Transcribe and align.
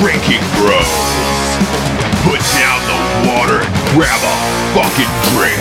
Drinking 0.00 0.40
Bros. 0.56 0.88
Put 2.24 2.40
down 2.56 2.80
the 2.88 2.96
water 3.28 3.60
and 3.60 3.74
grab 3.92 4.20
a 4.22 4.34
fucking 4.72 5.12
drink. 5.34 5.60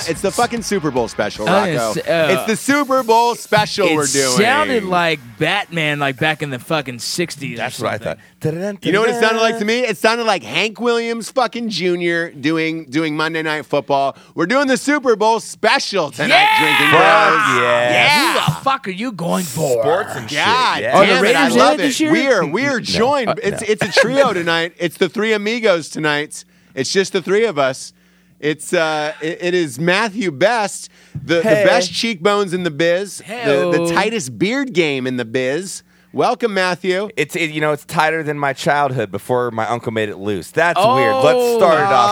It's 0.10 0.22
the 0.22 0.32
fucking 0.32 0.64
Super 0.64 0.92
Bowl 0.92 1.08
special, 1.08 1.48
Oh, 1.48 1.52
Rocco. 1.54 1.70
it's, 1.92 1.98
uh, 2.08 2.28
it's 2.32 2.46
the 2.48 2.56
Super 2.58 3.04
Bowl 3.04 3.36
special 3.36 3.88
it 3.88 3.96
we're 3.96 4.06
doing. 4.08 4.26
It 4.34 4.38
sounded 4.38 4.84
like 4.84 5.20
Batman, 5.40 6.00
like 6.00 6.18
back 6.18 6.42
in 6.42 6.50
the 6.50 6.60
fucking 6.60 6.98
'60s. 6.98 7.58
That's 7.58 7.80
or 7.80 7.86
what 7.86 7.94
I 7.94 7.98
thought. 7.98 8.18
You 8.44 8.92
know 8.92 9.00
what 9.02 9.10
it 9.10 9.20
sounded 9.20 9.42
like 9.42 9.58
to 9.58 9.66
me? 9.66 9.80
It 9.80 9.98
sounded 9.98 10.26
like 10.26 10.44
Hank 10.44 10.80
Williams 10.80 11.32
fucking 11.32 11.70
Jr. 11.70 12.28
doing 12.28 12.86
doing 12.86 13.16
Monday 13.18 13.42
Night 13.42 13.66
Football. 13.66 14.16
We're 14.36 14.46
doing 14.46 14.68
the 14.68 14.78
Super 14.78 15.16
Bowl 15.16 15.40
special 15.40 16.12
tonight, 16.12 16.30
Yeah! 16.30 16.60
drinking 16.60 16.92
Fuck 16.92 17.48
bros. 17.48 17.64
yeah. 17.64 18.34
Who 18.34 18.34
the 18.56 18.62
fuck 18.64 18.88
are 18.88 18.92
you 18.92 19.12
going 19.12 19.44
for? 19.44 19.82
Sports 19.82 20.16
and 20.16 20.30
God 20.30 20.78
shit. 20.78 20.86
Are 20.94 21.04
Yeah. 21.06 21.20
the 21.20 21.24
damn 21.24 21.26
it, 21.26 21.36
I 21.36 21.42
Raiders 21.44 21.56
love 21.58 21.74
it 21.74 21.78
this 21.78 22.00
year? 22.00 22.12
We 22.12 22.28
are 22.28 22.46
we 22.46 22.66
are 22.68 22.80
joined. 23.02 23.30
Uh, 23.30 23.36
it's 23.42 23.62
no. 23.62 23.68
it's 23.70 23.98
a 23.98 24.02
trio 24.02 24.34
tonight. 24.34 24.74
It's 24.78 24.98
the 24.98 25.10
three 25.10 25.34
amigos 25.34 25.90
tonight. 25.90 26.46
It's 26.76 26.92
just 26.94 27.14
the 27.14 27.22
three 27.24 27.46
of 27.46 27.58
us. 27.58 27.92
It's 28.40 28.72
uh 28.72 29.14
it, 29.20 29.40
it 29.42 29.54
is 29.56 29.80
Matthew 29.80 30.30
Best, 30.30 30.90
the, 31.20 31.42
Hey. 31.42 31.64
the 31.64 31.68
best 31.68 31.92
cheekbones 31.92 32.54
in 32.54 32.62
the 32.62 32.70
biz, 32.72 33.18
the, 33.18 33.72
the 33.76 33.92
tightest 33.96 34.38
beard 34.38 34.74
game 34.74 35.08
in 35.08 35.18
the 35.18 35.26
biz. 35.26 35.82
Welcome, 36.18 36.56
Matthew. 36.56 37.10
It's 37.16 37.36
it, 37.36 37.52
you 37.52 37.62
know 37.62 37.74
it's 37.74 37.86
tighter 37.86 38.24
than 38.24 38.40
my 38.40 38.52
childhood 38.52 39.12
before 39.12 39.52
my 39.52 39.68
uncle 39.68 39.92
made 39.92 40.10
it 40.10 40.16
loose. 40.18 40.50
That's 40.50 40.80
Oh, 40.82 40.96
weird. 40.96 41.14
Let's 41.14 41.38
oh 41.40 41.58
start 41.60 41.76
it 41.80 41.84
off. 41.84 42.10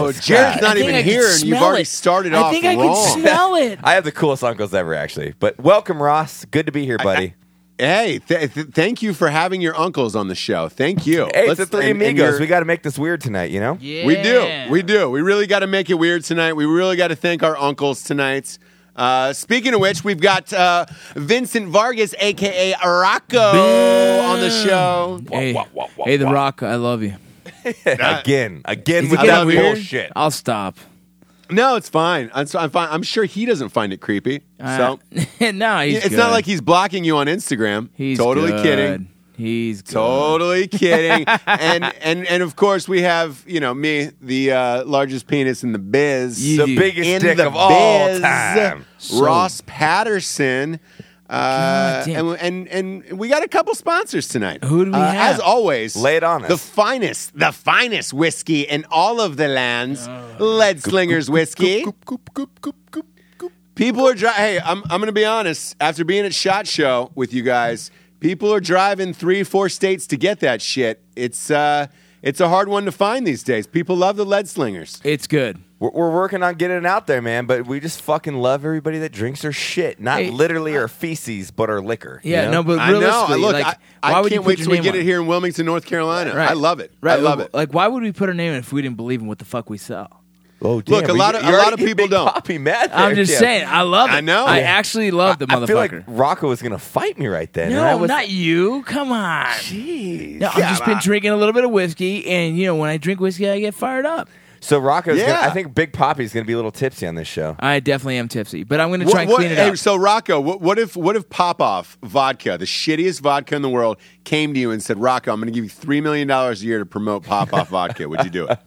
Oh, 0.00 0.04
wrong. 0.06 0.12
Jared's 0.20 0.60
not 0.60 0.76
even 0.76 1.04
here, 1.04 1.20
and 1.28 1.40
you've 1.40 1.56
smell 1.58 1.62
already 1.64 1.82
it. 1.82 1.86
started 1.86 2.34
I 2.34 2.38
off 2.42 2.50
think 2.52 2.64
I 2.64 2.74
wrong. 2.74 2.96
can 2.96 3.20
smell 3.20 3.54
it. 3.54 3.78
I 3.84 3.94
have 3.94 4.02
the 4.02 4.10
coolest 4.10 4.42
uncles 4.42 4.74
ever, 4.74 4.92
actually. 4.92 5.34
But 5.38 5.56
welcome, 5.60 6.02
Ross. 6.02 6.44
Good 6.46 6.66
to 6.66 6.72
be 6.72 6.84
here, 6.84 6.98
buddy. 6.98 7.34
Hey, 7.78 8.18
th- 8.26 8.54
th- 8.54 8.66
thank 8.72 9.02
you 9.02 9.14
for 9.14 9.28
having 9.28 9.60
your 9.60 9.76
uncles 9.78 10.16
on 10.16 10.26
the 10.26 10.34
show. 10.34 10.68
Thank 10.68 11.06
you. 11.06 11.26
hey, 11.32 11.46
it's 11.46 11.48
Let's- 11.50 11.60
the 11.60 11.66
three 11.66 11.90
and- 11.90 12.02
and 12.02 12.10
amigos. 12.10 12.30
your- 12.32 12.40
we 12.40 12.46
got 12.48 12.58
to 12.58 12.64
make 12.66 12.82
this 12.82 12.98
weird 12.98 13.20
tonight. 13.20 13.52
You 13.52 13.60
know. 13.60 13.78
Yeah. 13.80 14.04
We 14.04 14.20
do. 14.20 14.66
We 14.68 14.82
do. 14.82 15.08
We 15.10 15.22
really 15.22 15.46
got 15.46 15.60
to 15.60 15.68
make 15.68 15.88
it 15.90 15.94
weird 15.94 16.24
tonight. 16.24 16.54
We 16.54 16.66
really 16.66 16.96
got 16.96 17.08
to 17.08 17.16
thank 17.16 17.44
our 17.44 17.56
uncles 17.56 18.02
tonight. 18.02 18.58
Uh, 18.96 19.32
speaking 19.32 19.74
of 19.74 19.80
which, 19.80 20.04
we've 20.04 20.20
got 20.20 20.52
uh, 20.52 20.86
Vincent 21.16 21.68
Vargas, 21.68 22.14
aka 22.18 22.74
Rocco, 22.84 23.38
on 23.40 24.40
the 24.40 24.50
show. 24.50 25.20
Hey, 25.30 25.52
Wah, 25.52 25.64
wah, 25.72 25.88
wah, 25.96 26.04
hey, 26.04 26.16
The 26.16 26.26
wah. 26.26 26.32
Rock, 26.32 26.62
I 26.62 26.76
love 26.76 27.02
you. 27.02 27.14
again, 27.86 28.62
again 28.64 29.08
with 29.10 29.20
that 29.20 29.46
weird? 29.46 29.74
bullshit. 29.76 30.12
I'll 30.14 30.30
stop. 30.30 30.76
No, 31.50 31.76
it's 31.76 31.88
fine. 31.88 32.30
I'm, 32.34 32.46
so- 32.46 32.58
I'm 32.58 32.70
fine. 32.70 32.88
I'm 32.90 33.02
sure 33.02 33.24
he 33.24 33.44
doesn't 33.46 33.68
find 33.70 33.92
it 33.92 34.00
creepy. 34.00 34.42
So 34.58 34.98
Uh, 35.14 35.24
no, 35.52 35.80
he's 35.80 35.96
it's 35.98 36.08
good. 36.10 36.16
not 36.18 36.30
like 36.30 36.44
he's 36.46 36.60
blocking 36.60 37.04
you 37.04 37.16
on 37.16 37.26
Instagram. 37.26 37.88
he's 37.94 38.18
totally 38.18 38.50
good. 38.52 38.62
kidding. 38.62 39.08
He's 39.36 39.82
good. 39.82 39.92
Totally 39.94 40.68
kidding. 40.80 41.24
and 41.46 41.84
and 42.02 42.26
and 42.26 42.42
of 42.42 42.56
course 42.56 42.88
we 42.88 43.02
have 43.02 43.42
you 43.46 43.60
know 43.60 43.74
me, 43.74 44.10
the 44.20 44.52
uh, 44.52 44.84
largest 44.84 45.26
penis 45.26 45.62
in 45.64 45.72
the 45.72 45.78
biz, 45.78 46.44
You- 46.46 46.64
The 46.66 46.76
biggest 46.76 47.08
in 47.08 47.20
dick 47.22 47.36
the 47.38 47.46
of 47.48 47.56
all 47.56 48.20
time. 48.20 48.84
Ross 49.14 49.62
Patterson. 49.66 50.78
Uh, 51.28 52.04
and, 52.06 52.36
and 52.38 52.68
and 52.68 53.18
we 53.18 53.28
got 53.28 53.42
a 53.42 53.48
couple 53.48 53.74
sponsors 53.74 54.28
tonight. 54.28 54.62
Who 54.62 54.84
do 54.84 54.90
we 54.90 54.96
Uh, 54.96 55.10
have? 55.10 55.34
As 55.36 55.40
always, 55.40 55.96
Lay 55.96 56.16
it 56.16 56.22
on 56.22 56.42
us. 56.44 56.48
The 56.50 56.58
finest, 56.58 57.36
the 57.36 57.50
finest 57.50 58.12
whiskey 58.12 58.60
in 58.60 58.84
all 58.90 59.20
of 59.22 59.36
the 59.38 59.48
lands. 59.48 60.06
Lead 60.38 60.82
Slingers 60.82 61.30
whiskey. 61.30 61.86
People 63.74 64.06
are 64.06 64.14
driving. 64.14 64.38
Hey, 64.40 64.60
I'm, 64.60 64.82
I'm 64.84 65.00
going 65.00 65.06
to 65.06 65.12
be 65.12 65.24
honest. 65.24 65.74
After 65.80 66.04
being 66.04 66.24
at 66.24 66.34
Shot 66.34 66.66
Show 66.66 67.10
with 67.14 67.32
you 67.32 67.42
guys, 67.42 67.90
people 68.24 68.50
are 68.54 68.58
driving 68.60 69.12
three, 69.12 69.42
four 69.42 69.68
states 69.68 70.06
to 70.06 70.16
get 70.16 70.40
that 70.40 70.62
shit. 70.62 71.02
It's 71.14 71.50
uh, 71.50 71.88
it's 72.22 72.40
a 72.40 72.48
hard 72.48 72.68
one 72.68 72.86
to 72.86 72.92
find 72.92 73.26
these 73.26 73.42
days. 73.42 73.66
People 73.66 73.96
love 73.96 74.16
the 74.16 74.24
lead 74.24 74.48
slingers. 74.48 74.98
It's 75.04 75.26
good. 75.26 75.58
We're, 75.78 75.90
we're 75.90 76.10
working 76.10 76.42
on 76.42 76.54
getting 76.54 76.78
it 76.78 76.86
out 76.86 77.06
there, 77.06 77.20
man. 77.20 77.44
But 77.44 77.66
we 77.66 77.80
just 77.80 78.00
fucking 78.00 78.34
love 78.34 78.64
everybody 78.64 78.98
that 79.00 79.12
drinks 79.12 79.44
our 79.44 79.52
shit, 79.52 80.00
not 80.00 80.20
Hey, 80.20 80.30
literally 80.30 80.74
our 80.78 80.88
feces, 80.88 81.50
but 81.50 81.68
our 81.68 81.82
liquor. 81.82 82.22
you 82.24 82.32
Yeah, 82.32 82.46
know? 82.46 82.50
no, 82.50 82.62
but 82.62 82.78
I 82.78 82.92
know. 82.92 83.00
realistically, 83.00 83.40
Look, 83.42 83.52
like, 83.52 83.66
I, 84.02 84.10
why 84.10 84.18
I 84.18 84.20
would 84.22 84.32
you 84.32 84.36
can't 84.38 84.44
put 84.44 84.48
wait 84.48 84.58
your 84.58 84.64
till 84.64 84.70
we 84.70 84.76
name 84.78 84.84
get 84.84 84.94
on 84.94 85.00
it 85.00 85.04
here 85.04 85.20
in 85.20 85.26
Wilmington, 85.26 85.66
North 85.66 85.84
Carolina. 85.84 86.34
Right. 86.34 86.48
I 86.50 86.54
love 86.54 86.80
it. 86.80 86.92
Right. 87.02 87.18
I 87.18 87.22
love 87.22 87.40
it. 87.40 87.52
Like, 87.52 87.74
why 87.74 87.86
would 87.88 88.02
we 88.02 88.10
put 88.12 88.30
our 88.30 88.34
name 88.34 88.52
in 88.54 88.60
if 88.60 88.72
we 88.72 88.80
didn't 88.80 88.96
believe 88.96 89.20
in 89.20 89.26
what 89.26 89.38
the 89.38 89.44
fuck 89.44 89.68
we 89.68 89.76
sell? 89.76 90.22
Oh, 90.62 90.82
Look, 90.86 91.08
a 91.08 91.12
lot 91.12 91.34
of- 91.34 91.42
a 91.44 91.46
you're 91.50 91.58
lot 91.58 91.72
of 91.74 91.78
people 91.78 92.08
don't. 92.08 92.26
Poppy 92.32 92.56
mad 92.58 92.90
I'm 92.92 93.14
just 93.14 93.32
yeah. 93.32 93.38
saying, 93.38 93.66
I 93.68 93.82
love 93.82 94.10
it. 94.10 94.14
I 94.14 94.20
know. 94.20 94.46
I 94.46 94.60
Yeah. 94.60 94.64
actually 94.64 95.10
love 95.10 95.38
the 95.38 95.46
I 95.48 95.56
motherfucker. 95.56 95.66
feel 95.66 95.76
like 95.76 95.92
Rocco 96.06 96.48
was 96.48 96.62
gonna 96.62 96.78
fight 96.78 97.18
me 97.18 97.26
right 97.26 97.52
then. 97.52 97.72
and 97.72 97.80
I 97.80 97.92
no, 97.92 97.98
was, 97.98 98.08
not 98.08 98.28
you. 98.30 98.82
Come 98.84 99.12
on. 99.12 99.46
Jeez. 99.46 100.40
No, 100.40 100.48
I've 100.48 100.56
just 100.56 100.84
been 100.86 100.98
drinking 101.02 101.30
a 101.32 101.36
little 101.36 101.52
bit 101.52 101.64
of 101.64 101.70
whiskey, 101.70 102.26
and 102.26 102.56
you 102.56 102.66
know, 102.66 102.76
when 102.76 102.88
I 102.90 102.96
drink 102.96 103.20
whiskey, 103.20 103.48
I 103.48 103.60
get 103.60 103.74
fired 103.74 104.06
up. 104.06 104.28
So 104.60 104.78
Rocco's 104.78 105.18
Yeah. 105.18 105.26
gonna, 105.26 105.48
I 105.48 105.50
think 105.50 105.74
Big 105.74 105.92
Poppy's 105.92 106.32
gonna 106.32 106.46
be 106.46 106.54
a 106.54 106.56
little 106.56 106.70
tipsy 106.70 107.06
on 107.06 107.14
this 107.16 107.28
show. 107.28 107.54
I 107.58 107.80
definitely 107.80 108.16
am 108.16 108.28
tipsy, 108.28 108.64
but 108.64 108.80
I'm 108.80 108.88
going 108.88 109.00
to 109.00 109.06
try 109.06 109.12
What- 109.16 109.20
and 109.20 109.30
what- 109.30 109.36
clean 109.40 109.50
it 109.52 109.58
hey, 109.58 109.68
up. 109.68 109.76
So 109.76 109.94
Rocco, 109.96 110.40
what, 110.40 110.62
what 110.62 110.78
if 110.78 110.96
what 110.96 111.16
if 111.16 111.28
Popov 111.28 111.98
vodka, 112.02 112.56
the 112.56 112.64
shittiest 112.64 113.20
vodka 113.20 113.54
in 113.56 113.60
the 113.60 113.68
world, 113.68 113.98
came 114.24 114.54
to 114.54 114.60
you 114.60 114.70
and 114.70 114.82
said, 114.82 114.98
"Rocco, 114.98 115.30
I'm 115.34 115.38
going 115.40 115.52
to 115.52 115.54
give 115.54 115.64
you 115.64 115.68
three 115.70 116.00
million 116.00 116.26
dollars 116.28 116.62
a 116.62 116.64
year 116.64 116.78
to 116.78 116.86
promote 116.86 117.24
Popov 117.24 117.68
vodka"? 117.70 118.08
Would 118.08 118.24
you 118.24 118.30
do 118.30 118.46
it? 118.48 118.58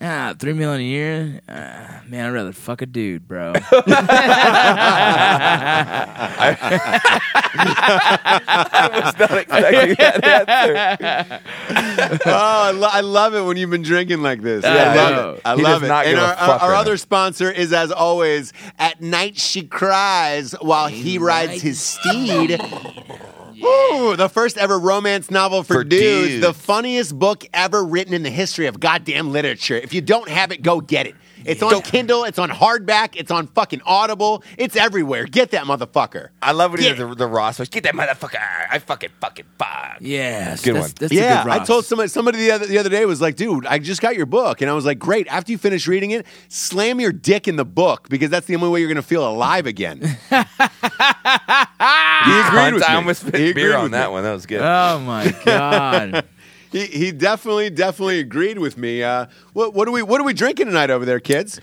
Ah, 0.00 0.32
three 0.38 0.52
million 0.52 0.80
a 0.80 0.84
year. 0.84 1.40
Uh, 1.48 2.00
man, 2.06 2.26
I'd 2.26 2.30
rather 2.32 2.52
fuck 2.52 2.82
a 2.82 2.86
dude, 2.86 3.26
bro. 3.26 3.52
I 7.98 8.90
was 8.92 9.18
not 9.18 9.38
expecting 9.38 9.94
that 9.98 10.24
answer. 10.24 12.20
oh, 12.26 12.30
I, 12.32 12.70
lo- 12.70 12.88
I 12.92 13.00
love 13.00 13.34
it 13.34 13.42
when 13.42 13.56
you've 13.56 13.70
been 13.70 13.82
drinking 13.82 14.22
like 14.22 14.40
this. 14.42 14.64
I 14.64 14.68
I 14.76 14.94
love 14.94 15.10
know. 15.16 15.30
it. 15.32 15.40
I 15.44 15.56
He 15.56 15.62
love 15.62 15.80
does 15.80 15.82
it. 15.82 15.88
not 15.88 16.06
and 16.06 16.14
give 16.14 16.22
a 16.22 16.26
our, 16.28 16.36
fuck 16.36 16.62
our 16.62 16.70
right 16.72 16.78
other 16.80 16.92
now. 16.92 16.96
sponsor 16.96 17.50
is, 17.50 17.72
as 17.72 17.90
always, 17.90 18.52
at 18.78 19.00
night 19.00 19.36
she 19.36 19.62
cries 19.66 20.52
while 20.60 20.86
he 20.88 21.18
rides 21.18 21.60
his 21.62 21.80
steed. 21.80 22.60
Ooh, 23.64 24.14
the 24.16 24.28
first 24.28 24.56
ever 24.58 24.78
romance 24.78 25.30
novel 25.30 25.62
for, 25.62 25.74
For 25.74 25.84
dudes, 25.84 26.28
dudes. 26.28 26.46
the 26.46 26.52
funniest 26.54 27.18
book 27.18 27.44
ever 27.52 27.84
written 27.84 28.14
in 28.14 28.22
the 28.22 28.30
history 28.30 28.66
of 28.66 28.78
goddamn 28.80 29.32
literature. 29.32 29.76
If 29.76 29.92
you 29.94 30.00
don't 30.00 30.28
have 30.28 30.52
it, 30.52 30.62
go 30.62 30.80
get 30.80 31.06
it. 31.06 31.14
It's 31.48 31.62
on 31.62 31.80
Kindle, 31.82 32.24
it's 32.24 32.38
on 32.38 32.50
hardback, 32.50 33.16
it's 33.16 33.30
on 33.30 33.46
fucking 33.48 33.80
Audible, 33.86 34.42
it's 34.56 34.76
everywhere. 34.76 35.24
Get 35.24 35.50
that 35.52 35.64
motherfucker. 35.64 36.28
I 36.42 36.52
love 36.52 36.72
when 36.72 36.80
he 36.80 36.86
Yeah. 36.86 36.94
does 36.94 37.08
the, 37.08 37.14
the 37.14 37.26
Ross 37.26 37.58
voice. 37.58 37.68
Get 37.68 37.84
that 37.84 37.94
motherfucker! 37.94 38.38
I 38.70 38.78
fucking 38.78 39.10
fucking 39.20 39.44
fuck. 39.58 39.98
yes, 40.00 40.62
Good 40.62 40.76
that's, 40.76 40.88
one. 40.88 40.92
That's 41.00 41.12
a 41.12 41.14
yeah, 41.14 41.42
good 41.44 41.52
I 41.52 41.58
Ross. 41.58 41.66
told 41.66 41.84
somebody 41.86 42.08
somebody 42.08 42.38
the 42.38 42.50
other 42.52 42.66
the 42.66 42.78
other 42.78 42.90
day 42.90 43.04
was 43.06 43.20
like, 43.20 43.36
dude, 43.36 43.66
I 43.66 43.78
just 43.78 44.00
got 44.00 44.16
your 44.16 44.26
book, 44.26 44.60
and 44.60 44.70
I 44.70 44.74
was 44.74 44.84
like, 44.84 44.98
great. 44.98 45.26
After 45.28 45.52
you 45.52 45.58
finish 45.58 45.86
reading 45.88 46.10
it, 46.12 46.26
slam 46.48 47.00
your 47.00 47.12
dick 47.12 47.48
in 47.48 47.56
the 47.56 47.64
book 47.64 48.08
because 48.08 48.30
that's 48.30 48.46
the 48.46 48.54
only 48.54 48.68
way 48.68 48.80
you're 48.80 48.88
gonna 48.88 49.02
feel 49.02 49.26
alive 49.28 49.66
again. 49.66 50.00
he 50.30 50.36
agreed 50.36 52.74
with 52.74 52.84
I 52.84 52.90
me. 52.90 52.94
almost 52.96 53.20
spit 53.22 53.34
He 53.36 53.52
beer 53.52 53.68
agreed 53.70 53.74
on 53.76 53.82
with 53.84 53.92
that 53.92 54.06
me. 54.08 54.12
one. 54.12 54.22
That 54.24 54.32
was 54.32 54.46
good. 54.46 54.60
Oh 54.60 54.98
my 55.00 55.34
god. 55.44 56.24
He, 56.70 56.86
he 56.86 57.12
definitely 57.12 57.70
definitely 57.70 58.20
agreed 58.20 58.58
with 58.58 58.76
me. 58.76 59.02
Uh, 59.02 59.26
what 59.52 59.74
what 59.74 59.88
are 59.88 59.92
we 59.92 60.02
what 60.02 60.20
are 60.20 60.24
we 60.24 60.34
drinking 60.34 60.66
tonight 60.66 60.90
over 60.90 61.04
there, 61.04 61.20
kids? 61.20 61.60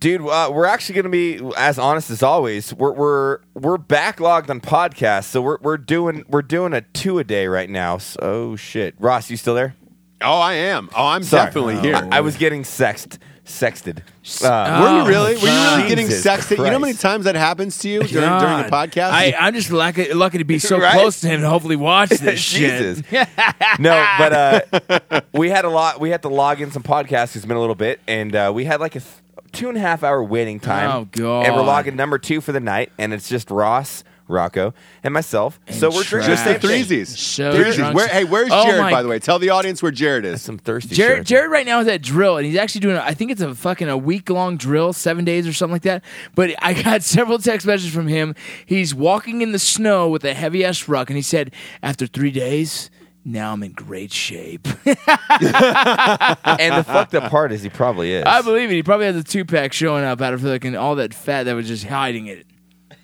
Dude, 0.00 0.20
uh, 0.22 0.50
we're 0.52 0.66
actually 0.66 0.96
going 0.96 1.04
to 1.04 1.10
be 1.10 1.52
as 1.56 1.78
honest 1.78 2.10
as 2.10 2.22
always. 2.24 2.74
We're 2.74 2.92
we're 2.92 3.38
we're 3.54 3.78
backlogged 3.78 4.50
on 4.50 4.60
podcasts, 4.60 5.24
so 5.26 5.40
we're 5.40 5.58
we're 5.62 5.76
doing 5.78 6.24
we're 6.28 6.42
doing 6.42 6.72
a 6.72 6.80
two 6.80 7.18
a 7.20 7.24
day 7.24 7.46
right 7.46 7.70
now. 7.70 7.98
So, 7.98 8.18
oh 8.20 8.56
shit, 8.56 8.94
Ross, 8.98 9.30
you 9.30 9.36
still 9.36 9.54
there? 9.54 9.76
Oh, 10.20 10.38
I 10.38 10.54
am. 10.54 10.88
Oh, 10.96 11.06
I'm 11.06 11.22
Sorry. 11.22 11.46
definitely 11.46 11.78
here. 11.80 11.96
I, 11.96 12.18
I 12.18 12.20
was 12.20 12.36
getting 12.36 12.62
sexted, 12.62 13.18
sexted. 13.44 14.02
Uh, 14.42 14.80
Were 14.82 14.98
you 15.02 15.08
really? 15.08 15.34
Were 15.34 15.40
you 15.48 15.76
really 15.76 15.88
getting 15.88 16.06
Jesus 16.06 16.24
sexted? 16.24 16.58
You 16.58 16.64
know 16.64 16.70
how 16.72 16.78
many 16.78 16.92
Christ. 16.92 17.02
times 17.02 17.24
that 17.24 17.34
happens 17.34 17.78
to 17.78 17.88
you 17.88 17.98
during, 18.02 18.28
during 18.38 18.62
the 18.62 18.68
God. 18.68 18.90
podcast? 18.90 19.10
I, 19.10 19.34
I'm 19.38 19.52
just 19.54 19.70
lucky, 19.72 20.12
lucky 20.12 20.38
to 20.38 20.44
be 20.44 20.58
so 20.58 20.78
Right? 20.78 20.92
close 20.92 21.20
to 21.22 21.28
him 21.28 21.40
and 21.40 21.44
hopefully 21.48 21.76
watch 21.76 22.08
this 22.10 22.44
Jesus. 22.50 23.02
shit. 23.08 23.28
no, 23.78 24.06
but 24.18 24.32
uh, 24.32 25.20
we 25.32 25.50
had 25.50 25.64
a 25.64 25.70
lot. 25.70 26.00
We 26.00 26.10
had 26.10 26.22
to 26.22 26.28
log 26.28 26.60
in 26.60 26.70
some 26.70 26.82
podcasts. 26.82 27.34
It's 27.36 27.44
been 27.44 27.56
a 27.56 27.60
little 27.60 27.74
bit, 27.74 28.00
and 28.06 28.34
uh, 28.34 28.52
we 28.54 28.64
had 28.64 28.80
like 28.80 28.94
a 28.96 29.00
th- 29.00 29.12
two 29.50 29.68
and 29.68 29.76
a 29.76 29.80
half 29.80 30.02
hour 30.04 30.22
waiting 30.22 30.60
time. 30.60 30.90
Oh, 30.90 31.08
God. 31.10 31.46
And 31.46 31.54
we're 31.54 31.62
logging 31.64 31.96
number 31.96 32.18
two 32.18 32.40
for 32.40 32.52
the 32.52 32.60
night, 32.60 32.92
and 32.98 33.12
it's 33.12 33.28
just 33.28 33.50
Ross, 33.50 34.04
Rocco, 34.32 34.74
and 35.04 35.14
myself. 35.14 35.60
so 35.70 35.90
we're 35.90 36.02
drinking 36.02 36.34
Just 36.34 36.44
the 36.44 36.54
threesies. 36.54 37.06
So 37.08 37.52
Threesies. 37.52 37.94
Where, 37.94 38.08
hey, 38.08 38.24
where's 38.24 38.50
Oh 38.50 38.64
Jared, 38.64 38.90
by 38.90 39.02
the 39.02 39.08
way? 39.08 39.18
Tell 39.18 39.38
the 39.38 39.50
audience 39.50 39.82
where 39.82 39.92
Jared 39.92 40.24
is. 40.24 40.42
Some 40.42 40.58
thirsty. 40.58 40.94
Jared, 40.94 41.18
shit. 41.18 41.26
Jared 41.26 41.50
right 41.50 41.66
now 41.66 41.80
is 41.80 41.88
at 41.88 42.02
drill, 42.02 42.36
and 42.38 42.46
he's 42.46 42.56
actually 42.56 42.80
doing. 42.80 42.96
I 42.96 43.14
think 43.14 43.30
it's 43.30 43.40
a 43.40 43.54
fucking 43.54 43.88
a 43.88 43.96
week 43.96 44.30
long 44.30 44.56
drill, 44.56 44.92
seven 44.92 45.24
days 45.24 45.46
or 45.46 45.52
something 45.52 45.74
like 45.74 45.82
that. 45.82 46.02
But 46.34 46.54
I 46.60 46.74
got 46.74 47.02
several 47.12 47.38
text 47.38 47.66
messages 47.66 47.94
from 47.94 48.08
him. 48.08 48.34
He's 48.66 48.94
walking 48.94 49.42
in 49.42 49.52
the 49.52 49.58
snow 49.58 50.08
with 50.08 50.24
a 50.24 50.34
heavy 50.34 50.64
ass 50.64 50.88
ruck, 50.88 51.10
and 51.10 51.16
he 51.16 51.22
said, 51.22 51.52
after 51.82 52.06
three 52.06 52.30
days, 52.30 52.90
now 53.24 53.52
I'm 53.52 53.62
in 53.62 53.72
great 53.72 54.12
shape. 54.12 54.66
and 54.84 54.96
the 54.96 56.84
fucked 56.86 57.14
up 57.14 57.30
part 57.30 57.52
is 57.52 57.62
he 57.62 57.68
probably 57.68 58.12
is. 58.14 58.24
I 58.24 58.42
believe 58.42 58.70
it. 58.70 58.74
He 58.74 58.82
probably 58.82 59.06
has 59.06 59.16
a 59.16 59.22
two 59.22 59.44
pack 59.44 59.72
showing 59.72 60.04
up 60.04 60.20
out 60.20 60.34
of 60.34 60.42
fucking 60.42 60.76
all 60.76 60.96
that 60.96 61.14
fat 61.14 61.44
that 61.44 61.54
was 61.54 61.68
just 61.68 61.84
hiding 61.84 62.26
it. 62.26 62.46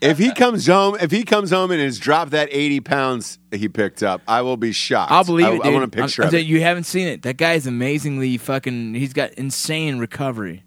If 0.01 0.19
he 0.19 0.33
comes 0.33 0.67
home, 0.67 0.97
if 1.01 1.11
he 1.11 1.25
comes 1.25 1.51
home 1.51 1.71
and 1.71 1.81
has 1.81 1.99
dropped 1.99 2.31
that 2.31 2.49
eighty 2.53 2.81
pounds 2.81 3.39
he 3.51 3.69
picked 3.69 4.03
up, 4.03 4.23
I 4.29 4.43
will 4.43 4.57
be 4.57 4.73
shocked. 4.73 5.11
I'll 5.11 5.25
believe 5.25 5.47
I, 5.47 5.55
it. 5.55 5.65
I 5.65 5.71
want 5.71 5.85
a 5.85 5.89
picture 5.89 6.23
I'm, 6.23 6.29
I'm 6.29 6.35
of 6.35 6.41
it. 6.41 6.47
you 6.47 6.61
haven't 6.61 6.85
seen 6.85 7.09
it. 7.09 7.23
That 7.23 7.37
guy 7.37 7.55
is 7.55 7.67
amazingly 7.67 8.37
fucking. 8.39 8.95
He's 8.95 9.13
got 9.13 9.33
insane 9.33 9.99
recovery. 9.99 10.63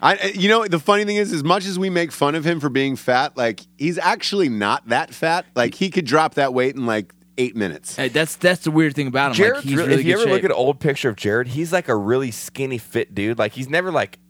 I, 0.00 0.32
you 0.34 0.48
know, 0.48 0.64
the 0.64 0.78
funny 0.78 1.04
thing 1.04 1.16
is, 1.16 1.32
as 1.32 1.42
much 1.42 1.66
as 1.66 1.76
we 1.76 1.90
make 1.90 2.12
fun 2.12 2.36
of 2.36 2.44
him 2.44 2.60
for 2.60 2.68
being 2.68 2.94
fat, 2.94 3.36
like 3.36 3.60
he's 3.78 3.98
actually 3.98 4.48
not 4.48 4.88
that 4.90 5.12
fat. 5.12 5.44
Like 5.56 5.74
he 5.74 5.90
could 5.90 6.04
drop 6.04 6.34
that 6.34 6.54
weight 6.54 6.76
in 6.76 6.86
like 6.86 7.12
eight 7.36 7.56
minutes. 7.56 7.96
Hey, 7.96 8.08
that's 8.08 8.36
that's 8.36 8.62
the 8.62 8.70
weird 8.70 8.94
thing 8.94 9.08
about 9.08 9.32
him. 9.32 9.34
Jared's 9.38 9.66
like, 9.66 9.74
really, 9.74 9.88
really 9.88 10.00
if 10.00 10.06
you 10.06 10.14
good 10.14 10.22
ever 10.22 10.30
look 10.30 10.44
at 10.44 10.52
an 10.52 10.56
old 10.56 10.78
picture 10.78 11.08
of 11.08 11.16
Jared, 11.16 11.48
he's 11.48 11.72
like 11.72 11.88
a 11.88 11.96
really 11.96 12.30
skinny, 12.30 12.78
fit 12.78 13.12
dude. 13.12 13.40
Like 13.40 13.52
he's 13.52 13.68
never 13.68 13.90
like. 13.90 14.20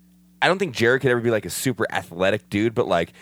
I 0.41 0.47
don't 0.47 0.59
think 0.59 0.75
Jared 0.75 1.03
could 1.03 1.11
ever 1.11 1.21
be 1.21 1.31
like 1.31 1.45
a 1.45 1.51
super 1.51 1.87
athletic 1.93 2.49
dude, 2.49 2.75
but 2.75 2.89
like. 2.89 3.13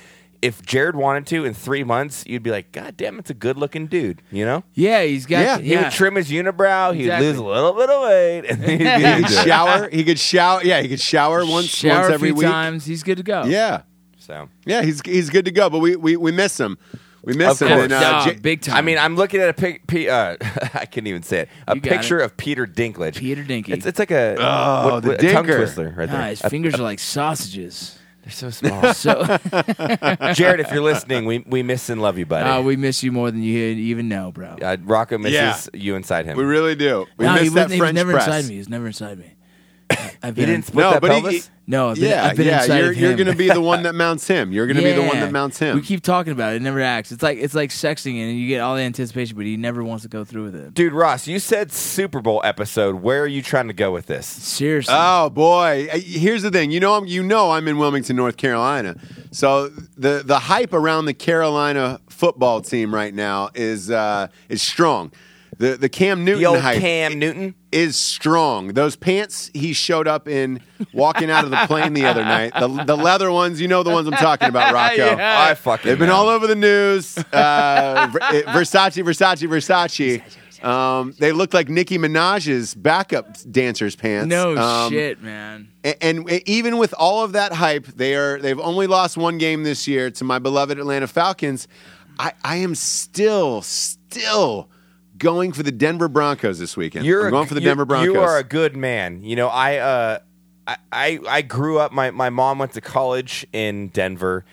If 0.46 0.62
Jared 0.64 0.96
wanted 0.96 1.26
to 1.28 1.44
in 1.44 1.54
three 1.54 1.82
months, 1.84 2.24
you'd 2.26 2.42
be 2.42 2.50
like, 2.50 2.72
God 2.72 2.96
damn, 2.96 3.18
it's 3.18 3.30
a 3.30 3.34
good 3.34 3.56
looking 3.58 3.86
dude, 3.86 4.22
you 4.30 4.44
know? 4.44 4.62
yeah, 4.74 5.02
he's 5.02 5.26
got. 5.26 5.40
Yeah, 5.40 5.58
He 5.58 5.72
Yeah, 5.72 5.82
would 5.84 5.92
trim 5.92 6.14
his 6.14 6.30
unibrow, 6.30 6.94
he'd 6.94 7.02
Exactly. 7.04 7.26
lose 7.28 7.36
a 7.38 7.44
little 7.44 7.72
bit 7.72 7.90
of 7.90 8.02
weight, 8.02 8.44
and 8.48 8.60
then 8.62 8.70
he'd 8.78 8.78
be 8.78 8.84
He 9.16 9.22
could 9.24 9.46
shower. 9.46 9.88
He 9.90 10.04
could 10.04 10.18
shower. 10.18 10.62
Yeah, 10.64 10.80
he 10.82 10.88
could 10.88 11.00
shower 11.00 11.44
once 11.44 11.66
shower 11.66 12.00
once 12.00 12.10
a 12.10 12.14
every 12.14 12.28
few 12.28 12.34
week. 12.36 12.46
times. 12.46 12.84
He's 12.86 13.02
good 13.02 13.16
to 13.18 13.22
go. 13.22 13.44
Yeah, 13.44 13.82
So 14.18 14.48
yeah, 14.64 14.82
he's 14.82 15.00
he's 15.04 15.30
good 15.30 15.44
to 15.46 15.50
go. 15.50 15.68
But 15.70 15.80
we 15.80 15.96
we, 15.96 16.16
we 16.16 16.32
miss 16.32 16.58
him. 16.58 16.78
We 17.24 17.32
miss 17.34 17.60
Of 17.60 17.66
him. 17.68 17.80
And, 17.80 17.92
uh, 17.92 17.98
Yeah, 18.00 18.24
J- 18.34 18.38
big 18.38 18.60
time. 18.60 18.76
I 18.76 18.82
mean, 18.82 18.98
I'm 18.98 19.16
looking 19.16 19.40
at 19.40 19.48
a 19.48 19.52
pic. 19.52 19.88
P- 19.88 20.08
uh, 20.08 20.36
I 20.74 20.86
can't 20.86 21.08
even 21.08 21.24
say 21.24 21.40
it. 21.40 21.48
A 21.66 21.74
You 21.74 21.80
picture 21.80 22.20
it. 22.20 22.24
of 22.24 22.36
Peter 22.36 22.68
Dinklage. 22.68 23.16
Peter 23.16 23.42
Dinky. 23.42 23.72
It's, 23.72 23.84
it's 23.84 23.98
like 23.98 24.12
a 24.12 24.36
Oh, 24.38 25.00
the 25.00 25.14
a 25.14 25.32
tongue 25.32 25.44
twister 25.44 25.92
right 25.96 26.08
there. 26.08 26.26
his 26.28 26.44
A- 26.44 26.50
fingers 26.50 26.74
are 26.74 26.84
like 26.84 27.00
sausages. 27.00 27.98
They're 28.26 28.32
so 28.32 28.50
small. 28.50 28.92
So 28.92 29.14
Jared, 30.34 30.58
if 30.60 30.72
you're 30.72 30.82
listening, 30.82 31.26
we 31.26 31.44
we 31.46 31.62
miss 31.62 31.88
and 31.88 32.02
love 32.02 32.18
you, 32.18 32.26
buddy. 32.26 32.48
uh, 32.48 32.60
we 32.60 32.74
miss 32.76 33.02
you 33.04 33.12
more 33.12 33.30
than 33.30 33.40
you 33.42 33.56
even 33.58 34.08
know, 34.08 34.32
bro. 34.32 34.56
uh, 34.60 34.76
Rocco 34.82 35.16
misses 35.16 35.70
Yeah. 35.72 35.80
you 35.80 35.94
inside 35.94 36.26
him. 36.26 36.36
we 36.36 36.42
really 36.44 36.74
do. 36.74 37.06
We 37.18 37.24
no, 37.26 37.34
miss 37.34 37.42
he, 37.44 37.48
that 37.50 37.54
wasn't, 37.54 37.72
he 37.74 37.80
was 37.80 37.86
French 37.86 37.94
never 37.94 38.12
press. 38.12 38.26
inside 38.26 38.44
me. 38.48 38.52
He 38.54 38.58
was 38.58 38.68
never 38.68 38.86
inside 38.88 39.18
me. 39.18 39.35
I've 40.22 40.34
he 40.34 40.42
been, 40.42 40.48
didn't 40.50 40.66
split 40.66 40.82
No, 40.84 40.90
that 40.92 41.00
but 41.02 41.12
he- 41.14 41.20
pelvis. 41.20 41.50
no, 41.66 41.90
I've 41.90 41.94
been, 41.96 42.04
Yeah, 42.04 42.24
I've 42.24 42.36
been 42.36 42.46
yeah. 42.46 42.62
inside 42.62 42.78
You're 42.78 42.90
of 42.90 42.96
you're 42.96 43.14
going 43.14 43.26
to 43.30 43.36
be 43.36 43.48
the 43.48 43.60
one 43.60 43.84
that 43.84 43.94
mounts 44.06 44.26
him. 44.26 44.50
You're 44.50 44.66
going 44.66 44.76
to 44.78 44.82
be 44.82 44.92
the 44.92 45.02
one 45.02 45.20
that 45.20 45.30
mounts 45.30 45.58
him. 45.58 45.76
We 45.76 45.82
keep 45.82 46.02
talking 46.02 46.32
about 46.32 46.54
it. 46.54 46.56
It 46.56 46.62
never 46.62 46.80
acts. 46.80 47.12
It's 47.12 47.22
like 47.22 47.38
it's 47.38 47.54
like 47.54 47.70
sexting, 47.70 48.20
and 48.20 48.36
you 48.38 48.48
get 48.48 48.60
all 48.60 48.74
the 48.74 48.82
anticipation, 48.82 49.36
but 49.36 49.46
he 49.46 49.56
never 49.56 49.84
wants 49.84 50.02
to 50.02 50.08
go 50.08 50.24
through 50.24 50.44
with 50.44 50.56
it. 50.56 50.74
Dude, 50.74 50.92
Ross, 50.92 51.28
you 51.28 51.38
said 51.38 51.70
Super 51.70 52.20
Bowl 52.20 52.40
episode. 52.44 52.96
Where 52.96 53.22
are 53.22 53.26
you 53.28 53.42
trying 53.42 53.68
to 53.68 53.74
go 53.74 53.92
with 53.92 54.06
this? 54.06 54.26
Seriously. 54.26 54.94
Oh 54.96 55.30
boy! 55.30 55.88
Here's 55.92 56.42
the 56.42 56.50
thing. 56.50 56.70
You 56.72 56.80
know, 56.80 56.94
I'm 56.94 57.06
you 57.06 57.22
know 57.22 57.52
I'm 57.52 57.68
in 57.68 57.78
Wilmington, 57.78 58.16
North 58.16 58.36
Carolina. 58.36 58.96
So 59.30 59.68
the 59.68 60.22
the 60.24 60.38
hype 60.40 60.72
around 60.72 61.04
the 61.04 61.14
Carolina 61.14 62.00
football 62.08 62.60
team 62.62 62.92
right 62.92 63.14
now 63.14 63.50
is 63.54 63.90
uh, 63.90 64.28
is 64.48 64.62
strong. 64.62 65.12
The 65.58 65.76
the 65.76 65.88
Cam 65.88 66.24
Newton 66.24 66.40
The 66.40 66.46
old 66.46 66.58
hype 66.60 66.80
Cam 66.80 67.18
Newton. 67.18 67.54
is 67.72 67.96
strong. 67.96 68.68
Those 68.74 68.94
pants 68.96 69.50
he 69.54 69.72
showed 69.72 70.06
up 70.06 70.28
in 70.28 70.60
walking 70.92 71.30
out 71.30 71.44
of 71.44 71.50
the 71.50 71.56
plane 71.66 71.94
the 71.94 72.04
other 72.04 72.22
night, 72.22 72.52
the, 72.58 72.68
the 72.84 72.96
leather 72.96 73.32
ones. 73.32 73.58
You 73.60 73.66
know 73.68 73.82
the 73.82 73.90
ones 73.90 74.06
I'm 74.06 74.12
talking 74.14 74.48
about, 74.48 74.74
Rocco. 74.74 74.96
Yeah. 75.16 75.46
I 75.48 75.54
fucking. 75.54 75.88
They've 75.88 75.98
been 75.98 76.08
know. 76.08 76.16
all 76.16 76.28
over 76.28 76.46
the 76.46 76.56
news. 76.56 77.16
Uh, 77.32 78.10
it- 78.32 78.46
Versace, 78.46 79.02
Versace, 79.02 79.48
Versace. 79.48 80.22
Um, 80.64 81.14
they 81.18 81.32
look 81.32 81.52
like 81.54 81.68
Nicki 81.68 81.98
Minaj's 81.98 82.74
backup 82.74 83.36
dancer's 83.50 83.94
pants. 83.94 84.28
no 84.28 84.56
Um, 84.56 84.90
shit, 84.90 85.22
man. 85.22 85.68
a- 85.84 86.02
And, 86.02 86.28
even 86.46 86.78
with 86.78 86.94
all 86.98 87.22
of 87.24 87.32
that 87.32 87.52
hype, 87.52 87.86
they 87.86 88.14
are 88.14 88.38
they've 88.40 88.58
only 88.60 88.86
lost 88.86 89.16
one 89.16 89.38
game 89.38 89.64
this 89.64 89.86
year 89.86 90.10
to 90.12 90.24
my 90.24 90.38
beloved 90.38 90.78
Atlanta 90.78 91.06
Falcons. 91.06 91.68
I, 92.18 92.32
I 92.42 92.56
am 92.56 92.74
still 92.74 93.60
still 93.62 94.68
going 95.18 95.52
for 95.52 95.62
the 95.62 95.72
Denver 95.72 96.08
Broncos 96.08 96.58
this 96.58 96.76
weekend. 96.76 97.06
You're 97.06 97.22
I'm 97.22 97.28
a- 97.28 97.30
going 97.30 97.48
for 97.48 97.54
the 97.54 97.60
Denver 97.60 97.84
Broncos. 97.84 98.14
You 98.14 98.20
are 98.20 98.38
a 98.38 98.44
good 98.44 98.76
man. 98.76 99.22
You 99.22 99.36
know, 99.36 99.48
I 99.48 99.76
uh, 99.78 100.18
I, 100.66 100.76
I 100.92 101.20
I 101.28 101.42
grew 101.42 101.78
up. 101.78 101.92
My 101.92 102.10
my 102.10 102.30
mom 102.30 102.58
went 102.58 102.72
to 102.72 102.80
college 102.80 103.46
in 103.52 103.88
Denver. 103.88 104.44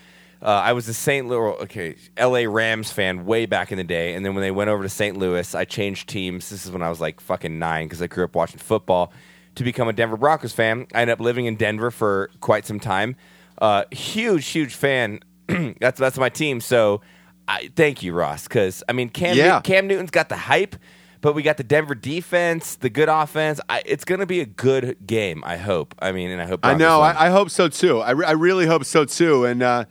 Uh, 0.42 0.48
I 0.48 0.74
was 0.74 0.89
a 0.89 0.94
St. 0.94 1.25
Louis, 1.25 1.56
okay, 1.62 1.95
L.A. 2.18 2.48
Rams 2.48 2.92
fan 2.92 3.25
way 3.25 3.45
back 3.45 3.71
in 3.71 3.77
the 3.77 3.83
day, 3.86 4.13
and 4.13 4.25
then 4.25 4.36
when 4.36 4.42
they 4.42 4.51
went 4.51 4.69
over 4.69 4.83
to 4.83 4.89
St. 4.89 5.15
Louis, 5.18 5.56
I 5.56 5.63
changed 5.63 6.10
teams. 6.10 6.50
This 6.50 6.65
is 6.65 6.71
when 6.71 6.81
I 6.81 6.89
was 6.89 7.00
like 7.00 7.21
fucking 7.21 7.57
nine 7.57 7.86
because 7.86 8.01
I 8.01 8.07
grew 8.07 8.25
up 8.25 8.36
watching 8.36 8.60
football. 8.60 9.13
To 9.56 9.63
become 9.63 9.88
a 9.88 9.94
Denver 9.94 10.18
Broncos 10.18 10.51
fan, 10.51 10.88
I 10.94 11.01
ended 11.01 11.13
up 11.13 11.19
living 11.21 11.45
in 11.45 11.56
Denver 11.56 11.92
for 11.92 12.30
quite 12.42 12.65
some 12.65 12.80
time. 12.80 13.15
Uh, 13.57 13.86
huge, 13.92 14.48
huge 14.48 14.75
fan. 14.75 15.21
that's 15.80 15.98
that's 15.98 16.18
my 16.18 16.27
team. 16.27 16.60
So, 16.60 17.00
I 17.48 17.69
thank 17.75 18.04
you, 18.04 18.13
Ross, 18.13 18.48
because 18.48 18.84
I 18.88 18.94
mean, 18.94 19.10
Cam 19.10 19.36
Yeah. 19.38 19.60
Cam 19.62 19.88
Newton's 19.88 20.12
got 20.12 20.30
the 20.30 20.38
hype, 20.38 20.75
but 21.22 21.34
we 21.34 21.44
got 21.44 21.57
the 21.57 21.63
Denver 21.63 21.95
defense, 21.95 22.75
the 22.75 22.90
good 22.90 23.10
offense. 23.10 23.60
I, 23.69 23.81
it's 23.86 24.06
going 24.06 24.19
to 24.19 24.25
be 24.25 24.40
a 24.40 24.45
good 24.45 24.98
game. 25.06 25.44
I 25.45 25.57
hope. 25.57 25.94
I 26.00 26.12
mean, 26.13 26.30
and 26.31 26.42
I 26.42 26.45
hope. 26.48 26.62
I 26.63 26.74
know. 26.74 27.01
I, 27.01 27.28
I 27.28 27.30
hope 27.30 27.50
so 27.50 27.68
too. 27.68 28.00
I, 28.00 28.12
re- 28.12 28.25
I 28.25 28.31
really 28.31 28.66
hope 28.66 28.86
so 28.86 29.04
too. 29.06 29.44
And 29.45 29.62
uh, 29.62 29.86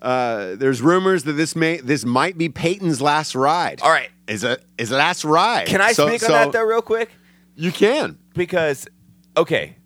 uh, 0.00 0.54
there's 0.56 0.80
rumors 0.80 1.24
that 1.24 1.32
this 1.32 1.54
may 1.54 1.78
this 1.78 2.04
might 2.04 2.38
be 2.38 2.48
Peyton's 2.48 3.00
last 3.02 3.34
ride. 3.34 3.80
All 3.82 3.90
right. 3.90 4.10
is 4.26 4.42
a 4.44 4.58
is 4.78 4.90
last 4.90 5.24
ride. 5.24 5.66
Can 5.66 5.80
I 5.80 5.92
So- 5.92 6.06
speak 6.08 6.20
so 6.20 6.26
on 6.28 6.32
that 6.32 6.52
though, 6.52 6.64
real 6.64 6.82
quick? 6.82 7.10
You 7.56 7.72
can. 7.72 8.18
Because, 8.34 8.86
okay, 9.36 9.76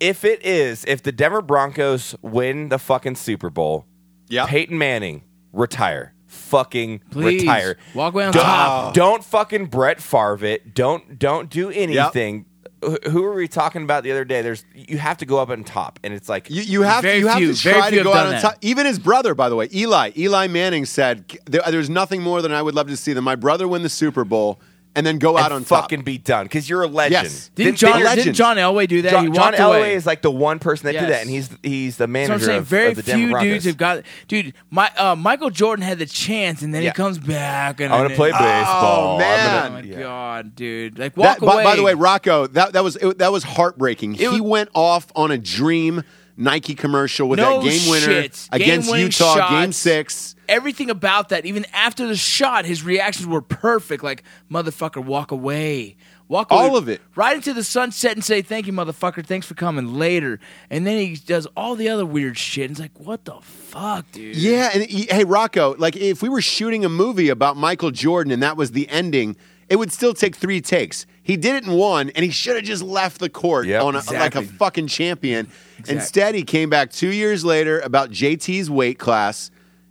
if 0.00 0.24
it 0.24 0.44
is, 0.44 0.84
if 0.86 1.02
the 1.02 1.12
Denver 1.12 1.42
Broncos 1.42 2.14
win 2.22 2.68
the 2.68 2.78
fucking 2.78 3.16
Super 3.16 3.50
Bowl, 3.50 3.86
Yeah. 4.28 4.46
Peyton 4.46 4.78
Manning 4.78 5.22
retire, 5.52 6.14
fucking 6.26 7.00
Please 7.10 7.42
retire. 7.42 7.76
walk 7.94 8.14
away 8.14 8.24
on 8.26 8.32
Don't, 8.32 8.42
top. 8.42 8.94
don't 8.94 9.24
fucking 9.24 9.66
Brett 9.66 10.00
Favre 10.00 10.44
it. 10.44 10.74
Don't 10.74 11.18
don't 11.18 11.48
do 11.50 11.70
anything. 11.70 12.46
Wh- 12.84 12.96
Who 13.10 13.22
were 13.22 13.34
we 13.34 13.46
talking 13.46 13.82
about 13.84 14.02
the 14.02 14.10
other 14.10 14.24
day? 14.24 14.42
There's 14.42 14.64
you 14.74 14.98
have 14.98 15.18
to 15.18 15.26
go 15.26 15.38
up 15.38 15.50
on 15.50 15.62
top, 15.64 16.00
and 16.02 16.12
it's 16.12 16.28
like 16.28 16.50
You, 16.50 16.62
you 16.62 16.82
have 16.82 17.02
Very 17.02 17.18
you 17.18 17.28
have 17.28 17.38
few- 17.38 17.52
to 17.54 17.62
very 17.62 17.78
try 17.80 17.88
few 17.90 17.98
to 17.98 18.04
go 18.04 18.12
have 18.12 18.18
out 18.18 18.24
done 18.24 18.34
on 18.36 18.42
that. 18.42 18.42
top. 18.42 18.58
Even 18.60 18.86
his 18.86 18.98
brother, 18.98 19.34
by 19.34 19.48
the 19.48 19.54
way, 19.56 19.68
Eli 19.72 20.10
Eli 20.16 20.46
Manning 20.48 20.84
said, 20.84 21.38
there, 21.46 21.62
"There's 21.70 21.90
nothing 21.90 22.22
more 22.22 22.42
than 22.42 22.52
I 22.52 22.60
would 22.62 22.74
love 22.74 22.88
to 22.88 22.96
see 22.96 23.12
than 23.12 23.22
my 23.24 23.36
brother 23.36 23.68
win 23.68 23.82
the 23.82 23.88
Super 23.88 24.24
Bowl 24.24 24.60
and 24.94 25.06
then 25.06 25.18
go 25.18 25.36
out 25.38 25.46
and 25.46 25.54
on 25.54 25.64
top." 25.64 25.84
fucking 25.84 26.02
be 26.02 26.18
done 26.18 26.44
because 26.46 26.68
you're 26.68 26.82
a 26.82 26.86
legend. 26.86 27.24
Yes. 27.24 27.50
Didn't 27.54 27.66
Didn't- 27.66 27.78
John, 27.78 27.92
didn't- 28.00 28.04
legend. 28.16 28.36
John 28.36 28.56
Elway 28.56 28.88
do 28.88 29.02
that? 29.02 29.10
he 29.20 29.26
John, 29.26 29.34
John 29.34 29.52
Elway 29.54 29.78
away. 29.78 29.94
is 29.94 30.06
like 30.06 30.22
the 30.22 30.30
one 30.30 30.58
person 30.58 30.86
that 30.86 30.92
did 30.92 31.08
that, 31.10 31.20
and 31.22 31.30
he's 31.30 31.50
he's 31.62 31.96
the 31.96 32.06
manager 32.06 32.32
what 32.32 32.40
I'm 32.42 32.46
saying. 32.46 32.58
of, 32.58 32.66
Very 32.66 32.88
of 32.90 32.96
the 32.96 33.02
Denver 33.02 33.18
few 33.18 33.30
Broncos. 33.30 33.50
dudes 33.52 33.64
have 33.66 33.76
got. 33.76 34.02
Dude, 34.28 34.54
my 34.70 34.90
uh, 34.96 35.16
Michael 35.16 35.50
Jordan 35.50 35.84
had 35.84 35.98
the 35.98 36.06
chance, 36.06 36.62
and 36.62 36.74
then 36.74 36.82
Yeah. 36.82 36.90
he 36.90 36.94
comes 36.94 37.18
back. 37.18 37.80
And 37.80 37.92
I 37.92 37.98
want 37.98 38.10
to 38.10 38.16
play 38.16 38.30
baseball. 38.30 39.16
Oh, 39.16 39.18
man. 39.18 39.48
Oh 39.48 39.68
gonna- 39.68 39.82
my 39.82 39.88
yeah. 39.88 40.00
god, 40.00 40.54
dude! 40.56 40.98
Like 40.98 41.16
walk 41.16 41.38
That, 41.38 41.46
by, 41.46 41.54
away. 41.54 41.64
by 41.64 41.76
the 41.76 41.82
way, 41.82 41.94
Rocco, 41.94 42.46
that, 42.48 42.72
that 42.74 42.84
was 42.84 42.96
it, 42.96 43.18
that 43.18 43.32
was 43.32 43.44
heartbreaking. 43.44 44.14
he 44.14 44.28
was- 44.28 44.40
went 44.40 44.68
off 44.74 45.06
on 45.16 45.30
a 45.30 45.38
dream 45.38 46.02
Nike 46.36 46.74
commercial 46.74 47.28
with 47.28 47.38
No 47.38 47.62
that 47.62 47.68
game 47.70 47.90
winner 47.90 48.04
shit. 48.06 48.48
against 48.52 48.86
Game-winning 48.88 49.06
Utah, 49.06 49.34
shots. 49.36 49.50
Game 49.50 49.72
Six. 49.72 50.34
everything 50.48 50.90
about 50.90 51.28
that, 51.30 51.44
even 51.44 51.66
after 51.72 52.06
the 52.06 52.16
shot, 52.16 52.64
his 52.64 52.82
reactions 52.82 53.26
were 53.26 53.42
perfect. 53.42 54.02
Like 54.02 54.24
motherfucker, 54.50 55.04
walk 55.04 55.30
away. 55.30 55.96
Walk 56.28 56.50
away. 56.50 56.60
All 56.62 56.76
of 56.78 56.88
it. 56.88 57.02
Right 57.14 57.36
into 57.36 57.52
the 57.52 57.62
sunset 57.64 58.12
and 58.12 58.24
say, 58.24 58.40
Thank 58.40 58.66
you, 58.66 58.72
motherfucker. 58.72 59.24
Thanks 59.26 59.46
for 59.46 59.52
coming 59.52 59.94
later. 59.98 60.40
And 60.70 60.86
then 60.86 60.96
he 60.96 61.16
does 61.16 61.46
all 61.54 61.76
the 61.76 61.90
other 61.90 62.06
weird 62.06 62.38
shit. 62.38 62.64
And 62.64 62.70
it's 62.70 62.80
like, 62.80 62.98
what 62.98 63.26
the 63.26 63.34
fuck, 63.42 64.10
dude? 64.12 64.36
Yeah, 64.36 64.70
and 64.72 64.84
he- 64.84 65.08
hey, 65.10 65.24
Rocco, 65.24 65.74
like 65.76 65.94
if 65.96 66.22
we 66.22 66.30
were 66.30 66.40
shooting 66.40 66.86
a 66.86 66.88
movie 66.88 67.28
about 67.28 67.58
Michael 67.58 67.90
Jordan 67.90 68.32
and 68.32 68.42
that 68.42 68.56
was 68.56 68.72
the 68.72 68.88
ending, 68.88 69.36
it 69.68 69.76
would 69.76 69.92
still 69.92 70.14
take 70.14 70.34
three 70.34 70.62
takes. 70.62 71.04
He 71.24 71.36
did 71.36 71.54
it 71.56 71.64
in 71.64 71.72
one, 71.72 72.10
and 72.10 72.24
he 72.24 72.30
should 72.30 72.56
have 72.56 72.64
just 72.64 72.82
left 72.82 73.20
the 73.20 73.28
court 73.28 73.66
Yep. 73.66 73.82
on 73.82 73.94
a, 73.96 74.02
like 74.12 74.34
a 74.34 74.42
fucking 74.42 74.88
champion. 74.88 75.48
Instead, 75.86 76.34
he 76.34 76.42
came 76.42 76.68
back 76.68 76.90
two 76.90 77.12
years 77.12 77.44
later 77.44 77.78
about 77.80 78.10
JT's 78.10 78.68
weight 78.70 78.98
class 78.98 79.50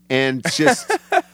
and 0.10 0.44
just 0.52 0.92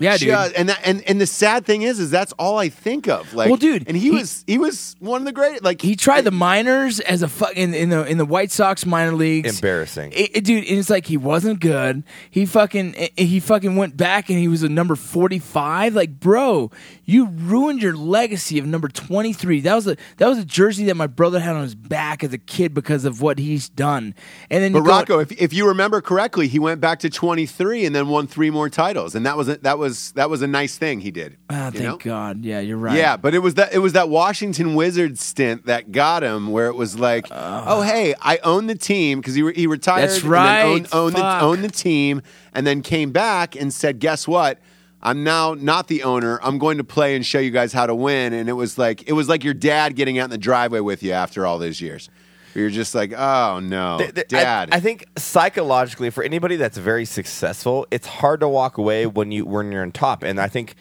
Yeah, 0.00 0.16
dude. 0.16 0.28
Just- 0.30 0.54
and 0.56 0.68
that, 0.70 0.80
and 0.84 1.02
and 1.08 1.20
the 1.20 1.26
sad 1.26 1.64
thing 1.66 1.82
is, 1.82 2.00
is 2.00 2.10
that's 2.10 2.32
all 2.32 2.58
I 2.58 2.68
think 2.70 3.06
of. 3.06 3.32
Like, 3.34 3.48
Well, 3.48 3.56
dude, 3.58 3.86
and 3.86 3.96
he, 3.96 4.04
he- 4.04 4.10
was 4.10 4.44
he 4.46 4.58
was 4.58 4.96
one 4.98 5.20
of 5.20 5.26
the 5.26 5.32
great. 5.32 5.62
Like 5.62 5.80
He 5.82 5.94
tried 5.94 6.22
the 6.24 6.30
minors 6.30 6.98
as 7.00 7.22
a 7.22 7.28
fuck 7.28 7.52
in, 7.54 7.74
in 7.74 7.90
the 7.90 8.04
in 8.06 8.18
the 8.18 8.24
White 8.24 8.50
Sox 8.50 8.84
minor 8.86 9.12
leagues. 9.12 9.54
Embarrassing. 9.56 10.12
It- 10.12 10.30
it- 10.38 10.44
dude. 10.44 10.64
And 10.66 10.78
it's 10.78 10.90
like 10.90 11.06
he 11.06 11.16
wasn't 11.16 11.60
good. 11.60 12.02
He 12.30 12.46
fucking 12.46 12.94
eh, 12.96 13.08
he 13.16 13.38
fucking 13.40 13.76
went 13.76 13.96
back 13.96 14.30
and 14.30 14.38
he 14.38 14.48
was 14.48 14.62
a 14.62 14.68
number 14.68 14.96
forty 14.96 15.38
five. 15.38 15.94
Like, 15.94 16.18
bro, 16.18 16.70
you 17.04 17.26
ruined 17.26 17.82
your 17.82 17.94
legacy 17.94 18.58
of 18.58 18.66
number 18.66 18.88
twenty 18.88 19.34
three. 19.34 19.60
That 19.60 19.74
was 19.74 19.86
a 19.86 19.96
that 20.16 20.26
was 20.28 20.38
a 20.38 20.44
jersey 20.46 20.86
that 20.86 20.94
my 20.96 21.06
brother 21.08 21.40
had 21.40 21.54
on 21.54 21.62
his 21.62 21.74
back 21.74 22.24
as 22.24 22.32
a 22.32 22.38
kid 22.38 22.72
because 22.72 23.04
of 23.04 23.20
what 23.20 23.38
he's 23.38 23.68
done. 23.68 24.14
And 24.48 24.64
then 24.64 24.72
But 24.72 24.82
Rocco, 24.82 25.18
if, 25.18 25.30
if 25.32 25.52
you 25.52 25.68
remember 25.68 26.00
correctly, 26.00 26.48
he 26.48 26.58
went 26.58 26.80
back 26.80 27.00
to 27.00 27.10
23 27.10 27.84
and 27.84 27.94
then 27.94 28.08
won 28.08 28.26
three 28.26 28.50
more 28.50 28.70
titles, 28.70 29.14
and 29.14 29.26
that 29.26 29.36
was 29.36 29.46
that 29.48 29.78
was 29.78 29.89
that 30.12 30.30
was 30.30 30.42
a 30.42 30.46
nice 30.46 30.76
thing 30.76 31.00
he 31.00 31.10
did. 31.10 31.36
Ah, 31.48 31.70
thank 31.72 31.84
know? 31.84 31.96
God. 31.96 32.44
Yeah, 32.44 32.60
you're 32.60 32.76
right. 32.76 32.96
Yeah, 32.96 33.16
but 33.16 33.34
it 33.34 33.40
was 33.40 33.54
that 33.54 33.72
it 33.72 33.78
was 33.78 33.92
that 33.94 34.08
Washington 34.08 34.74
Wizards 34.74 35.22
stint 35.22 35.66
that 35.66 35.92
got 35.92 36.22
him, 36.22 36.50
where 36.50 36.66
it 36.66 36.74
was 36.74 36.98
like, 36.98 37.26
oh 37.30 37.82
hey, 37.82 38.14
I 38.20 38.38
own 38.38 38.66
the 38.66 38.74
team 38.74 39.20
because 39.20 39.34
he 39.34 39.42
re- 39.42 39.54
he 39.54 39.66
retired. 39.66 40.08
That's 40.08 40.22
right, 40.22 40.62
owned, 40.64 40.88
owned 40.92 41.16
the, 41.16 41.40
owned 41.40 41.64
the 41.64 41.70
team, 41.70 42.22
and 42.52 42.66
then 42.66 42.82
came 42.82 43.12
back 43.12 43.56
and 43.56 43.72
said, 43.72 43.98
guess 43.98 44.26
what? 44.26 44.58
I'm 45.02 45.24
now 45.24 45.54
not 45.54 45.88
the 45.88 46.02
owner. 46.02 46.38
I'm 46.42 46.58
going 46.58 46.78
to 46.78 46.84
play 46.84 47.16
and 47.16 47.24
show 47.24 47.38
you 47.38 47.50
guys 47.50 47.72
how 47.72 47.86
to 47.86 47.94
win. 47.94 48.32
And 48.32 48.48
it 48.48 48.52
was 48.52 48.76
like 48.76 49.08
it 49.08 49.12
was 49.12 49.28
like 49.28 49.44
your 49.44 49.54
dad 49.54 49.96
getting 49.96 50.18
out 50.18 50.24
in 50.24 50.30
the 50.30 50.38
driveway 50.38 50.80
with 50.80 51.02
you 51.02 51.12
after 51.12 51.46
all 51.46 51.58
those 51.58 51.80
years. 51.80 52.10
Where 52.52 52.62
You're 52.62 52.70
just 52.70 52.94
like, 52.94 53.12
oh 53.16 53.60
no, 53.60 53.98
Th- 53.98 54.14
th- 54.14 54.28
dad. 54.28 54.70
I, 54.72 54.80
think 54.80 55.06
psychologically, 55.16 56.10
for 56.10 56.22
anybody 56.24 56.56
that's 56.56 56.78
very 56.78 57.04
successful, 57.04 57.86
it's 57.90 58.06
hard 58.06 58.40
to 58.40 58.48
walk 58.48 58.78
away 58.78 59.06
when 59.06 59.30
you 59.32 59.44
when 59.46 59.70
you're 59.72 59.82
on 59.82 59.92
top. 59.92 60.22
And 60.22 60.40
I 60.40 60.48
think 60.48 60.74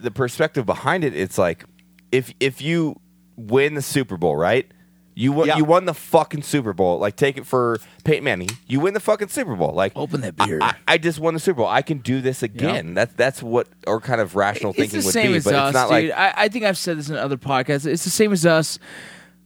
the 0.00 0.10
perspective 0.10 0.66
behind 0.66 1.04
it, 1.04 1.14
it's 1.14 1.38
like 1.38 1.64
if 2.10 2.32
if 2.40 2.60
you 2.62 3.00
win 3.36 3.74
the 3.74 3.82
Super 3.82 4.16
Bowl, 4.16 4.36
right? 4.36 4.66
You 5.14 5.30
won, 5.32 5.46
Yeah. 5.46 5.58
you 5.58 5.64
won 5.66 5.84
the 5.84 5.92
fucking 5.92 6.42
Super 6.42 6.72
Bowl. 6.72 6.98
Like 6.98 7.16
take 7.16 7.36
it 7.36 7.44
for 7.46 7.78
Peyton 8.02 8.24
Manning. 8.24 8.48
You 8.66 8.80
win 8.80 8.94
the 8.94 9.00
fucking 9.00 9.28
Super 9.28 9.54
Bowl. 9.54 9.72
Like 9.74 9.92
Open 9.94 10.22
that 10.22 10.34
I- 10.38 10.46
beer. 10.46 10.58
I, 10.62 10.74
I 10.88 10.96
just 10.96 11.18
won 11.20 11.34
the 11.34 11.40
Super 11.40 11.58
Bowl. 11.58 11.66
I 11.68 11.82
can 11.82 11.98
do 11.98 12.22
this 12.22 12.42
again. 12.42 12.94
That's 12.94 13.12
that's 13.12 13.42
what 13.42 13.68
or 13.86 14.00
kind 14.00 14.22
of 14.22 14.36
rational 14.36 14.70
it's 14.70 14.78
thinking 14.78 15.00
the 15.00 15.04
would 15.06 15.12
same 15.12 15.32
be. 15.32 15.36
as 15.36 15.44
but 15.44 15.54
us, 15.54 15.68
it's 15.68 15.74
not 15.74 15.90
dude. 15.90 16.08
like 16.10 16.18
I, 16.18 16.44
I 16.44 16.48
think 16.48 16.64
I've 16.64 16.78
said 16.78 16.96
this 16.98 17.10
in 17.10 17.16
other 17.16 17.36
podcasts. 17.36 17.84
It's 17.84 18.04
the 18.04 18.10
same 18.10 18.32
as 18.32 18.46
us. 18.46 18.78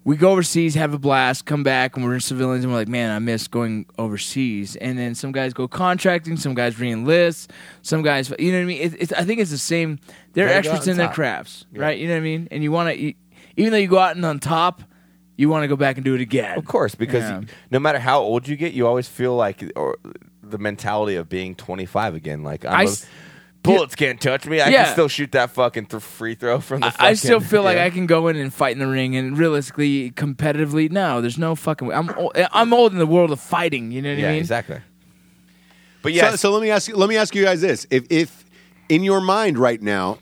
We 0.07 0.17
go 0.17 0.31
overseas, 0.31 0.77
have 0.77 0.95
a 0.95 0.99
blast, 1.01 1.47
come 1.47 1.65
back, 1.65 1.97
and 1.97 2.05
we're 2.05 2.15
in 2.15 2.21
civilians, 2.21 2.65
and 2.65 2.73
we're 2.73 2.79
like, 2.79 2.87
man, 2.87 3.11
I 3.11 3.19
miss 3.19 3.49
going 3.49 3.87
overseas. 3.99 4.77
And 4.77 4.97
then 4.97 5.17
some 5.17 5.33
guys 5.33 5.53
go 5.53 5.67
contracting, 5.67 6.37
some 6.37 6.55
guys 6.55 6.79
re-enlist, 6.79 7.51
some 7.83 8.03
guys, 8.03 8.33
you 8.39 8.53
know 8.53 8.59
what 8.59 8.63
I 8.63 8.67
mean? 8.67 8.81
It, 8.83 8.95
it's, 9.01 9.13
I 9.13 9.25
think 9.25 9.41
it's 9.41 9.51
the 9.51 9.59
same. 9.59 9.99
They're 10.33 10.47
Gotta 10.47 10.59
experts 10.59 10.87
in 10.87 10.97
their 10.97 11.09
crafts, 11.09 11.67
right? 11.75 11.99
You 11.99 12.07
know 12.07 12.15
what 12.15 12.19
I 12.21 12.23
mean? 12.23 12.47
And 12.53 12.63
you 12.63 12.71
want 12.71 12.97
to, 12.97 13.15
even 13.57 13.73
though 13.73 13.79
you 13.79 13.89
go 13.89 13.99
out 13.99 14.15
and 14.15 14.25
on 14.25 14.39
top, 14.39 14.83
you 15.37 15.49
want 15.49 15.65
to 15.65 15.69
go 15.69 15.77
back 15.77 15.97
and 15.97 16.05
do 16.05 16.15
it 16.15 16.21
again. 16.21 16.57
Of 16.57 16.67
course, 16.67 16.95
because 16.95 17.25
Yeah. 17.25 17.41
no 17.73 17.81
matter 17.81 17.99
how 17.99 18.21
old 18.21 18.47
you 18.47 18.55
get, 18.57 18.75
you 18.75 18.87
always 18.87 19.09
feel 19.09 19.35
like 19.35 19.65
or 19.75 19.99
the 20.41 20.59
mentality 20.59 21.17
of 21.17 21.29
being 21.29 21.57
25 21.57 22.15
again. 22.15 22.45
Like 22.45 22.65
I'm 22.65 22.73
I 22.73 22.83
a- 22.83 22.87
s- 22.87 23.07
bullets 23.67 23.95
can't 23.95 24.21
touch 24.21 24.47
me. 24.47 24.61
I 24.61 24.69
Yeah. 24.69 24.85
can 24.85 24.93
still 24.93 25.09
shoot 25.09 25.33
that 25.33 25.51
fucking 25.51 25.87
th- 25.87 26.03
free 26.03 26.35
throw 26.35 26.61
from 26.61 26.81
the. 26.81 26.87
I, 26.87 26.91
Fucking, 26.91 27.07
I 27.07 27.15
still 27.15 27.41
feel 27.41 27.63
like. 27.63 27.79
I 27.79 27.91
can 27.91 28.07
go 28.07 28.29
in 28.29 28.37
and 28.37 28.53
fight 28.53 28.73
in 28.73 28.79
the 28.79 28.87
ring, 28.87 29.17
and 29.17 29.37
realistically, 29.37 30.11
competitively, 30.13 30.91
no, 30.91 31.21
there's 31.21 31.39
no 31.39 31.55
fucking. 31.55 31.89
way. 31.89 31.95
I'm 31.95 32.11
old, 32.17 32.33
I'm 32.53 32.73
old 32.73 32.93
in 32.93 32.99
the 32.99 33.07
world 33.07 33.31
of 33.31 33.41
fighting. 33.41 33.91
You 33.93 34.03
know 34.03 34.11
what 34.11 34.19
Yeah, 34.19 34.29
I 34.29 34.31
mean? 34.33 34.41
exactly. 34.41 34.81
But 36.03 36.13
yeah, 36.13 36.31
So, 36.31 36.37
so 36.37 36.51
let 36.53 36.63
me 36.63 36.71
ask 36.71 36.89
you. 36.89 36.97
Let 36.97 37.09
me 37.09 37.17
ask 37.17 37.35
you 37.35 37.45
guys 37.45 37.61
this: 37.61 37.87
if, 37.91 38.05
if 38.11 38.45
in 38.89 39.03
your 39.03 39.21
mind 39.21 39.59
right 39.59 39.83
now, 39.83 40.19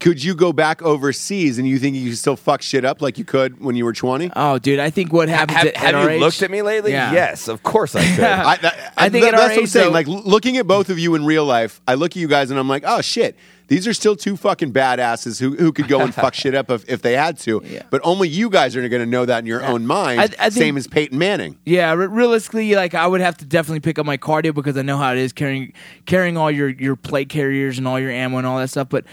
could 0.00 0.22
you 0.22 0.34
go 0.34 0.52
back 0.52 0.80
overseas 0.82 1.58
and 1.58 1.66
you 1.68 1.78
think 1.78 1.96
you 1.96 2.06
can 2.08 2.16
still 2.16 2.36
fuck 2.36 2.62
shit 2.62 2.84
up 2.84 3.02
like 3.02 3.18
you 3.18 3.24
could 3.24 3.60
when 3.60 3.76
you 3.76 3.84
were 3.84 3.92
twenty? 3.92 4.30
Oh, 4.34 4.58
dude, 4.58 4.78
I 4.80 4.90
think 4.90 5.12
what 5.12 5.28
happens 5.28 5.58
have, 5.58 5.66
at, 5.68 5.76
have 5.76 5.94
at 5.94 6.02
you 6.04 6.08
age, 6.10 6.20
looked 6.20 6.42
at 6.42 6.50
me 6.50 6.62
lately? 6.62 6.92
Yeah. 6.92 7.12
Yes, 7.12 7.48
of 7.48 7.62
course 7.62 7.94
I 7.94 8.04
could. 8.16 8.24
I, 8.24 8.56
that- 8.56 8.92
I 8.96 9.08
think 9.08 9.24
that- 9.24 9.34
at 9.34 9.40
our 9.40 9.40
that's 9.48 9.50
what 9.50 9.56
I'm 9.58 9.62
age, 9.64 9.68
saying. 9.70 9.86
though- 9.86 9.92
like 9.92 10.06
looking 10.08 10.56
at 10.56 10.66
both 10.66 10.88
of 10.90 10.98
you 10.98 11.14
in 11.14 11.24
real 11.24 11.44
life, 11.44 11.80
I 11.86 11.94
look 11.94 12.12
at 12.12 12.16
you 12.16 12.28
guys 12.28 12.50
and 12.50 12.58
I'm 12.58 12.68
like, 12.68 12.84
oh 12.86 13.00
shit, 13.00 13.36
these 13.68 13.86
are 13.88 13.94
still 13.94 14.16
two 14.16 14.36
fucking 14.36 14.72
badasses 14.72 15.40
who 15.40 15.56
who 15.56 15.72
could 15.72 15.88
go 15.88 16.00
and 16.00 16.14
fuck 16.14 16.34
shit 16.34 16.54
up 16.54 16.70
if, 16.70 16.88
if 16.88 17.00
they 17.02 17.12
had 17.14 17.38
to. 17.40 17.62
Yeah. 17.72 17.82
But 17.90 18.00
only 18.04 18.28
you 18.28 18.50
guys 18.50 18.76
are 18.76 18.86
going 18.88 19.00
to 19.02 19.06
know 19.06 19.24
that 19.24 19.38
in 19.38 19.46
your 19.46 19.64
own 19.64 19.86
mind. 19.86 20.20
I- 20.20 20.24
I 20.24 20.28
think- 20.50 20.52
same 20.52 20.76
as 20.76 20.86
Peyton 20.86 21.16
Manning. 21.18 21.58
Yeah, 21.64 21.92
re- 21.92 22.06
realistically, 22.06 22.74
like 22.74 22.94
I 22.94 23.06
would 23.06 23.20
have 23.20 23.36
to 23.38 23.44
definitely 23.46 23.80
pick 23.80 23.98
up 23.98 24.04
my 24.06 24.16
cardio 24.18 24.54
because 24.54 24.76
I 24.76 24.82
know 24.82 24.96
how 24.98 25.12
it 25.12 25.18
is 25.18 25.32
carrying 25.32 25.72
carrying 26.06 26.36
all 26.36 26.50
your 26.50 26.68
your 26.68 26.96
plate 26.96 27.28
carriers 27.28 27.78
and 27.78 27.86
all 27.88 27.98
your 28.00 28.10
ammo 28.10 28.38
and 28.38 28.46
all 28.46 28.58
that 28.58 28.68
stuff. 28.68 28.88
But 28.90 29.04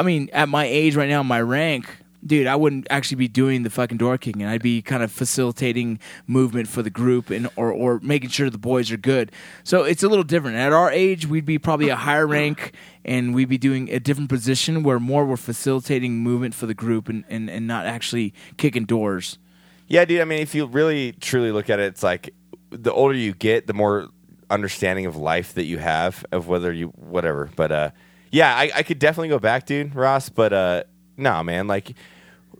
I 0.00 0.02
mean, 0.02 0.30
at 0.32 0.48
my 0.48 0.64
age 0.64 0.96
right 0.96 1.10
now, 1.10 1.22
my 1.22 1.42
rank, 1.42 1.86
dude, 2.24 2.46
I 2.46 2.56
wouldn't 2.56 2.86
actually 2.88 3.16
be 3.16 3.28
doing 3.28 3.64
the 3.64 3.68
fucking 3.68 3.98
door 3.98 4.16
kicking. 4.16 4.40
And 4.40 4.50
I'd 4.50 4.62
be 4.62 4.80
kind 4.80 5.02
of 5.02 5.12
facilitating 5.12 5.98
movement 6.26 6.68
for 6.68 6.82
the 6.82 6.88
group 6.88 7.28
and 7.28 7.50
or 7.54 7.70
or 7.70 8.00
making 8.02 8.30
sure 8.30 8.48
the 8.48 8.56
boys 8.56 8.90
are 8.90 8.96
good. 8.96 9.30
So 9.62 9.82
it's 9.82 10.02
a 10.02 10.08
little 10.08 10.24
different. 10.24 10.56
At 10.56 10.72
our 10.72 10.90
age, 10.90 11.26
we'd 11.26 11.44
be 11.44 11.58
probably 11.58 11.90
a 11.90 11.96
higher 11.96 12.26
rank. 12.26 12.72
And 13.04 13.34
we'd 13.34 13.50
be 13.50 13.58
doing 13.58 13.90
a 13.90 14.00
different 14.00 14.30
position 14.30 14.82
where 14.82 14.98
more 14.98 15.26
we're 15.26 15.36
facilitating 15.36 16.14
movement 16.14 16.54
for 16.54 16.64
the 16.64 16.72
group 16.74 17.10
and, 17.10 17.24
and, 17.28 17.50
and 17.50 17.66
not 17.66 17.84
actually 17.84 18.32
kicking 18.56 18.86
doors. 18.86 19.38
Yeah, 19.86 20.06
dude. 20.06 20.22
I 20.22 20.24
mean, 20.24 20.40
if 20.40 20.54
you 20.54 20.64
really 20.64 21.12
truly 21.12 21.52
look 21.52 21.68
at 21.68 21.78
it, 21.78 21.84
it's 21.84 22.02
like 22.02 22.32
the 22.70 22.92
older 22.92 23.14
you 23.14 23.34
get, 23.34 23.66
the 23.66 23.74
more 23.74 24.08
understanding 24.48 25.04
of 25.04 25.14
life 25.14 25.52
that 25.54 25.64
you 25.64 25.76
have 25.76 26.24
of 26.32 26.48
whether 26.48 26.72
you 26.72 26.88
whatever. 26.88 27.50
But 27.54 27.70
uh, 27.70 27.90
yeah, 28.30 28.54
I, 28.54 28.70
I 28.76 28.82
could 28.82 28.98
definitely 28.98 29.28
go 29.28 29.38
back, 29.38 29.66
dude, 29.66 29.94
Ross. 29.94 30.28
But 30.28 30.52
uh, 30.52 30.82
no, 31.16 31.42
man. 31.42 31.66
Like 31.66 31.94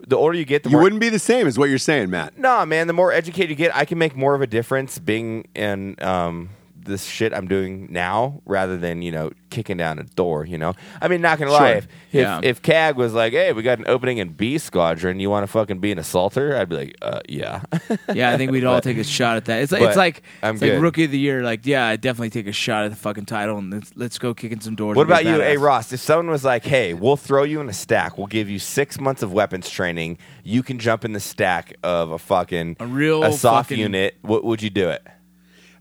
the 0.07 0.17
older 0.17 0.37
you 0.37 0.45
get, 0.45 0.63
the 0.63 0.69
more 0.69 0.73
You 0.73 0.77
more 0.79 0.83
wouldn't 0.85 1.01
be 1.01 1.09
the 1.09 1.19
same, 1.19 1.47
is 1.47 1.59
what 1.59 1.69
you're 1.69 1.79
saying, 1.79 2.11
Matt. 2.11 2.39
No, 2.39 2.65
man. 2.67 2.87
The 2.87 2.93
more 2.93 3.13
educated 3.13 3.51
you 3.51 3.57
get, 3.57 3.75
I 3.77 3.85
can 3.85 3.99
make 3.99 4.17
more 4.17 4.35
of 4.35 4.41
a 4.43 4.47
difference 4.47 4.99
being 4.99 5.47
in 5.55 5.97
um, 6.03 6.51
this 6.85 7.05
shit 7.05 7.33
I'm 7.33 7.47
doing 7.49 7.89
now 7.91 8.41
rather 8.47 8.77
than 8.77 9.03
you 9.03 9.13
know 9.13 9.31
kicking 9.51 9.77
down 9.77 9.99
a 9.99 10.05
door. 10.05 10.45
You 10.45 10.59
know, 10.59 10.75
I 11.01 11.09
mean, 11.09 11.21
not 11.21 11.39
gonna 11.39 11.51
lie. 11.53 11.59
Sure. 11.71 11.77
If, 11.79 11.85
if 11.85 11.91
Yeah. 12.13 12.41
if 12.43 12.63
CAG 12.63 12.97
was 12.97 13.13
like, 13.15 13.33
"Hey, 13.33 13.53
we 13.53 13.63
got 13.63 13.79
an 13.79 13.85
opening 13.89 14.19
in 14.19 14.31
B 14.33 14.59
Squadron. 14.59 15.21
You 15.21 15.31
want 15.31 15.45
to 15.45 15.49
fucking 15.49 15.79
be 15.81 15.93
an 15.93 15.99
assaulter?" 15.99 16.57
I'd 16.57 16.69
be 16.69 16.77
like, 16.77 16.97
uh, 17.03 17.21
"Yeah." 17.29 17.63
Yeah, 18.15 18.33
I 18.33 18.37
think 18.37 18.51
we'd 18.51 18.65
all 18.65 18.77
But- 18.77 18.85
take 18.85 18.99
a 18.99 19.05
shot 19.05 19.37
at 19.37 19.45
that. 19.47 19.63
It's 19.63 19.73
like 19.73 19.83
it's 19.83 19.97
like 19.97 20.23
I'm 20.43 20.55
it's 20.55 20.63
like 20.63 20.81
rookie 20.81 21.05
of 21.05 21.11
the 21.11 21.19
year. 21.19 21.43
Like, 21.43 21.65
yeah, 21.67 21.87
I 21.87 21.97
definitely 21.97 22.31
take 22.31 22.47
a 22.47 22.53
shot 22.53 22.85
at 22.85 22.91
the 22.91 22.97
fucking 22.97 23.27
title 23.27 23.59
and 23.59 23.73
let's 23.73 23.93
let's 23.97 24.19
go 24.19 24.35
kicking 24.35 24.61
some 24.61 24.75
doors. 24.75 24.97
what 24.97 25.07
about 25.07 25.25
you, 25.25 25.35
hey 25.41 25.57
Ross? 25.57 25.93
If 25.93 26.01
someone 26.01 26.29
was 26.29 26.45
like, 26.45 26.65
"Hey, 26.65 26.93
we'll 26.95 27.17
throw 27.17 27.45
you 27.45 27.61
in 27.61 27.69
a 27.69 27.73
stack. 27.73 28.19
We'll 28.19 28.27
give 28.27 28.49
you 28.51 28.59
six 28.59 28.99
months 29.01 29.23
of 29.23 29.33
weapons 29.33 29.69
training. 29.71 30.19
You 30.45 30.63
can 30.63 30.79
jump 30.79 31.05
in 31.05 31.13
the 31.13 31.21
stack 31.21 31.75
of 31.83 32.11
a 32.11 32.19
fucking 32.19 32.77
A 32.81 32.87
real 32.87 33.23
a 33.23 33.33
soft 33.33 33.69
fucking- 33.71 33.81
unit. 33.83 34.17
What 34.23 34.45
would 34.45 34.63
you 34.63 34.71
do 34.71 34.89
it?" 34.89 35.07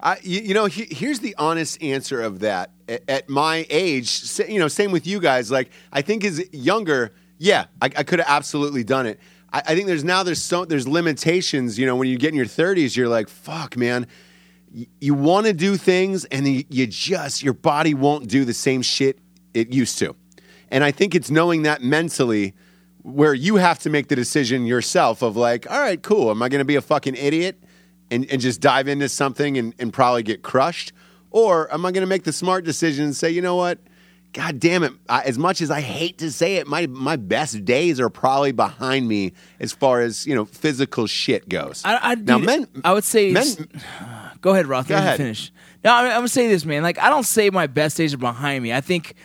I, 0.02 0.18
you, 0.24 0.54
know, 0.54 0.66
he, 0.66 0.88
here's 0.90 1.20
the 1.20 1.36
honest 1.38 1.82
answer 1.84 2.22
of 2.22 2.40
that. 2.40 2.72
At, 2.88 3.04
at 3.10 3.30
my 3.30 3.66
age, 3.70 4.40
you 4.48 4.60
know, 4.60 4.68
same 4.68 4.92
with 4.92 5.06
you 5.06 5.20
guys. 5.20 5.52
Like, 5.52 5.72
I 5.92 6.02
think 6.02 6.24
as 6.24 6.42
younger, 6.54 7.14
yeah, 7.38 7.66
I, 7.82 7.86
I 7.86 8.04
could 8.04 8.20
have 8.20 8.30
absolutely 8.30 8.84
done 8.84 9.06
it. 9.06 9.20
I, 9.52 9.60
I 9.68 9.76
think 9.76 9.88
there's 9.88 10.04
now 10.04 10.24
there's 10.24 10.42
so 10.42 10.66
there's 10.66 10.88
limitations. 10.88 11.78
You 11.78 11.86
know, 11.86 11.96
when 11.96 12.08
you 12.08 12.18
get 12.18 12.30
in 12.30 12.36
your 12.36 12.46
30s, 12.46 12.96
you're 12.96 13.10
like, 13.10 13.28
fuck, 13.28 13.76
man. 13.76 14.08
You 15.02 15.16
want 15.16 15.48
to 15.48 15.54
do 15.54 15.78
things, 15.78 16.26
and 16.26 16.48
you 16.48 16.86
just 16.88 17.42
your 17.42 17.56
body 17.56 17.96
won't 17.96 18.28
do 18.28 18.46
the 18.46 18.54
same 18.54 18.84
shit 18.84 19.18
it 19.56 19.74
used 19.74 19.98
to. 19.98 20.16
And 20.70 20.84
I 20.84 20.92
think 20.92 21.16
it's 21.16 21.32
knowing 21.32 21.64
that 21.64 21.82
mentally 21.82 22.54
where 23.02 23.34
you 23.34 23.56
have 23.56 23.80
to 23.80 23.90
make 23.90 24.10
the 24.10 24.16
decision 24.16 24.68
yourself 24.68 25.24
of 25.24 25.36
like, 25.36 25.70
all 25.72 25.80
right, 25.80 26.02
cool. 26.02 26.30
Am 26.30 26.44
I 26.44 26.50
going 26.50 26.60
to 26.60 26.66
be 26.66 26.76
a 26.76 26.82
fucking 26.82 27.16
idiot 27.16 27.64
and, 28.12 28.30
and 28.30 28.42
just 28.42 28.62
dive 28.62 28.88
into 28.88 29.10
something 29.10 29.58
and, 29.58 29.74
and 29.80 29.94
probably 29.94 30.24
get 30.24 30.42
crushed? 30.42 30.94
Or 31.32 31.72
am 31.74 31.86
I 31.86 31.92
going 31.92 32.02
to 32.02 32.08
make 32.08 32.24
the 32.24 32.34
smart 32.34 32.66
decision 32.66 33.06
and 33.06 33.16
say, 33.16 33.30
you 33.30 33.42
know 33.42 33.56
what? 33.56 33.80
God 34.34 34.60
damn 34.60 34.84
it. 34.84 34.94
I, 35.08 35.24
as 35.24 35.40
much 35.40 35.60
as 35.62 35.72
I 35.72 35.82
hate 35.82 36.20
to 36.20 36.32
say 36.32 36.58
it, 36.58 36.68
my, 36.68 36.86
my 36.88 37.16
best 37.16 37.66
days 37.66 38.00
are 38.00 38.10
probably 38.10 38.52
behind 38.52 39.08
me 39.08 39.34
as 39.60 39.72
far 39.72 40.02
as, 40.02 40.28
you 40.28 40.36
know, 40.36 40.46
physical 40.46 41.08
shit 41.08 41.50
goes. 41.50 41.82
I, 41.84 42.12
I, 42.12 42.16
now, 42.16 42.38
dude, 42.38 42.46
men, 42.46 42.68
I 42.84 42.94
would 42.94 43.04
say. 43.04 43.32
men, 43.32 43.46
go 44.42 44.52
ahead, 44.52 44.68
Roth. 44.68 44.88
Go 44.88 44.96
ahead. 44.96 45.18
finish. 45.18 45.52
No, 45.84 45.94
I'm, 45.94 46.06
I'm 46.06 46.12
gonna 46.12 46.28
say 46.28 46.48
this, 46.48 46.66
man. 46.66 46.84
Like, 46.84 47.00
I 47.00 47.10
don't 47.10 47.24
say 47.24 47.50
my 47.50 47.66
best 47.66 47.98
days 47.98 48.14
are 48.14 48.18
behind 48.18 48.64
me. 48.64 48.74
I 48.74 48.82
think 48.82 49.16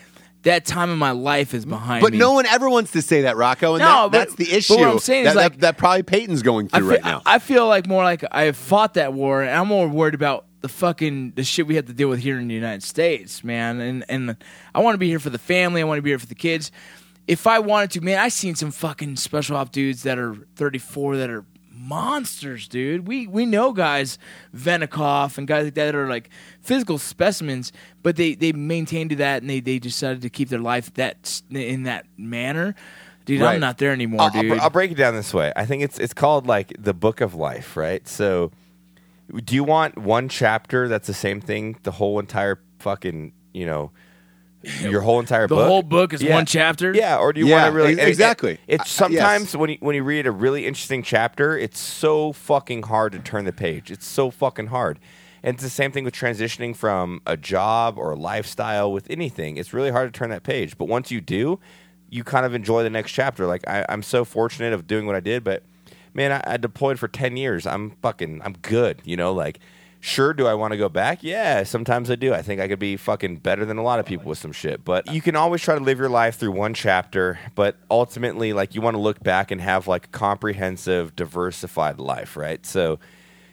that 0.44 0.64
time 0.64 0.90
in 0.90 0.98
my 0.98 1.10
life 1.10 1.52
is 1.54 1.66
behind 1.66 2.02
me. 2.02 2.06
but 2.06 2.12
me. 2.12 2.18
no 2.18 2.32
one 2.32 2.46
ever 2.46 2.70
wants 2.70 2.92
to 2.92 3.02
say 3.02 3.22
that, 3.22 3.36
Rocco. 3.36 3.74
And 3.74 3.82
No, 3.82 3.86
that, 3.86 4.10
but- 4.12 4.18
that's 4.18 4.34
the 4.36 4.50
issue. 4.56 4.74
but 4.74 4.80
what 4.80 4.88
I'm 4.88 4.98
saying 4.98 5.24
that, 5.24 5.30
is, 5.30 5.36
like- 5.36 5.52
that, 5.52 5.60
that 5.60 5.78
probably 5.78 6.02
Peyton's 6.02 6.42
going 6.42 6.70
I 6.72 6.78
through 6.78 6.88
feel, 6.88 6.96
right 6.96 7.04
now. 7.04 7.22
I 7.26 7.38
feel 7.38 7.66
like 7.66 7.86
more 7.86 8.04
like 8.04 8.24
I 8.30 8.44
have 8.44 8.56
fought 8.56 8.94
that 8.94 9.12
war, 9.12 9.42
and 9.42 9.50
I'm 9.50 9.68
more 9.68 9.88
worried 9.88 10.14
about 10.14 10.46
the 10.60 10.68
fucking 10.68 11.32
the 11.36 11.44
shit 11.44 11.66
we 11.66 11.74
have 11.76 11.86
to 11.86 11.92
deal 11.92 12.08
with 12.08 12.20
here 12.20 12.38
in 12.38 12.48
the 12.48 12.54
United 12.54 12.82
States, 12.82 13.44
man. 13.44 13.80
And 13.80 14.04
and 14.08 14.36
I 14.74 14.80
want 14.80 14.94
to 14.94 14.98
be 14.98 15.08
here 15.08 15.18
for 15.18 15.28
the 15.30 15.38
family. 15.38 15.82
I 15.82 15.84
want 15.84 15.98
to 15.98 16.02
be 16.02 16.10
here 16.10 16.18
for 16.18 16.26
the 16.26 16.34
kids. 16.34 16.70
If 17.26 17.46
I 17.46 17.58
wanted 17.58 17.90
to, 17.92 18.00
man, 18.02 18.18
I 18.18 18.28
seen 18.28 18.54
some 18.54 18.70
fucking 18.70 19.16
special 19.16 19.56
op 19.56 19.72
dudes 19.72 20.02
that 20.04 20.18
are 20.18 20.36
34 20.56 21.16
that 21.18 21.30
are 21.30 21.44
monsters, 21.88 22.68
dude. 22.68 23.06
We 23.06 23.26
we 23.26 23.46
know 23.46 23.72
guys, 23.72 24.18
Venikov 24.54 25.38
and 25.38 25.46
guys 25.46 25.64
like 25.64 25.74
that 25.74 25.94
are 25.94 26.08
like 26.08 26.30
physical 26.60 26.98
specimens, 26.98 27.72
but 28.02 28.16
they 28.16 28.34
they 28.34 28.52
maintained 28.52 29.12
that 29.12 29.42
and 29.42 29.50
they 29.50 29.60
they 29.60 29.78
decided 29.78 30.22
to 30.22 30.30
keep 30.30 30.48
their 30.48 30.58
life 30.60 30.92
that 30.94 31.42
in 31.50 31.84
that 31.84 32.06
manner. 32.16 32.74
Dude, 33.24 33.40
Right. 33.40 33.54
I'm 33.54 33.60
not 33.60 33.78
there 33.78 33.90
anymore, 33.90 34.20
I'll, 34.20 34.30
I'll 34.34 34.42
dude. 34.42 34.58
I'll 34.58 34.70
break 34.70 34.90
it 34.90 34.96
down 34.96 35.14
this 35.14 35.32
way. 35.32 35.52
I 35.56 35.64
think 35.64 35.82
it's 35.82 35.98
it's 35.98 36.12
called 36.14 36.46
like 36.46 36.74
the 36.78 36.92
book 36.92 37.20
of 37.20 37.34
life, 37.34 37.76
right? 37.76 38.06
So, 38.06 38.50
do 39.44 39.54
you 39.54 39.64
want 39.64 39.96
one 39.96 40.28
chapter 40.28 40.88
that's 40.88 41.06
the 41.06 41.14
same 41.14 41.40
thing 41.40 41.78
the 41.84 41.92
whole 41.92 42.18
entire 42.18 42.60
fucking 42.80 43.32
you 43.54 43.64
know 43.64 43.92
your 44.80 45.00
whole 45.00 45.20
entire 45.20 45.46
book. 45.48 45.58
the 45.58 45.62
book? 45.62 45.68
whole 45.68 45.82
book 45.82 46.12
is 46.12 46.22
Yeah. 46.22 46.34
one 46.34 46.46
chapter. 46.46 46.92
Yeah, 46.94 47.18
or 47.18 47.32
do 47.32 47.40
you 47.40 47.46
Yeah, 47.48 47.62
want 47.62 47.72
to 47.72 47.76
really 47.76 47.92
ex- 47.92 48.00
and- 48.00 48.08
exactly. 48.08 48.50
and 48.50 48.58
It's 48.68 48.82
Uh, 48.84 49.04
sometimes 49.06 49.44
yes. 49.46 49.56
when 49.56 49.70
you 49.70 49.76
when 49.80 49.94
you 49.96 50.02
read 50.04 50.26
a 50.26 50.30
really 50.32 50.66
interesting 50.66 51.02
chapter, 51.02 51.56
it's 51.58 51.78
so 51.78 52.32
fucking 52.32 52.84
hard 52.84 53.12
to 53.12 53.18
turn 53.18 53.44
the 53.44 53.52
page. 53.52 53.90
It's 53.90 54.06
so 54.06 54.30
fucking 54.30 54.66
hard. 54.68 54.98
And 55.42 55.54
it's 55.54 55.62
the 55.62 55.68
same 55.70 55.92
thing 55.92 56.04
with 56.04 56.14
transitioning 56.14 56.74
from 56.74 57.20
a 57.26 57.36
job 57.36 57.98
or 57.98 58.12
a 58.12 58.16
lifestyle 58.16 58.90
with 58.90 59.06
anything. 59.10 59.58
It's 59.58 59.74
really 59.74 59.90
hard 59.90 60.10
to 60.12 60.18
turn 60.18 60.30
that 60.30 60.42
page. 60.42 60.78
But 60.78 60.86
once 60.86 61.10
you 61.10 61.20
do, 61.20 61.60
you 62.08 62.24
kind 62.24 62.46
of 62.46 62.54
enjoy 62.54 62.82
the 62.82 62.88
next 62.90 63.12
chapter. 63.12 63.46
Like 63.46 63.66
I, 63.68 63.84
I'm 63.90 64.02
so 64.02 64.24
fortunate 64.24 64.72
of 64.72 64.86
doing 64.86 65.04
what 65.06 65.14
I 65.16 65.20
did, 65.20 65.44
but 65.44 65.62
man, 66.14 66.32
I, 66.32 66.54
I 66.54 66.56
deployed 66.56 66.98
for 66.98 67.08
ten 67.08 67.36
years. 67.36 67.66
I'm 67.66 67.90
fucking 68.00 68.40
I'm 68.42 68.54
good. 68.62 69.02
You 69.04 69.16
know, 69.18 69.32
like 69.34 69.58
Sure, 70.06 70.34
do 70.34 70.46
I 70.46 70.52
want 70.52 70.72
to 70.72 70.76
go 70.76 70.90
back? 70.90 71.22
Yeah, 71.22 71.62
sometimes 71.62 72.10
I 72.10 72.16
do. 72.16 72.34
I 72.34 72.42
think 72.42 72.60
I 72.60 72.68
could 72.68 72.78
be 72.78 72.98
fucking 72.98 73.36
better 73.36 73.64
than 73.64 73.78
a 73.78 73.82
lot 73.82 74.00
of 74.00 74.04
people 74.04 74.28
with 74.28 74.36
some 74.36 74.52
shit. 74.52 74.84
But 74.84 75.10
you 75.10 75.22
can 75.22 75.34
always 75.34 75.62
try 75.62 75.78
to 75.78 75.80
live 75.82 75.98
your 75.98 76.10
life 76.10 76.36
through 76.36 76.52
one 76.52 76.74
chapter, 76.74 77.38
but 77.54 77.78
ultimately, 77.90 78.52
like, 78.52 78.74
you 78.74 78.82
want 78.82 78.96
to 78.96 79.00
look 79.00 79.22
back 79.22 79.50
and 79.50 79.62
have, 79.62 79.88
like, 79.88 80.04
a 80.04 80.08
comprehensive, 80.08 81.16
diversified 81.16 82.00
life, 82.00 82.36
right? 82.36 82.66
So, 82.66 82.98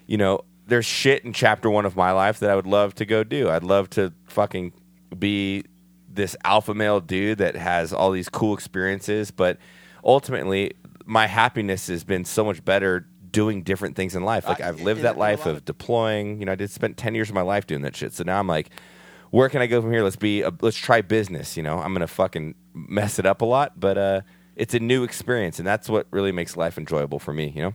you 0.07 0.17
know, 0.17 0.41
there's 0.67 0.85
shit 0.85 1.23
in 1.23 1.31
chapter 1.31 1.69
one 1.69 1.85
of 1.85 1.95
my 1.95 2.11
life 2.11 2.39
that 2.39 2.49
I 2.49 2.55
would 2.57 2.67
love 2.67 2.95
to 2.95 3.05
go 3.05 3.23
do. 3.23 3.49
I'd 3.49 3.63
love 3.63 3.89
to 3.91 4.11
fucking 4.27 4.73
be 5.17 5.63
this 6.09 6.35
alpha 6.43 6.73
male 6.73 6.99
dude 6.99 7.37
that 7.37 7.55
has 7.55 7.93
all 7.93 8.11
these 8.11 8.27
cool 8.27 8.53
experiences, 8.53 9.31
but 9.31 9.57
ultimately, 10.03 10.73
my 11.05 11.27
happiness 11.27 11.87
has 11.87 12.03
been 12.03 12.25
so 12.25 12.43
much 12.43 12.65
better 12.65 13.07
doing 13.31 13.63
different 13.63 13.95
things 13.95 14.15
in 14.15 14.23
life. 14.23 14.47
Like 14.47 14.61
I- 14.61 14.69
I've 14.69 14.81
lived 14.81 15.01
that 15.01 15.17
life 15.17 15.45
lot 15.45 15.55
of 15.55 15.65
deploying. 15.65 16.39
You 16.39 16.45
know, 16.45 16.51
I 16.51 16.55
did 16.55 16.69
spend 16.69 16.97
ten 16.97 17.15
years 17.15 17.29
of 17.29 17.35
my 17.35 17.41
life 17.41 17.67
doing 17.67 17.81
that 17.81 17.95
shit. 17.95 18.13
So 18.13 18.23
now 18.23 18.39
I'm 18.39 18.47
like, 18.47 18.69
where 19.31 19.49
can 19.49 19.61
I 19.61 19.67
go 19.67 19.81
from 19.81 19.91
here? 19.91 20.03
Let's 20.03 20.15
be, 20.17 20.41
a, 20.41 20.51
let's 20.61 20.77
try 20.77 21.01
business. 21.01 21.55
You 21.55 21.63
know, 21.63 21.79
I'm 21.79 21.93
gonna 21.93 22.07
fucking 22.07 22.55
mess 22.73 23.19
it 23.19 23.25
up 23.25 23.41
a 23.41 23.45
lot, 23.45 23.79
but 23.79 23.97
uh, 23.97 24.21
it's 24.55 24.73
a 24.73 24.79
new 24.79 25.03
experience, 25.03 25.57
and 25.59 25.67
that's 25.67 25.87
what 25.89 26.07
really 26.11 26.31
makes 26.31 26.57
life 26.57 26.77
enjoyable 26.77 27.19
for 27.19 27.33
me. 27.33 27.53
You 27.55 27.61
know. 27.61 27.73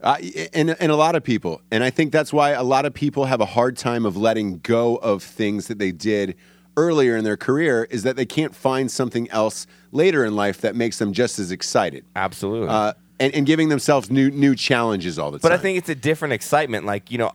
Uh, 0.00 0.16
and, 0.52 0.76
and 0.78 0.92
a 0.92 0.96
lot 0.96 1.16
of 1.16 1.24
people. 1.24 1.60
And 1.72 1.82
I 1.82 1.90
think 1.90 2.12
that's 2.12 2.32
why 2.32 2.50
a 2.50 2.62
lot 2.62 2.86
of 2.86 2.94
people 2.94 3.24
have 3.24 3.40
a 3.40 3.46
hard 3.46 3.76
time 3.76 4.06
of 4.06 4.16
letting 4.16 4.58
go 4.58 4.94
of 4.96 5.24
things 5.24 5.66
that 5.66 5.80
they 5.80 5.90
did 5.90 6.36
earlier 6.76 7.16
in 7.16 7.24
their 7.24 7.36
career 7.36 7.88
is 7.90 8.04
that 8.04 8.14
they 8.14 8.24
can't 8.24 8.54
find 8.54 8.88
something 8.92 9.28
else 9.30 9.66
later 9.90 10.24
in 10.24 10.36
life 10.36 10.60
that 10.60 10.76
makes 10.76 11.00
them 11.00 11.12
just 11.12 11.40
as 11.40 11.50
excited. 11.50 12.04
Absolutely. 12.14 12.68
Uh, 12.68 12.92
and, 13.20 13.34
and 13.34 13.46
giving 13.46 13.68
themselves 13.68 14.10
new 14.10 14.30
new 14.30 14.54
challenges 14.54 15.18
all 15.18 15.30
the 15.30 15.38
time. 15.38 15.50
But. 15.50 15.52
I 15.52 15.58
think 15.58 15.78
it's 15.78 15.88
a 15.88 15.94
different 15.94 16.34
excitement. 16.34 16.86
Like 16.86 17.10
you 17.10 17.18
know, 17.18 17.32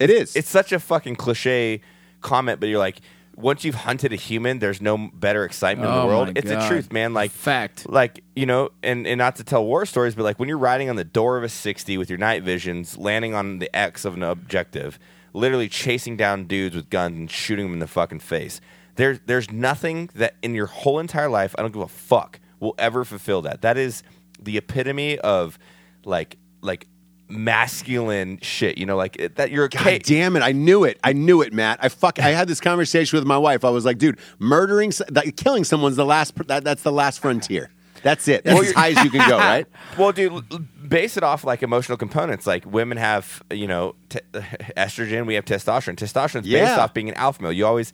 It 0.00 0.10
is. 0.10 0.36
It's 0.36 0.48
such 0.48 0.72
a 0.72 0.78
fucking 0.80 1.16
cliche 1.16 1.80
comment, 2.20 2.60
but 2.60 2.68
you're 2.68 2.78
like, 2.78 3.00
once 3.36 3.64
you've 3.64 3.74
hunted 3.74 4.12
a 4.12 4.16
human, 4.16 4.58
there's 4.58 4.80
no 4.80 4.96
better 5.12 5.44
excitement 5.44 5.88
in 5.90 5.94
Oh 5.94 6.00
the 6.02 6.06
world. 6.06 6.26
my 6.28 6.32
It's 6.36 6.48
the 6.48 6.56
God. 6.56 6.68
truth, 6.68 6.92
man. 6.92 7.12
Like 7.14 7.30
Fact. 7.30 7.88
Like 7.88 8.22
you 8.34 8.46
know, 8.46 8.70
and 8.82 9.06
and 9.06 9.18
not 9.18 9.36
to 9.36 9.44
tell 9.44 9.64
war 9.64 9.84
stories, 9.86 10.14
but 10.14 10.22
like 10.22 10.38
when 10.38 10.48
you're 10.48 10.58
riding 10.58 10.88
on 10.88 10.96
the 10.96 11.04
door 11.04 11.36
of 11.36 11.44
a 11.44 11.48
sixty 11.48 11.98
with 11.98 12.08
your 12.08 12.18
night 12.18 12.42
visions, 12.42 12.96
landing 12.96 13.34
on 13.34 13.58
the 13.58 13.74
X 13.76 14.04
of 14.04 14.14
an 14.14 14.22
objective, 14.22 14.98
literally 15.34 15.68
chasing 15.68 16.16
down 16.16 16.44
dudes 16.46 16.74
with 16.74 16.88
guns 16.88 17.18
and 17.18 17.30
shooting 17.30 17.66
them 17.66 17.74
in 17.74 17.78
the 17.80 17.86
fucking 17.86 18.20
face. 18.20 18.60
There's 18.94 19.20
there's 19.26 19.50
nothing 19.50 20.08
that 20.14 20.36
in 20.42 20.54
your 20.54 20.66
whole 20.66 20.98
entire 20.98 21.28
life, 21.28 21.54
I 21.58 21.62
don't 21.62 21.72
give 21.72 21.82
a 21.82 21.88
fuck, 21.88 22.40
will 22.60 22.74
ever 22.78 23.04
fulfill 23.04 23.42
that. 23.42 23.60
That 23.60 23.76
is 23.76 24.02
the 24.40 24.56
epitome 24.56 25.18
of 25.18 25.58
like 26.04 26.36
like 26.62 26.86
masculine 27.28 28.38
shit. 28.42 28.78
You 28.78 28.86
know, 28.86 28.96
like 28.96 29.16
it, 29.16 29.36
that 29.36 29.50
you're 29.50 29.68
God 29.68 30.02
damn 30.02 30.36
it! 30.36 30.42
I 30.42 30.52
knew 30.52 30.84
it. 30.84 30.98
I 31.04 31.12
knew 31.12 31.42
it, 31.42 31.52
Matt. 31.52 31.78
I 31.82 31.88
fuck. 31.88 32.18
I 32.18 32.28
had 32.30 32.48
this 32.48 32.60
conversation 32.60 33.16
with 33.18 33.26
my 33.26 33.38
wife. 33.38 33.64
I 33.64 33.70
was 33.70 33.84
like, 33.84 33.98
dude, 33.98 34.18
murdering, 34.38 34.92
that, 35.08 35.36
killing 35.36 35.64
someone's 35.64 35.96
the 35.96 36.04
last. 36.04 36.34
That, 36.48 36.64
that's 36.64 36.82
the 36.82 36.92
last 36.92 37.20
frontier. 37.20 37.70
That's 38.02 38.28
it. 38.28 38.44
That's 38.44 38.54
Well, 38.54 38.68
as 38.68 38.72
high 38.72 38.90
as 38.90 39.02
you 39.04 39.10
can 39.10 39.28
go, 39.28 39.36
right? 39.38 39.66
Well, 39.98 40.12
dude, 40.12 40.44
base 40.88 41.16
it 41.16 41.22
off 41.24 41.42
like 41.42 41.62
emotional 41.62 41.96
components. 41.98 42.46
Like 42.46 42.64
women 42.66 42.98
have, 42.98 43.42
you 43.50 43.66
know, 43.66 43.94
t- 44.10 44.20
estrogen. 44.76 45.26
We 45.26 45.34
have 45.34 45.44
testosterone. 45.44 45.96
Testosterone's 45.96 46.46
based 46.46 46.48
Yeah. 46.48 46.78
off 46.78 46.92
being 46.94 47.08
an 47.08 47.14
alpha 47.16 47.42
male. 47.42 47.50
You 47.52 47.66
always, 47.66 47.92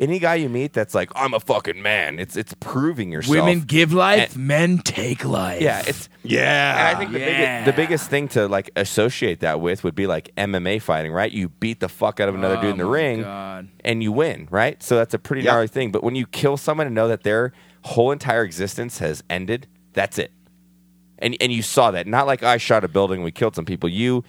any 0.00 0.18
guy 0.18 0.34
you 0.36 0.48
meet 0.48 0.72
that's 0.72 0.94
like, 0.94 1.10
I'm 1.14 1.34
a 1.34 1.38
fucking 1.40 1.80
man. 1.80 2.18
It's 2.18 2.36
it's 2.36 2.54
proving 2.58 3.12
yourself. 3.12 3.36
Women 3.36 3.60
give 3.60 3.92
life, 3.92 4.34
And- 4.34 4.46
men 4.48 4.78
take 4.78 5.24
life. 5.24 5.60
yeah, 5.62 5.82
it's 5.86 6.08
Yeah. 6.24 6.88
And 6.88 6.96
I 6.96 6.98
think 6.98 7.12
the, 7.12 7.20
Yeah. 7.20 7.26
biggest, 7.64 7.66
the 7.76 7.82
biggest 7.82 8.10
thing 8.10 8.28
to 8.28 8.48
like 8.48 8.70
associate 8.76 9.40
that 9.40 9.60
with 9.60 9.84
would 9.84 9.94
be 9.94 10.06
like 10.06 10.30
MMA 10.36 10.78
fighting, 10.80 11.12
right? 11.12 11.30
You 11.30 11.50
beat 11.50 11.80
the 11.80 11.88
fuck 11.88 12.18
out 12.18 12.28
of 12.28 12.34
another 12.34 12.56
Oh 12.56 12.62
dude 12.62 12.70
in 12.72 12.78
the 12.78 12.84
oh 12.84 12.88
ring, 12.90 13.22
God. 13.22 13.68
and 13.84 14.02
you 14.02 14.10
win, 14.10 14.48
right? 14.50 14.82
So 14.82 14.96
that's 14.96 15.12
a 15.14 15.18
pretty 15.18 15.42
Yeah. 15.42 15.52
gnarly 15.52 15.68
thing. 15.68 15.92
But 15.92 16.02
when 16.02 16.14
you 16.16 16.26
kill 16.26 16.56
someone 16.56 16.86
and 16.86 16.94
know 16.96 17.06
that 17.08 17.22
their 17.22 17.52
whole 17.82 18.10
entire 18.10 18.42
existence 18.42 18.98
has 18.98 19.22
ended, 19.30 19.66
that's 19.92 20.18
it. 20.18 20.32
And 21.18 21.36
and 21.40 21.52
you 21.52 21.60
saw 21.62 21.90
that, 21.90 22.06
not 22.06 22.26
like 22.26 22.42
I 22.42 22.56
shot 22.56 22.84
a 22.84 22.88
building, 22.88 23.16
and 23.18 23.24
we 23.24 23.32
killed 23.32 23.54
some 23.54 23.66
people. 23.66 23.90
You, 23.90 24.24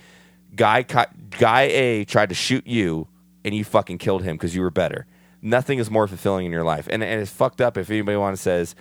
guy, 0.56 0.84
guy 0.84 1.62
A 1.62 2.04
tried 2.04 2.28
to 2.30 2.36
shoot 2.36 2.68
you, 2.68 3.08
and 3.46 3.56
you 3.56 3.64
fucking 3.64 3.98
killed 4.00 4.24
him 4.24 4.36
because 4.36 4.54
you 4.54 4.62
were 4.62 4.70
better. 4.70 5.06
Nothing 5.42 5.80
is 5.80 5.90
more 5.90 6.08
fulfilling 6.08 6.46
in 6.46 6.52
your 6.52 6.64
life, 6.64 6.88
and 6.92 7.04
and 7.04 7.22
it's 7.22 7.32
fucked 7.32 7.62
up 7.62 7.78
if 7.78 7.90
anybody 7.90 8.18
wants 8.18 8.42
to 8.42 8.44
says. 8.44 8.76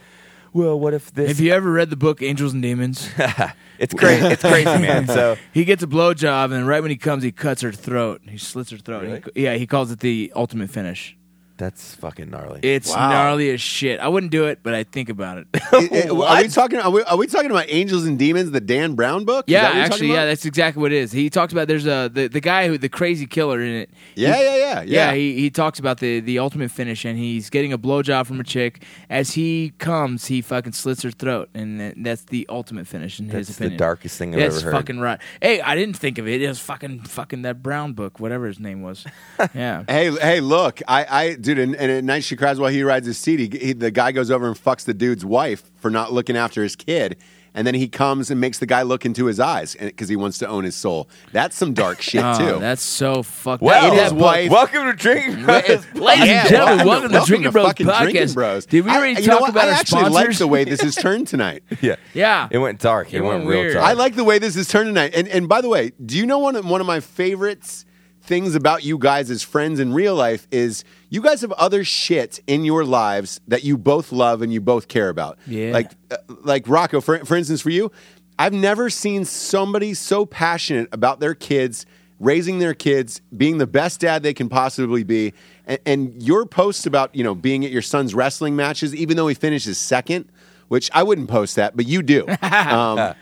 Well, 0.52 0.78
what 0.80 0.94
if 0.94 1.12
this? 1.12 1.28
Have 1.28 1.38
you 1.40 1.52
ever 1.52 1.70
read 1.70 1.90
the 1.90 1.96
book 1.96 2.22
Angels 2.22 2.52
and 2.52 2.60
Demons? 2.60 3.08
it's 3.78 3.94
crazy. 3.94 4.26
It's 4.32 4.42
crazy, 4.42 4.64
man. 4.64 5.06
So 5.06 5.36
he 5.52 5.64
gets 5.64 5.82
a 5.82 5.86
blowjob, 5.86 6.52
and 6.52 6.66
right 6.66 6.82
when 6.82 6.90
he 6.90 6.96
comes, 6.96 7.22
he 7.22 7.30
cuts 7.30 7.62
her 7.62 7.70
throat. 7.72 8.22
He 8.28 8.36
slits 8.36 8.70
her 8.70 8.78
throat. 8.78 9.02
Really? 9.02 9.22
He- 9.34 9.44
yeah, 9.44 9.54
he 9.54 9.66
calls 9.66 9.90
it 9.92 10.00
the 10.00 10.32
ultimate 10.34 10.70
finish. 10.70 11.16
That's 11.60 11.94
fucking 11.94 12.30
gnarly. 12.30 12.58
It's 12.64 12.90
Wow. 12.90 13.10
gnarly 13.10 13.50
as 13.50 13.60
shit. 13.60 14.00
I 14.00 14.08
wouldn't 14.08 14.32
do 14.32 14.46
it, 14.46 14.58
but 14.64 14.74
I 14.74 14.82
think 14.82 15.08
about 15.08 15.38
it. 15.38 15.46
It- 15.72 15.92
it- 16.06 16.10
are 16.10 16.42
we 16.42 16.48
talking? 16.48 16.80
Are 16.80 16.90
we, 16.90 17.02
are 17.04 17.16
we 17.16 17.26
talking 17.28 17.50
about 17.52 17.66
Angels 17.68 18.04
and 18.06 18.18
Demons, 18.18 18.50
the 18.50 18.60
Dan 18.60 18.94
Brown 18.94 19.24
book? 19.24 19.44
Is 19.48 19.52
yeah, 19.52 19.62
that 19.62 19.68
what 19.68 19.74
you're 19.76 19.84
actually, 19.84 20.06
yeah, 20.08 20.14
about? 20.14 20.24
that's 20.26 20.44
exactly 20.44 20.80
what 20.82 20.90
it 20.92 20.96
is. 20.98 21.12
He 21.12 21.30
talks 21.30 21.52
about 21.52 21.68
there's 21.68 21.86
a 21.86 22.10
the, 22.12 22.26
the 22.28 22.40
guy 22.40 22.66
who 22.66 22.76
the 22.78 22.88
crazy 22.88 23.26
killer 23.26 23.60
in 23.60 23.72
it. 23.74 23.90
yeah, 24.16 24.36
He- 24.36 24.42
yeah, 24.44 24.56
yeah, 24.56 24.82
Yeah, 24.82 25.14
he, 25.14 25.34
he 25.38 25.50
talks 25.50 25.78
about 25.78 25.98
the, 26.00 26.18
the 26.20 26.38
ultimate 26.40 26.70
finish, 26.72 27.04
and 27.04 27.16
he's 27.18 27.48
getting 27.50 27.72
a 27.72 27.78
blowjob 27.78 28.26
from 28.26 28.40
a 28.40 28.44
chick. 28.44 28.82
As 29.08 29.32
he 29.34 29.72
comes, 29.78 30.26
he 30.26 30.40
fucking 30.42 30.72
slits 30.72 31.02
her 31.02 31.10
throat, 31.12 31.50
and 31.54 31.78
that- 31.80 31.94
that's 31.98 32.22
the 32.24 32.46
ultimate 32.48 32.86
finish 32.88 33.20
in 33.20 33.28
That's 33.28 33.46
his 33.48 33.56
the 33.58 33.64
opinion. 33.64 33.78
darkest 33.78 34.18
thing 34.18 34.34
I've 34.34 34.40
That's 34.40 34.56
ever 34.62 34.64
heard. 34.66 34.72
fucking 34.72 34.98
right. 35.00 35.20
Hey, 35.40 35.60
I 35.60 35.74
didn't 35.76 35.96
think 35.98 36.18
of 36.18 36.26
it. 36.26 36.40
It 36.42 36.48
was 36.48 36.58
fucking 36.58 37.00
fucking 37.02 37.42
that 37.42 37.62
Brown 37.62 37.92
book, 37.92 38.18
whatever 38.18 38.46
his 38.46 38.58
name 38.58 38.82
was. 38.82 39.04
Yeah. 39.54 39.84
Hey, 39.88 40.10
hey, 40.16 40.40
look, 40.40 40.80
I, 40.86 41.06
I, 41.10 41.34
dude, 41.34 41.49
and, 41.58 41.74
and 41.76 41.90
at 41.90 42.04
night 42.04 42.24
she 42.24 42.36
cries 42.36 42.58
while 42.60 42.70
he 42.70 42.82
rides 42.82 43.06
his 43.06 43.18
steed. 43.18 43.52
He, 43.52 43.58
he, 43.66 43.72
the 43.72 43.90
guy 43.90 44.12
goes 44.12 44.30
over 44.30 44.46
and 44.46 44.56
fucks 44.56 44.84
the 44.84 44.94
dude's 44.94 45.24
wife 45.24 45.70
for 45.76 45.90
not 45.90 46.12
looking 46.12 46.36
after 46.36 46.62
his 46.62 46.76
kid, 46.76 47.16
and 47.52 47.66
then 47.66 47.74
he 47.74 47.88
comes 47.88 48.30
and 48.30 48.40
makes 48.40 48.58
the 48.58 48.66
guy 48.66 48.82
look 48.82 49.04
into 49.04 49.26
his 49.26 49.40
eyes 49.40 49.74
because 49.80 50.08
he 50.08 50.14
wants 50.14 50.38
to 50.38 50.46
own 50.46 50.62
his 50.62 50.76
soul. 50.76 51.08
That's 51.32 51.56
some 51.56 51.74
dark 51.74 52.00
shit 52.02 52.22
Oh, 52.24 52.38
too. 52.54 52.58
that's 52.60 52.82
so 52.82 53.22
fucked 53.24 53.60
well, 53.62 53.92
up. 53.92 53.98
his 53.98 54.12
wife- 54.12 54.50
welcome 54.50 54.84
to 54.84 54.92
Drinking 54.92 55.44
Bros. 55.44 55.64
Ladies 55.94 56.28
and 56.28 56.48
gentlemen, 56.48 56.86
welcome, 56.86 57.10
to 57.12 57.22
Drinking 57.26 57.50
Bros 57.50 57.72
podcast. 57.72 58.02
Drinking 58.02 58.32
Bros. 58.34 58.66
Did 58.66 58.84
we 58.84 58.90
already 58.92 59.20
you 59.20 59.26
know 59.26 59.32
talk 59.34 59.40
what? 59.40 59.50
about 59.50 59.64
I 59.64 59.68
our 59.68 59.74
actually 59.74 60.00
sponsors? 60.02 60.14
like 60.14 60.38
the 60.38 60.46
way 60.46 60.62
this 60.72 60.82
is 60.84 60.94
turned 60.94 61.26
tonight. 61.26 61.64
yeah, 61.80 61.96
Yeah. 62.14 62.46
It 62.52 62.58
went 62.58 62.78
dark. 62.78 63.12
It, 63.12 63.16
It 63.16 63.20
went, 63.22 63.46
went 63.46 63.48
real 63.48 63.72
dark. 63.74 63.84
I 63.84 63.94
like 63.94 64.14
the 64.14 64.24
way 64.24 64.38
this 64.38 64.54
is 64.54 64.68
turned 64.68 64.86
tonight. 64.88 65.12
And 65.16 65.26
and 65.26 65.48
by 65.48 65.60
the 65.60 65.68
way, 65.68 65.90
do 66.06 66.16
you 66.16 66.26
know 66.26 66.38
one 66.38 66.54
of, 66.54 66.64
one 66.64 66.80
of 66.80 66.86
my 66.86 67.00
favorites 67.00 67.84
things 68.30 68.54
about 68.54 68.84
you 68.84 68.96
guys 68.96 69.28
as 69.28 69.42
friends 69.42 69.80
in 69.80 69.92
real 69.92 70.14
life 70.14 70.46
is 70.52 70.84
you 71.08 71.20
guys 71.20 71.40
have 71.40 71.50
other 71.52 71.82
shit 71.82 72.38
in 72.46 72.64
your 72.64 72.84
lives 72.84 73.40
that 73.48 73.64
you 73.64 73.76
both 73.76 74.12
love 74.12 74.40
and 74.40 74.52
you 74.52 74.60
both 74.60 74.86
care 74.86 75.08
about. 75.08 75.36
Yeah. 75.48 75.72
Like 75.72 75.90
uh, 76.12 76.16
like 76.44 76.68
Rocco, 76.68 77.00
for 77.00 77.18
for 77.24 77.36
instance, 77.36 77.60
for 77.60 77.70
you, 77.70 77.90
I've 78.38 78.52
never 78.54 78.88
seen 78.88 79.24
somebody 79.24 79.94
so 79.94 80.24
passionate 80.24 80.88
about 80.92 81.18
their 81.20 81.34
kids. 81.34 81.84
Raising 82.20 82.58
their 82.58 82.74
kids, 82.74 83.22
being 83.34 83.56
the 83.56 83.66
best 83.66 83.98
dad 84.00 84.22
they 84.22 84.34
can 84.34 84.50
possibly 84.50 85.04
be, 85.04 85.32
and, 85.66 85.78
and 85.86 86.22
your 86.22 86.44
posts 86.44 86.84
about 86.84 87.14
you 87.14 87.24
know 87.24 87.34
being 87.34 87.64
at 87.64 87.70
your 87.70 87.80
son's 87.82 88.14
wrestling 88.14 88.54
matches, 88.54 88.94
even 88.94 89.16
though 89.16 89.26
he 89.26 89.34
finishes 89.34 89.78
second, 89.78 90.30
which 90.68 90.90
I 90.92 91.02
wouldn't 91.02 91.30
post 91.30 91.56
that, 91.56 91.76
but 91.76 91.86
you 91.86 92.02
do. 92.02 92.26
Um, 92.42 93.14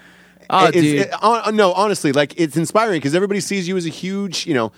Oh, 0.51 0.71
dude. 0.71 0.85
it- 1.01 1.12
hon- 1.12 1.55
no, 1.57 1.73
honestly, 1.75 2.11
like 2.11 2.33
it's 2.40 2.57
inspiring 2.57 2.99
because 2.99 3.14
everybody 3.14 3.38
sees 3.40 3.68
you 3.68 3.77
as 3.77 3.85
a 3.87 3.90
huge, 3.90 4.47
you 4.47 4.55
know, 4.55 4.73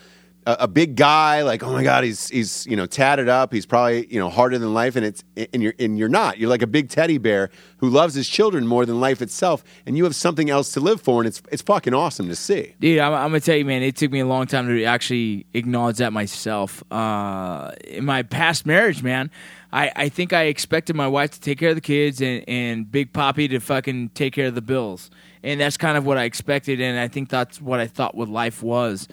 a, 0.50 0.64
a 0.64 0.68
big 0.68 0.96
guy, 0.96 1.42
like 1.42 1.62
oh 1.62 1.72
my 1.72 1.82
god, 1.82 2.04
he's 2.04 2.28
he's 2.28 2.66
you 2.66 2.76
know 2.76 2.86
tatted 2.86 3.28
up, 3.28 3.52
he's 3.52 3.66
probably 3.66 4.06
you 4.12 4.18
know 4.18 4.28
harder 4.28 4.58
than 4.58 4.74
life, 4.74 4.96
and 4.96 5.04
it's 5.04 5.24
and 5.52 5.62
you're 5.62 5.74
and 5.78 5.98
you're 5.98 6.08
not. 6.08 6.38
You're 6.38 6.48
like 6.48 6.62
a 6.62 6.66
big 6.66 6.88
teddy 6.88 7.18
bear 7.18 7.50
who 7.78 7.88
loves 7.88 8.14
his 8.14 8.28
children 8.28 8.66
more 8.66 8.84
than 8.86 9.00
life 9.00 9.22
itself, 9.22 9.62
and 9.86 9.96
you 9.96 10.04
have 10.04 10.14
something 10.14 10.50
else 10.50 10.72
to 10.72 10.80
live 10.80 11.00
for, 11.00 11.20
and 11.20 11.28
it's 11.28 11.42
it's 11.50 11.62
fucking 11.62 11.94
awesome 11.94 12.28
to 12.28 12.36
see. 12.36 12.74
Dude, 12.80 12.98
I'm, 12.98 13.12
I'm 13.12 13.28
gonna 13.28 13.40
tell 13.40 13.56
you, 13.56 13.64
man. 13.64 13.82
It 13.82 13.96
took 13.96 14.10
me 14.10 14.20
a 14.20 14.26
long 14.26 14.46
time 14.46 14.68
to 14.68 14.84
actually 14.84 15.46
acknowledge 15.54 15.98
that 15.98 16.12
myself. 16.12 16.82
Uh, 16.90 17.72
in 17.84 18.04
my 18.04 18.22
past 18.22 18.66
marriage, 18.66 19.02
man, 19.02 19.30
I, 19.72 19.92
I 19.94 20.08
think 20.08 20.32
I 20.32 20.44
expected 20.44 20.96
my 20.96 21.08
wife 21.08 21.30
to 21.32 21.40
take 21.40 21.58
care 21.58 21.70
of 21.70 21.76
the 21.76 21.80
kids 21.80 22.20
and, 22.20 22.44
and 22.48 22.90
Big 22.90 23.12
Poppy 23.12 23.48
to 23.48 23.60
fucking 23.60 24.10
take 24.10 24.32
care 24.32 24.46
of 24.46 24.54
the 24.54 24.62
bills, 24.62 25.10
and 25.42 25.60
that's 25.60 25.76
kind 25.76 25.96
of 25.96 26.04
what 26.04 26.18
I 26.18 26.24
expected, 26.24 26.80
and 26.80 26.98
I 26.98 27.08
think 27.08 27.28
that's 27.28 27.60
what 27.60 27.80
I 27.80 27.86
thought 27.86 28.14
what 28.14 28.28
life 28.28 28.62
was. 28.62 29.06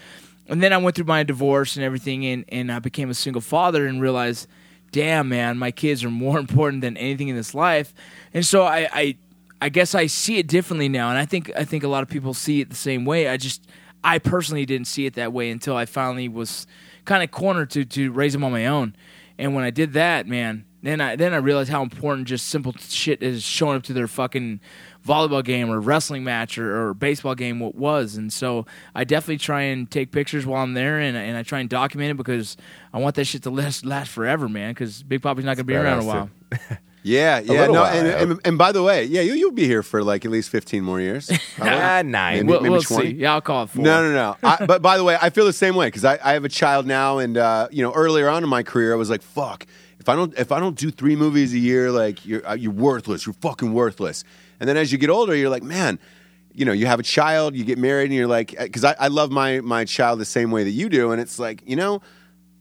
And 0.48 0.64
then 0.64 0.74
I 0.74 0.78
went 0.78 0.96
through 0.96 1.06
my 1.06 1.24
divorce 1.24 1.76
and 1.76 1.84
everything, 1.84 2.26
and, 2.26 2.46
and 2.50 2.72
I 2.72 2.80
became 2.80 3.10
a 3.10 3.14
single 3.14 3.42
father 3.42 3.86
and 3.86 4.02
realized, 4.02 4.48
damn, 4.92 5.30
man, 5.30 5.58
my 5.58 5.72
kids 5.72 6.04
are 6.04 6.10
more 6.10 6.40
important 6.40 6.82
than 6.82 6.98
anything 6.98 7.28
in 7.28 7.36
this 7.36 7.54
life. 7.54 7.94
And 8.34 8.46
so 8.46 8.64
I, 8.64 8.90
I 8.92 9.18
I 9.60 9.70
guess 9.70 9.96
I 9.96 10.06
see 10.06 10.38
it 10.38 10.48
differently 10.48 10.88
now, 10.88 11.10
and 11.10 11.18
I 11.18 11.26
think 11.26 11.52
I 11.56 11.66
think 11.66 11.84
a 11.84 11.88
lot 11.88 12.04
of 12.04 12.10
people 12.10 12.34
see 12.34 12.62
it 12.62 12.70
the 12.70 12.76
same 12.76 13.06
way. 13.06 13.28
I 13.28 13.38
just 13.38 13.68
I 14.04 14.20
personally 14.20 14.66
didn't 14.66 14.88
see 14.88 15.06
it 15.06 15.16
that 15.16 15.34
way 15.34 15.50
until 15.50 15.76
I 15.76 15.86
finally 15.86 16.30
was 16.30 16.68
kind 17.06 17.24
of 17.24 17.32
cornered 17.32 17.72
to 17.72 17.84
to 17.84 18.12
raise 18.12 18.34
them 18.34 18.44
on 18.44 18.52
my 18.52 18.68
own. 18.68 18.96
And 19.40 19.56
when 19.56 19.64
I 19.64 19.72
did 19.72 19.94
that, 19.94 20.28
man, 20.28 20.66
then 20.88 21.02
I 21.02 21.16
then 21.16 21.34
I 21.34 21.38
realized 21.38 21.70
how 21.70 21.82
important 21.82 22.28
just 22.28 22.48
simple 22.48 22.74
shit 22.80 23.22
is 23.22 23.44
showing 23.44 23.76
up 23.78 23.84
to 23.84 23.94
their 23.94 24.08
fucking 24.08 24.60
volleyball 25.06 25.44
game 25.44 25.70
or 25.70 25.80
wrestling 25.80 26.24
match 26.24 26.58
or, 26.58 26.90
or 26.90 26.94
baseball 26.94 27.36
game 27.36 27.60
what 27.60 27.76
was. 27.76 28.16
And 28.16 28.32
so 28.32 28.66
I 28.94 29.04
definitely 29.04 29.38
try 29.38 29.62
and 29.64 29.90
take 29.90 30.12
pictures 30.12 30.46
while 30.46 30.62
I'm 30.64 30.74
there, 30.74 31.00
and, 31.00 31.16
and 31.16 31.38
I 31.38 31.44
try 31.44 31.60
and 31.60 31.70
document 31.70 32.12
it 32.12 32.18
because 32.18 32.58
I 32.94 33.00
want 33.00 33.16
that 33.16 33.26
shit 33.26 33.44
to 33.44 33.50
last 33.50 33.86
last 33.86 34.10
forever, 34.12 34.48
man. 34.50 34.72
Because 34.72 35.04
Big 35.04 35.22
Poppy's 35.22 35.46
not 35.46 35.56
gonna 35.56 35.66
be 35.66 35.76
around 35.76 36.04
a 36.04 36.06
while. 36.06 36.30
Yeah, 37.04 37.40
yeah. 37.40 37.68
No, 37.68 37.74
while, 37.74 37.86
and, 37.86 38.08
yeah. 38.08 38.22
and, 38.22 38.42
and 38.44 38.58
by 38.58 38.74
the 38.74 38.84
way, 38.84 39.06
yeah, 39.06 39.22
you 39.22 39.34
you'll 39.34 39.52
be 39.52 39.66
here 39.66 39.82
for 39.82 40.04
like 40.04 40.26
at 40.26 40.32
least 40.32 40.50
fifteen 40.50 40.84
more 40.84 41.00
years. 41.00 41.32
Ah, 41.60 42.02
nine. 42.06 42.36
Maybe- 42.38 42.48
We'll, 42.48 42.62
maybe 42.62 42.70
we'll 42.72 42.82
20? 42.82 43.12
see. 43.12 43.16
Yeah, 43.16 43.34
I'll 43.34 43.42
call 43.42 43.64
it 43.64 43.70
four. 43.70 43.84
No, 43.84 44.04
no, 44.04 44.14
no. 44.14 44.38
I, 44.44 44.66
but 44.66 44.82
by 44.82 44.98
the 44.98 45.04
way, 45.04 45.18
I 45.20 45.30
feel 45.30 45.46
the 45.46 45.54
same 45.54 45.76
way 45.76 45.88
because 45.88 46.04
I, 46.06 46.20
I 46.24 46.34
have 46.34 46.44
a 46.44 46.50
child 46.50 46.86
now, 46.86 47.18
and 47.20 47.38
uh, 47.38 47.70
you 47.72 47.82
know, 47.82 47.94
earlier 47.94 48.28
on 48.28 48.44
in 48.44 48.50
my 48.50 48.62
career, 48.62 48.92
I 48.94 48.96
was 48.98 49.10
like, 49.10 49.22
"Fuck, 49.22 49.66
if 50.08 50.10
I 50.10 50.16
don't, 50.16 50.40
if 50.40 50.52
I 50.54 50.60
don't 50.62 50.78
do 50.78 50.90
three 50.90 51.18
movies 51.18 51.54
a 51.54 51.60
year, 51.60 51.92
like 51.92 52.26
you're, 52.26 52.48
uh, 52.48 52.54
you're 52.54 52.72
worthless. 52.72 53.26
You're 53.26 53.34
fucking 53.34 53.74
worthless." 53.74 54.24
And 54.60 54.70
then 54.70 54.78
as 54.78 54.92
you 54.92 54.98
get 54.98 55.10
older, 55.10 55.36
you're 55.36 55.50
like, 55.50 55.64
"Man, 55.64 56.00
you 56.54 56.64
know, 56.64 56.72
you 56.72 56.86
have 56.86 57.00
a 57.00 57.04
child, 57.04 57.58
you 57.58 57.66
get 57.66 57.78
married, 57.78 58.06
and 58.06 58.14
you're 58.14 58.26
like, 58.26 58.56
because 58.58 58.86
I, 58.86 58.96
I 59.00 59.10
love 59.10 59.32
my 59.32 59.60
my 59.60 59.84
child 59.84 60.20
the 60.20 60.26
same 60.26 60.50
way 60.50 60.64
that 60.64 60.72
you 60.72 60.88
do, 60.88 61.12
and 61.12 61.20
it's 61.20 61.40
like, 61.40 61.62
you 61.66 61.76
know, 61.76 62.02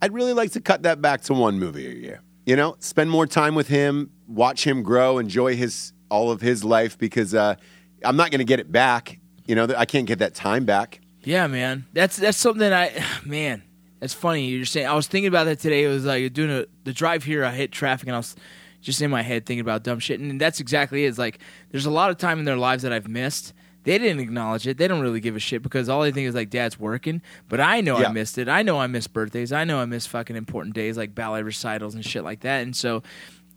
I'd 0.03 0.13
really 0.13 0.33
like 0.33 0.53
to 0.53 0.61
cut 0.61 0.83
that 0.83 1.01
back 1.01 1.21
to 1.23 1.35
one 1.35 1.61
movie 1.61 1.87
a 1.87 1.95
year. 1.95 2.21
You 2.45 2.57
know, 2.57 2.77
spend 2.81 3.11
more 3.11 3.29
time 3.29 3.55
with 3.55 3.69
him, 3.69 4.11
watch 4.27 4.67
him 4.67 4.83
grow, 4.83 5.19
enjoy 5.19 5.55
his 5.55 5.93
all 6.11 6.33
of 6.33 6.41
his 6.41 6.65
life 6.65 6.99
because 6.99 7.33
uh, 7.33 7.55
I'm 8.05 8.17
not 8.17 8.33
going 8.33 8.41
to 8.41 8.45
get 8.45 8.59
it 8.59 8.73
back. 8.73 9.21
You 9.47 9.55
know, 9.55 9.69
I 9.77 9.85
can't 9.85 10.07
get 10.07 10.19
that 10.19 10.35
time 10.35 10.65
back. 10.65 11.01
Yeah, 11.23 11.47
man. 11.47 11.87
That's 11.93 12.17
that's 12.17 12.39
something 12.39 12.73
I 12.73 13.05
man. 13.25 13.63
That's 14.01 14.15
funny. 14.15 14.47
You're 14.49 14.65
saying 14.67 14.87
I 14.87 14.95
was 14.95 15.07
thinking 15.07 15.29
about 15.29 15.45
that 15.45 15.59
today. 15.59 15.85
It 15.85 15.89
was 15.89 16.05
like 16.05 16.33
doing 16.33 16.51
a, 16.51 16.67
the 16.85 16.93
drive 16.93 17.25
here. 17.25 17.45
I 17.45 17.53
hit 17.53 17.73
traffic 17.73 18.07
and 18.09 18.15
I 18.15 18.19
was 18.19 18.37
just 18.83 19.01
in 19.01 19.11
my 19.11 19.23
head 19.23 19.47
thinking 19.47 19.61
about 19.61 19.83
dumb 19.83 19.99
shit. 19.99 20.21
And 20.21 20.41
that's 20.41 20.61
exactly 20.61 21.05
it. 21.05 21.09
It's 21.09 21.19
like 21.19 21.39
there's 21.71 21.87
a 21.87 21.91
lot 21.91 22.11
of 22.11 22.19
time 22.19 22.39
in 22.39 22.45
their 22.45 22.57
lives 22.59 22.83
that 22.83 22.93
I've 22.93 23.09
missed. 23.09 23.53
They 23.85 23.99
didn't 23.99 24.21
acknowledge 24.21 24.67
it. 24.67 24.79
They 24.79 24.89
don't 24.89 25.01
really 25.01 25.21
give 25.21 25.37
a 25.37 25.39
shit 25.39 25.63
because 25.63 25.89
all 25.89 26.03
they 26.03 26.11
think 26.11 26.29
is 26.29 26.35
like 26.35 26.51
dad's 26.51 26.79
working. 26.79 27.23
But 27.49 27.61
I 27.61 27.81
know 27.81 27.99
Yeah. 28.01 28.09
I 28.09 28.13
missed 28.13 28.37
it. 28.37 28.49
I 28.49 28.63
know 28.63 28.79
I 28.81 28.87
missed 28.89 29.13
birthdays. 29.13 29.53
I 29.53 29.65
know 29.65 29.79
I 29.79 29.85
missed 29.85 30.09
fucking 30.09 30.35
important 30.37 30.75
days 30.75 30.97
like 30.97 31.15
ballet 31.15 31.43
recitals 31.43 31.95
and 31.95 32.05
shit 32.05 32.25
like 32.25 32.41
that. 32.41 32.63
And 32.65 32.75
so 32.77 33.03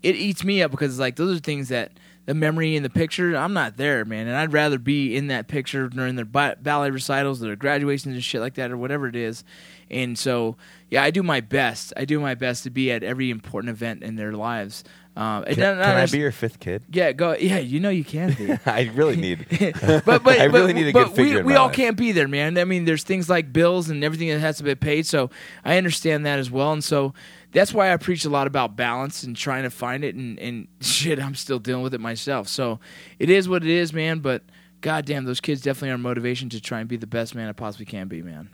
it 0.02 0.14
eats 0.16 0.44
me 0.44 0.62
up 0.62 0.70
because 0.70 0.92
it's 0.92 1.00
like 1.00 1.16
those 1.16 1.36
are 1.36 1.40
things 1.40 1.68
that 1.68 1.92
the 2.30 2.34
memory 2.34 2.76
in 2.76 2.84
the 2.84 2.90
picture 2.90 3.36
I'm 3.36 3.54
not 3.54 3.76
there, 3.76 4.04
man, 4.04 4.28
and 4.28 4.36
I'd 4.36 4.52
rather 4.52 4.78
be 4.78 5.16
in 5.16 5.26
that 5.26 5.48
picture 5.48 5.88
during 5.88 6.14
their 6.14 6.24
ballet 6.24 6.90
recitals, 6.90 7.40
their 7.40 7.56
graduations 7.56 8.14
and 8.14 8.22
shit 8.22 8.40
like 8.40 8.54
that, 8.54 8.70
or 8.70 8.76
whatever 8.76 9.08
it 9.08 9.16
is. 9.16 9.42
And 9.90 10.16
so, 10.16 10.56
yeah, 10.90 11.02
I 11.02 11.10
do 11.10 11.24
my 11.24 11.40
best. 11.40 11.92
I 11.96 12.04
do 12.04 12.20
my 12.20 12.36
best 12.36 12.62
to 12.62 12.70
be 12.70 12.92
at 12.92 13.02
every 13.02 13.30
important 13.30 13.70
event 13.70 14.04
in 14.04 14.14
their 14.14 14.32
lives. 14.32 14.84
Um, 15.20 15.44
Can, 15.44 15.54
can 15.56 15.78
I 15.78 16.06
be 16.06 16.16
your 16.16 16.32
fifth 16.32 16.60
kid? 16.60 16.82
Yeah, 16.90 17.12
go. 17.12 17.36
Yeah, 17.36 17.58
you 17.58 17.78
know 17.78 17.90
you 17.90 18.04
can 18.04 18.32
be. 18.32 18.56
I 18.66 18.90
really 18.94 19.16
need. 19.16 19.46
but 20.06 20.22
but 20.24 20.28
I 20.40 20.44
really 20.44 20.72
but- 20.72 20.74
need 20.74 20.86
a 20.86 20.92
good 20.92 21.10
figure 21.10 21.38
We, 21.44 21.52
we 21.52 21.56
all 21.56 21.68
can't 21.68 21.94
be 21.94 22.12
there, 22.12 22.26
man. 22.26 22.56
I 22.56 22.64
mean, 22.64 22.86
there's 22.86 23.04
things 23.04 23.28
like 23.28 23.52
bills 23.52 23.90
and 23.90 24.02
everything 24.02 24.28
that 24.30 24.38
has 24.38 24.56
to 24.58 24.64
be 24.64 24.74
paid. 24.74 25.04
So 25.04 25.28
I 25.62 25.76
understand 25.76 26.24
that 26.24 26.38
as 26.38 26.50
well, 26.50 26.72
and 26.72 26.82
so 26.82 27.12
that's 27.52 27.74
why 27.74 27.92
I 27.92 27.98
preach 27.98 28.24
a 28.24 28.30
lot 28.30 28.46
about 28.46 28.76
balance 28.76 29.22
and 29.22 29.36
trying 29.36 29.64
to 29.64 29.70
find 29.70 30.04
it. 30.04 30.14
And, 30.14 30.38
and 30.38 30.68
shit, 30.80 31.20
I'm 31.20 31.34
still 31.34 31.58
dealing 31.58 31.82
with 31.82 31.92
it 31.92 32.00
myself. 32.00 32.48
So 32.48 32.80
it 33.18 33.28
is 33.28 33.46
what 33.46 33.62
it 33.62 33.68
is, 33.68 33.92
man. 33.92 34.20
But 34.20 34.42
goddamn, 34.80 35.26
those 35.26 35.42
kids 35.42 35.60
definitely 35.60 35.90
are 35.90 35.98
motivation 35.98 36.48
to 36.48 36.62
try 36.62 36.80
and 36.80 36.88
be 36.88 36.96
the 36.96 37.06
best 37.06 37.34
man 37.34 37.46
I 37.46 37.52
possibly 37.52 37.84
can 37.84 38.08
be, 38.08 38.22
man. 38.22 38.48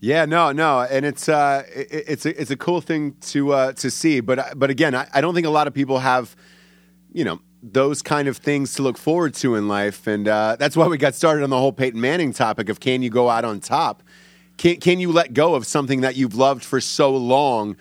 Yeah, 0.00 0.26
no, 0.26 0.52
no, 0.52 0.82
and 0.82 1.06
it's 1.06 1.28
uh, 1.28 1.64
it, 1.74 2.04
it's 2.08 2.26
a 2.26 2.40
it's 2.40 2.50
a 2.50 2.56
cool 2.56 2.80
thing 2.80 3.16
to 3.32 3.52
uh, 3.52 3.72
to 3.74 3.90
see, 3.90 4.20
but 4.20 4.58
but 4.58 4.68
again, 4.70 4.94
I, 4.94 5.08
I 5.14 5.20
don't 5.20 5.34
think 5.34 5.46
a 5.46 5.50
lot 5.50 5.66
of 5.66 5.72
people 5.72 5.98
have, 6.00 6.36
you 7.12 7.24
know, 7.24 7.40
those 7.62 8.02
kind 8.02 8.28
of 8.28 8.36
things 8.36 8.74
to 8.74 8.82
look 8.82 8.98
forward 8.98 9.32
to 9.34 9.54
in 9.54 9.66
life, 9.66 10.06
and 10.06 10.28
uh, 10.28 10.56
that's 10.58 10.76
why 10.76 10.86
we 10.86 10.98
got 10.98 11.14
started 11.14 11.42
on 11.42 11.50
the 11.50 11.58
whole 11.58 11.72
Peyton 11.72 12.00
Manning 12.00 12.32
topic 12.34 12.68
of 12.68 12.80
can 12.80 13.02
you 13.02 13.08
go 13.08 13.30
out 13.30 13.44
on 13.46 13.60
top? 13.60 14.02
Can 14.58 14.76
can 14.76 15.00
you 15.00 15.10
let 15.10 15.32
go 15.32 15.54
of 15.54 15.66
something 15.66 16.02
that 16.02 16.16
you've 16.16 16.34
loved 16.34 16.64
for 16.64 16.80
so 16.80 17.16
long, 17.16 17.76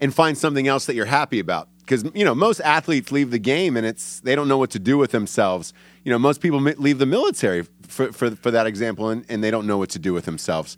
and 0.00 0.14
find 0.14 0.38
something 0.38 0.68
else 0.68 0.86
that 0.86 0.94
you're 0.94 1.06
happy 1.06 1.40
about? 1.40 1.68
Because 1.80 2.04
you 2.14 2.24
know 2.24 2.34
most 2.34 2.60
athletes 2.60 3.10
leave 3.10 3.32
the 3.32 3.38
game 3.38 3.76
and 3.76 3.86
it's 3.86 4.20
they 4.20 4.36
don't 4.36 4.48
know 4.48 4.58
what 4.58 4.70
to 4.70 4.78
do 4.78 4.98
with 4.98 5.10
themselves. 5.10 5.72
You 6.04 6.12
know 6.12 6.18
most 6.18 6.40
people 6.40 6.60
leave 6.60 6.98
the 6.98 7.06
military 7.06 7.66
for 7.88 8.12
for, 8.12 8.30
for 8.30 8.52
that 8.52 8.66
example, 8.66 9.08
and, 9.08 9.24
and 9.28 9.42
they 9.42 9.50
don't 9.50 9.66
know 9.66 9.78
what 9.78 9.90
to 9.90 9.98
do 9.98 10.12
with 10.12 10.26
themselves. 10.26 10.76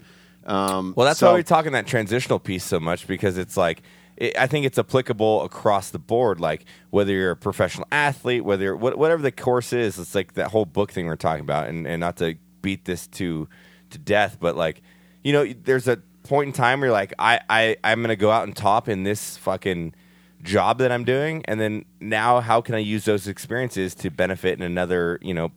Um, 0.49 0.95
Well, 0.97 1.07
that's 1.07 1.21
so- 1.21 1.29
why 1.29 1.35
we're 1.35 1.43
talking 1.43 1.73
that 1.73 1.87
transitional 1.87 2.39
piece 2.39 2.65
so 2.65 2.81
much 2.81 3.07
because 3.07 3.39
it's 3.39 3.57
like 3.57 3.83
it, 4.17 4.37
I 4.37 4.47
think 4.47 4.67
it's 4.67 4.79
applicable 4.79 5.43
across 5.45 5.91
the 5.91 5.99
board. 5.99 6.41
Like 6.41 6.65
whether 6.91 7.13
you're 7.13 7.33
a 7.33 7.37
professional 7.37 7.87
athlete, 7.93 8.45
whether 8.45 8.65
you're, 8.65 8.77
what, 8.77 8.99
whatever 8.99 9.23
the 9.23 9.31
course 9.31 9.73
is, 9.73 9.99
it's 9.99 10.15
like 10.15 10.35
that 10.35 10.49
whole 10.51 10.65
book 10.65 10.91
thing 10.91 11.07
we're 11.07 11.17
talking 11.17 11.43
about. 11.43 11.69
And, 11.69 11.87
and 11.87 12.01
not 12.01 12.17
to 12.17 12.35
beat 12.63 12.85
this 12.87 13.07
to 13.09 13.49
to 13.91 13.99
death, 13.99 14.39
but 14.41 14.57
like 14.57 14.83
you 15.23 15.33
know, 15.33 15.53
there's 15.65 15.87
a 15.87 15.99
point 16.25 16.49
in 16.49 16.53
time 16.53 16.81
where 16.81 16.89
you're 16.89 16.93
like, 16.93 17.13
I, 17.19 17.41
I 17.49 17.77
I'm 17.85 18.01
gonna 18.03 18.17
go 18.17 18.31
out 18.31 18.45
and 18.45 18.57
top 18.57 18.89
in 18.89 19.03
this 19.03 19.37
fucking 19.37 19.95
job 20.43 20.79
that 20.79 20.91
I'm 20.93 21.05
doing, 21.05 21.45
and 21.47 21.61
then 21.61 21.85
now 22.01 22.41
how 22.41 22.61
can 22.61 22.75
I 22.75 22.79
use 22.79 23.05
those 23.05 23.29
experiences 23.29 23.95
to 23.97 24.11
benefit 24.11 24.59
in 24.59 24.65
another 24.65 25.19
you 25.21 25.35
know 25.35 25.53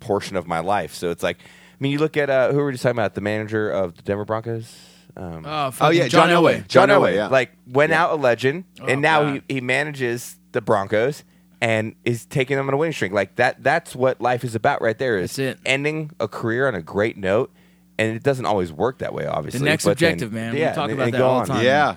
portion 0.00 0.36
of 0.36 0.46
my 0.46 0.60
life? 0.60 0.94
So 0.94 1.10
it's 1.10 1.24
like. 1.24 1.38
I 1.78 1.82
mean, 1.82 1.92
you 1.92 1.98
look 1.98 2.16
at 2.16 2.30
uh, 2.30 2.50
who 2.52 2.58
were 2.58 2.66
we 2.66 2.72
just 2.72 2.82
talking 2.82 2.96
about? 2.98 3.14
The 3.14 3.20
manager 3.20 3.70
of 3.70 3.94
the 3.96 4.02
Denver 4.02 4.24
Broncos. 4.24 4.74
Um, 5.16 5.44
Oh, 5.46 5.72
Oh 5.80 5.90
yeah, 5.90 6.08
John, 6.08 6.28
Elway. 6.30 6.66
John 6.68 6.88
Elway, 6.88 7.14
yeah. 7.14 7.28
like 7.28 7.50
went 7.66 7.92
out 7.92 8.12
a 8.12 8.16
legend, 8.16 8.64
Oh, 8.80 8.86
and 8.86 9.00
now 9.02 9.22
God. 9.22 9.42
he, 9.48 9.54
he 9.56 9.60
manages 9.60 10.36
the 10.52 10.60
Broncos 10.60 11.24
and 11.60 11.94
is 12.04 12.26
taking 12.26 12.56
them 12.56 12.68
on 12.68 12.74
a 12.74 12.76
winning 12.76 12.92
streak. 12.92 13.12
Like 13.12 13.36
that. 13.36 13.62
That's 13.62 13.94
what 13.96 14.20
life 14.20 14.44
is 14.44 14.54
about, 14.54 14.82
right 14.82 14.96
there. 14.98 15.18
Is 15.18 15.36
That's 15.36 15.58
it. 15.58 15.58
ending 15.66 16.10
a 16.20 16.28
career 16.28 16.68
on 16.68 16.74
a 16.74 16.82
great 16.82 17.16
note, 17.16 17.50
and 17.98 18.14
it 18.14 18.22
doesn't 18.22 18.44
always 18.46 18.72
work 18.72 18.98
that 18.98 19.14
way. 19.14 19.26
Obviously, 19.26 19.60
the 19.60 19.64
next 19.66 19.84
but 19.84 19.96
then- 19.98 20.12
objective, 20.12 20.32
man. 20.32 20.52
We 20.54 20.60
Yeah, 20.60 20.72
talk 20.74 20.84
and- 20.90 20.92
about 20.94 21.04
and 21.06 21.14
that 21.14 21.22
all 21.22 21.40
the 21.40 21.46
time. 21.46 21.64
Yeah, 21.64 21.96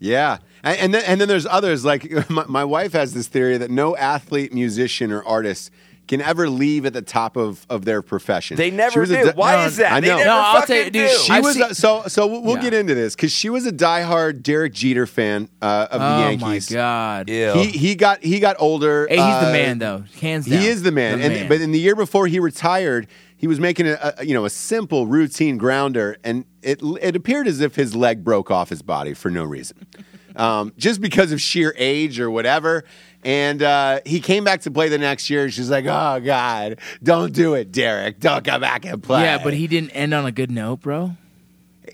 yeah, 0.00 0.38
and, 0.64 0.78
and 0.78 0.94
then 0.94 1.04
and 1.06 1.20
then 1.20 1.28
there's 1.28 1.46
others 1.46 1.84
like 1.84 2.08
my, 2.30 2.44
my 2.48 2.64
wife 2.64 2.92
has 2.92 3.14
this 3.14 3.26
theory 3.28 3.56
that 3.58 3.70
no 3.70 3.96
athlete, 3.96 4.52
musician, 4.52 5.12
or 5.12 5.24
artist 5.24 5.70
can 6.08 6.20
ever 6.20 6.48
leave 6.48 6.84
at 6.86 6.92
the 6.94 7.02
top 7.02 7.36
of, 7.36 7.64
of 7.70 7.84
their 7.84 8.02
profession. 8.02 8.56
They 8.56 8.70
never 8.70 9.06
do. 9.06 9.12
di- 9.12 9.30
Why 9.34 9.52
No, 9.56 9.66
is 9.66 9.76
that? 9.76 9.92
I 9.92 10.00
They 10.00 10.08
know. 10.08 10.16
never 10.16 10.28
No, 10.28 10.36
I'll 10.36 10.60
fucking 10.60 10.66
tell 10.66 10.84
you, 10.86 10.90
dude, 10.90 11.10
do. 11.10 11.16
She 11.18 11.32
I've 11.32 11.44
was 11.44 11.54
seen- 11.54 11.62
a, 11.64 11.74
so 11.74 12.02
so. 12.08 12.26
We'll, 12.26 12.42
we'll 12.42 12.56
Yeah. 12.56 12.62
get 12.62 12.74
into 12.74 12.94
this 12.94 13.14
because 13.14 13.30
she 13.32 13.50
was 13.50 13.66
a 13.66 13.72
diehard 13.72 14.42
Derek 14.42 14.72
Jeter 14.72 15.06
fan 15.06 15.48
uh, 15.62 15.86
of 15.90 16.00
the 16.00 16.06
Yankees. 16.06 16.42
Oh 16.42 16.48
Yankees. 16.48 16.70
my 16.72 16.76
god. 16.76 17.28
Ew. 17.30 17.52
He 17.52 17.66
he 17.78 17.94
got 17.94 18.24
he 18.24 18.40
got 18.40 18.56
older. 18.58 19.06
Hey, 19.08 19.16
he's 19.16 19.24
the 19.40 19.48
uh, 19.48 19.52
man 19.52 19.78
though. 19.78 20.04
Hands 20.20 20.44
down. 20.46 20.58
He 20.60 20.66
is 20.66 20.82
the 20.82 20.92
man. 20.92 21.20
and 21.20 21.48
but 21.48 21.60
in 21.60 21.70
the 21.72 21.78
year 21.78 21.94
before 21.94 22.26
he 22.26 22.40
retired, 22.40 23.06
he 23.36 23.46
was 23.46 23.60
making 23.60 23.86
a, 23.86 24.14
a 24.18 24.24
you 24.24 24.34
know 24.34 24.44
a 24.44 24.50
simple 24.50 25.06
routine 25.06 25.58
grounder, 25.58 26.16
and 26.24 26.44
it 26.62 26.80
it 27.02 27.14
appeared 27.16 27.46
as 27.46 27.60
if 27.60 27.76
his 27.76 27.94
leg 27.94 28.24
broke 28.24 28.50
off 28.50 28.68
his 28.70 28.82
body 28.82 29.14
for 29.14 29.30
no 29.30 29.44
reason, 29.44 29.76
um, 30.36 30.72
just 30.76 31.00
because 31.00 31.32
of 31.32 31.40
sheer 31.40 31.74
age 31.76 32.18
or 32.18 32.30
whatever. 32.30 32.84
And 33.28 33.62
uh, 33.62 34.00
he 34.06 34.20
came 34.20 34.42
back 34.42 34.62
to 34.62 34.70
play 34.70 34.88
the 34.88 34.96
next 34.96 35.28
year. 35.28 35.50
She's 35.50 35.68
like, 35.70 35.84
"Oh 35.84 36.18
God, 36.24 36.78
don't 37.02 37.34
do 37.34 37.52
it, 37.52 37.70
Derek. 37.70 38.20
Don't 38.20 38.42
come 38.42 38.62
back 38.62 38.86
and 38.86 39.02
play." 39.02 39.20
yeah, 39.22 39.36
but 39.42 39.52
he 39.52 39.66
didn't 39.66 39.90
end 39.90 40.14
on 40.14 40.24
a 40.24 40.32
good 40.32 40.50
note, 40.50 40.80
bro. 40.80 41.12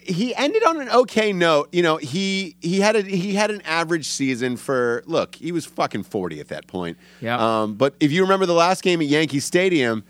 he 0.03 0.33
ended 0.37 0.63
on 0.65 0.81
an 0.81 0.89
okay 0.91 1.33
note. 1.33 1.71
You 1.73 1.83
know, 1.83 1.97
he 1.97 2.55
he 2.61 2.79
had 2.79 2.95
a 2.95 3.03
he 3.03 3.35
had 3.35 3.51
an 3.51 3.63
average 3.63 4.07
season 4.07 4.57
for 4.57 5.03
look, 5.07 5.35
he 5.35 5.51
was 5.51 5.67
fucking 5.67 6.05
40 6.05 6.39
at 6.39 6.49
that 6.49 6.69
point. 6.69 6.99
Yeah. 7.21 7.63
Um, 7.63 7.75
but 7.75 7.95
if 7.99 8.13
you 8.13 8.23
remember 8.23 8.47
the 8.47 8.55
last 8.55 8.83
game 8.85 9.01
at 9.01 9.07
Yankee 9.09 9.41
Stadium, 9.41 10.05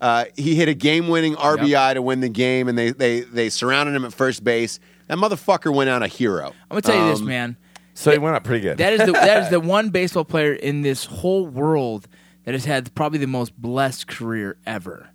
Uh, 0.00 0.24
he 0.36 0.54
hit 0.54 0.66
a 0.68 0.72
game-winning 0.74 1.34
RBI 1.36 1.92
to 1.94 2.00
win 2.00 2.20
the 2.20 2.28
game, 2.30 2.68
and 2.68 2.78
they 2.78 2.90
they 2.92 3.20
they 3.20 3.50
surrounded 3.50 3.94
him 3.94 4.04
at 4.04 4.12
first 4.14 4.42
base. 4.44 4.78
That 5.08 5.18
motherfucker 5.18 5.74
went 5.74 5.90
out 5.90 6.02
a 6.02 6.06
hero. 6.06 6.46
I'm 6.70 6.80
gonna 6.80 6.82
tell 6.82 6.96
you 7.04 7.10
this, 7.10 7.20
Um, 7.20 7.26
man. 7.26 7.56
So 7.94 8.10
he 8.12 8.18
went 8.18 8.36
up 8.36 8.44
pretty 8.44 8.62
good. 8.62 8.78
That 8.78 8.92
is 8.94 9.00
the 9.04 9.12
that 9.12 9.42
is 9.44 9.50
the 9.50 9.60
one 9.76 9.90
baseball 9.90 10.24
player 10.24 10.52
in 10.54 10.82
this 10.82 11.04
whole 11.04 11.46
world 11.46 12.06
that 12.44 12.54
has 12.54 12.64
had 12.64 12.94
probably 12.94 13.18
the 13.18 13.26
most 13.26 13.56
blessed 13.60 14.06
career 14.06 14.56
ever. 14.66 15.10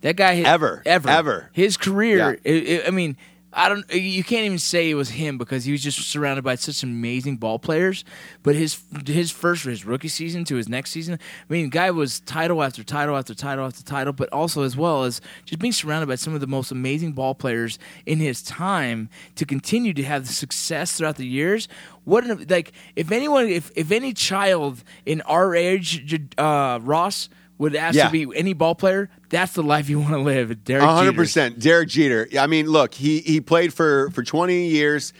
That 0.00 0.16
guy 0.16 0.36
Ever. 0.36 0.82
ever 0.84 1.08
Ever. 1.08 1.50
his 1.52 1.76
career. 1.76 2.16
Yeah. 2.44 2.52
it- 2.52 2.66
it- 2.68 2.88
I 2.88 2.90
mean, 2.90 3.16
I 3.54 3.68
don't. 3.68 3.92
You 3.92 4.24
can't 4.24 4.46
even 4.46 4.58
say 4.58 4.88
it 4.88 4.94
was 4.94 5.10
him 5.10 5.36
because 5.36 5.64
he 5.64 5.72
was 5.72 5.82
just 5.82 5.98
surrounded 6.00 6.42
by 6.42 6.54
such 6.54 6.82
amazing 6.82 7.36
ball 7.36 7.58
players. 7.58 8.04
But 8.42 8.54
his 8.54 8.82
his 9.06 9.30
first 9.30 9.64
his 9.64 9.84
rookie 9.84 10.08
season 10.08 10.44
to 10.44 10.56
his 10.56 10.68
next 10.68 10.90
season, 10.90 11.14
I 11.14 11.52
mean, 11.52 11.68
guy 11.68 11.90
was 11.90 12.20
title 12.20 12.62
after 12.62 12.82
title 12.82 13.16
after 13.16 13.34
title 13.34 13.66
after 13.66 13.82
title. 13.82 14.12
But 14.12 14.32
also 14.32 14.62
as 14.62 14.76
well 14.76 15.04
as 15.04 15.20
just 15.44 15.60
being 15.60 15.72
surrounded 15.72 16.06
by 16.06 16.14
some 16.14 16.34
of 16.34 16.40
the 16.40 16.46
most 16.46 16.70
amazing 16.70 17.12
ball 17.12 17.34
players 17.34 17.78
in 18.06 18.18
his 18.18 18.42
time 18.42 19.10
to 19.36 19.44
continue 19.44 19.92
to 19.94 20.02
have 20.02 20.26
the 20.26 20.32
success 20.32 20.96
throughout 20.96 21.16
the 21.16 21.26
years. 21.26 21.68
What 22.04 22.24
an, 22.24 22.46
like 22.48 22.72
if 22.96 23.12
anyone 23.12 23.48
if 23.48 23.70
if 23.76 23.90
any 23.92 24.14
child 24.14 24.82
in 25.04 25.20
our 25.22 25.54
age, 25.54 26.20
uh, 26.38 26.78
Ross 26.82 27.28
would 27.62 27.74
ask 27.76 27.96
Yeah. 27.96 28.06
to 28.06 28.10
be 28.12 28.26
any 28.36 28.52
ball 28.52 28.74
player, 28.74 29.08
that's 29.30 29.52
the 29.52 29.62
life 29.62 29.88
you 29.88 29.98
want 30.00 30.12
to 30.12 30.18
live. 30.20 30.64
Derek 30.64 30.82
A 30.82 30.86
hundred 30.86 31.12
Jeter. 31.12 31.22
percent, 31.22 31.58
Derek 31.60 31.88
Jeter. 31.88 32.28
I 32.38 32.46
mean, 32.46 32.66
look, 32.66 32.92
he 32.94 33.20
he 33.20 33.40
played 33.40 33.72
for 33.72 34.10
for 34.10 34.22
twenty 34.22 34.68
years 34.68 35.12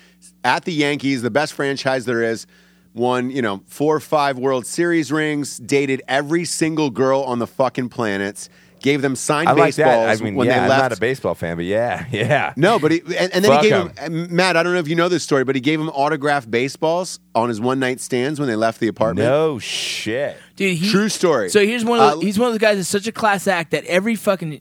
at 0.45 0.65
the 0.65 0.73
Yankees, 0.73 1.23
the 1.23 1.31
best 1.31 1.53
franchise 1.55 2.05
there 2.05 2.23
is. 2.23 2.47
Won, 2.95 3.31
you 3.31 3.41
know, 3.41 3.63
four 3.67 3.97
or 3.97 4.01
five 4.01 4.39
World 4.39 4.67
Series 4.67 5.11
rings. 5.11 5.57
Dated 5.57 6.03
every 6.09 6.45
single 6.45 6.91
girl 6.91 7.23
on 7.23 7.39
the 7.39 7.47
fucking 7.47 7.89
planet. 7.89 8.51
Gave 8.83 9.01
them 9.01 9.15
signed 9.17 9.49
I 9.49 9.53
like 9.53 9.77
baseballs 9.77 10.07
that. 10.07 10.21
I 10.21 10.25
mean, 10.25 10.35
when 10.35 10.49
yeah, 10.49 10.55
they 10.55 10.61
I'm 10.65 10.69
left. 10.69 10.83
not 10.83 10.93
a 10.93 11.01
baseball 11.01 11.35
fan, 11.35 11.57
but 11.57 11.65
yeah, 11.65 12.05
yeah. 12.13 12.53
No, 12.57 12.79
but 12.79 12.91
he, 12.91 13.01
and, 13.01 13.33
and 13.33 13.45
then 13.45 13.45
Fuck 13.45 13.63
he 13.63 13.71
gave 13.71 13.97
him 13.97 14.35
Matt. 14.35 14.57
I 14.57 14.63
don't 14.63 14.73
know 14.73 14.81
if 14.81 14.89
you 14.89 14.97
know 14.97 15.09
this 15.09 15.23
story, 15.23 15.45
but 15.45 15.55
he 15.55 15.61
gave 15.61 15.81
him 15.81 15.89
autographed 15.91 16.51
baseballs 16.51 17.21
on 17.35 17.49
his 17.49 17.61
one 17.61 17.79
night 17.79 18.01
stands 18.01 18.39
when 18.41 18.49
they 18.49 18.57
left 18.57 18.81
the 18.81 18.89
apartment. 18.89 19.27
No 19.29 19.59
shit. 19.59 20.37
Dude, 20.57 20.77
he, 20.77 20.91
True 20.91 21.09
story. 21.09 21.49
So 21.49 21.65
here's 21.65 21.85
one 21.85 21.99
of 21.99 22.11
the, 22.11 22.17
Uh, 22.19 22.21
he's 22.21 22.39
one 22.39 22.49
of 22.49 22.53
the 22.53 22.59
guys 22.59 22.77
that's 22.77 22.89
such 22.89 23.07
a 23.07 23.13
class 23.13 23.47
act 23.47 23.71
that 23.71 23.85
every 23.87 24.17
fucking 24.17 24.61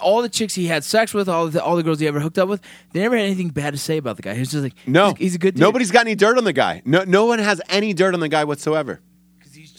all 0.00 0.22
the 0.22 0.28
chicks 0.28 0.54
he 0.54 0.66
had 0.66 0.84
sex 0.84 1.12
with, 1.14 1.28
all 1.28 1.48
the 1.48 1.62
all 1.62 1.74
the 1.76 1.82
girls 1.82 1.98
he 1.98 2.06
ever 2.06 2.20
hooked 2.20 2.38
up 2.38 2.48
with, 2.48 2.60
they 2.92 3.00
never 3.00 3.16
had 3.16 3.24
anything 3.24 3.48
bad 3.48 3.72
to 3.72 3.78
say 3.78 3.96
about 3.96 4.16
the 4.16 4.22
guy. 4.22 4.34
He 4.34 4.40
was 4.40 4.50
just 4.50 4.62
like, 4.62 4.74
No, 4.86 5.08
he's, 5.08 5.18
he's 5.18 5.34
a 5.34 5.38
good 5.38 5.54
dude. 5.54 5.60
Nobody's 5.62 5.90
got 5.90 6.02
any 6.06 6.14
dirt 6.14 6.38
on 6.38 6.44
the 6.44 6.52
guy. 6.52 6.82
No, 6.84 7.04
no 7.04 7.24
one 7.24 7.38
has 7.38 7.60
any 7.70 7.92
dirt 7.94 8.14
on 8.14 8.20
the 8.20 8.28
guy 8.28 8.44
whatsoever. 8.44 9.00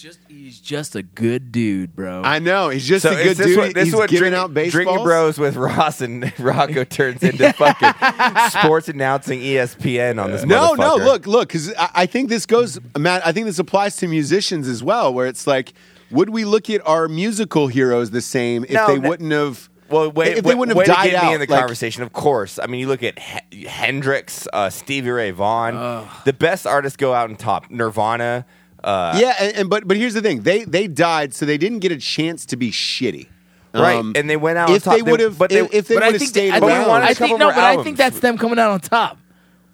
'Cause 0.03 0.17
he's 0.17 0.17
just 0.17 0.19
he's 0.27 0.59
just 0.59 0.95
a 0.95 1.03
good 1.03 1.51
dude, 1.51 1.95
bro. 1.95 2.21
I 2.23 2.39
know 2.39 2.69
he's 2.69 2.87
just 2.87 3.03
So 3.03 3.11
a 3.11 3.13
is 3.13 3.23
good 3.23 3.37
this 3.37 3.47
dude. 3.47 3.57
what 3.57 3.73
this 3.73 3.83
He's 3.85 3.93
is 3.93 3.97
what 3.99 4.09
giving 4.09 4.31
drink, 4.31 4.35
out 4.35 4.53
baseballs. 4.53 4.71
drinking 4.85 5.03
bros 5.03 5.37
with 5.39 5.55
Ross 5.55 6.01
and 6.01 6.33
Rocco 6.39 6.83
turns 6.89 7.23
into 7.23 7.51
fucking 7.53 8.49
sports 8.59 8.89
announcing 8.89 9.39
ESPN 9.39 10.21
on 10.23 10.31
this. 10.31 10.43
No, 10.45 10.73
no, 10.73 10.97
motherfucker. 10.97 11.05
look, 11.05 11.27
look, 11.27 11.47
because 11.49 11.73
I, 11.75 11.89
I 11.95 12.05
think 12.05 12.29
this 12.29 12.45
goes, 12.45 12.79
Matt. 12.97 13.25
I 13.25 13.31
think 13.31 13.45
this 13.45 13.59
applies 13.59 13.95
to 13.97 14.07
musicians 14.07 14.67
as 14.67 14.83
well, 14.83 15.13
where 15.13 15.27
it's 15.27 15.47
like, 15.47 15.73
would 16.11 16.29
we 16.29 16.45
look 16.45 16.69
at 16.69 16.85
our 16.87 17.07
musical 17.07 17.67
heroes 17.67 18.11
the 18.11 18.21
same 18.21 18.63
if 18.65 18.71
No, 18.71 18.87
they 18.87 18.99
that- 18.99 19.09
wouldn't 19.09 19.31
have? 19.31 19.69
Well, 19.89 20.11
wait, 20.11 20.37
if 20.37 20.43
they 20.45 20.55
wouldn't 20.55 20.75
way 20.77 20.85
have 20.85 20.95
to 20.95 21.01
died 21.03 21.11
get 21.11 21.23
out 21.23 21.27
me 21.27 21.33
in 21.35 21.39
the 21.41 21.45
like- 21.47 21.59
conversation. 21.59 22.03
Of 22.03 22.13
course, 22.13 22.57
I 22.57 22.65
mean, 22.67 22.79
you 22.79 22.87
look 22.87 23.03
at 23.03 23.19
H- 23.51 23.67
Hendrix, 23.67 24.47
uh, 24.51 24.69
Stevie 24.69 25.11
Ray 25.11 25.31
Vaughan. 25.31 26.07
The 26.25 26.33
best 26.33 26.65
artists 26.65 26.97
go 26.97 27.13
out 27.13 27.29
on 27.29 27.35
top. 27.35 27.69
Nirvana. 27.69 28.45
Uh, 28.83 29.17
yeah, 29.19 29.35
and, 29.39 29.55
and 29.55 29.69
but 29.69 29.87
but 29.87 29.97
here's 29.97 30.13
the 30.13 30.21
thing: 30.21 30.41
they 30.41 30.63
they 30.65 30.87
died, 30.87 31.33
so 31.33 31.45
they 31.45 31.57
didn't 31.57 31.79
get 31.79 31.91
a 31.91 31.97
chance 31.97 32.45
to 32.47 32.57
be 32.57 32.71
shitty. 32.71 33.27
Right, 33.73 33.95
Um, 33.97 34.13
and 34.15 34.29
they 34.29 34.37
went 34.37 34.59
out 34.59 34.69
on 34.69 34.75
If 34.75 34.83
top. 34.83 34.93
they 34.95 35.01
They- 35.01 35.11
would 35.11 35.19
have, 35.19 35.37
but 35.39 35.49
they- 35.49 35.57
if, 35.61 35.73
if 35.73 35.87
they 35.87 35.95
would 35.95 36.03
have 36.03 36.21
stayed 36.21 36.51
I 36.51 36.59
think, 36.59 36.71
around, 36.71 36.87
wanted 36.89 37.05
I 37.05 37.09
a 37.09 37.13
couple 37.15 37.27
think 37.29 37.39
no, 37.39 37.45
more 37.45 37.53
but 37.55 37.63
I 37.63 37.83
think 37.83 37.97
that's 37.97 38.19
them 38.19 38.37
coming 38.37 38.59
out 38.59 38.69
on 38.69 38.79
top. 38.81 39.17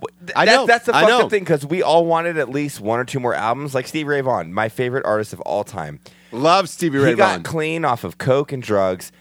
Th- 0.02 0.32
I 0.38 0.46
that- 0.46 0.54
know, 0.56 0.66
that's 0.66 0.86
the 0.86 0.96
I 0.96 1.02
fucked 1.02 1.24
up 1.24 1.30
thing 1.30 1.44
because 1.44 1.66
we 1.66 1.84
all 1.84 2.06
wanted 2.06 2.38
at 2.38 2.48
least 2.50 2.80
one 2.80 3.00
or 3.02 3.04
two 3.04 3.20
more 3.20 3.34
albums. 3.36 3.76
Like 3.76 3.88
Stevie 3.88 4.06
Ray 4.08 4.22
Vaughan, 4.22 4.54
my 4.54 4.70
favorite 4.70 5.06
artist 5.06 5.34
of 5.34 5.42
all 5.42 5.66
time. 5.66 6.00
love 6.32 6.70
Stevie 6.70 7.00
Ray 7.00 7.10
he 7.10 7.16
got 7.16 7.30
Vaughan. 7.32 7.44
clean 7.44 7.84
off 7.84 8.06
of 8.06 8.18
coke 8.18 8.54
and 8.54 8.64
drugs. 8.64 9.12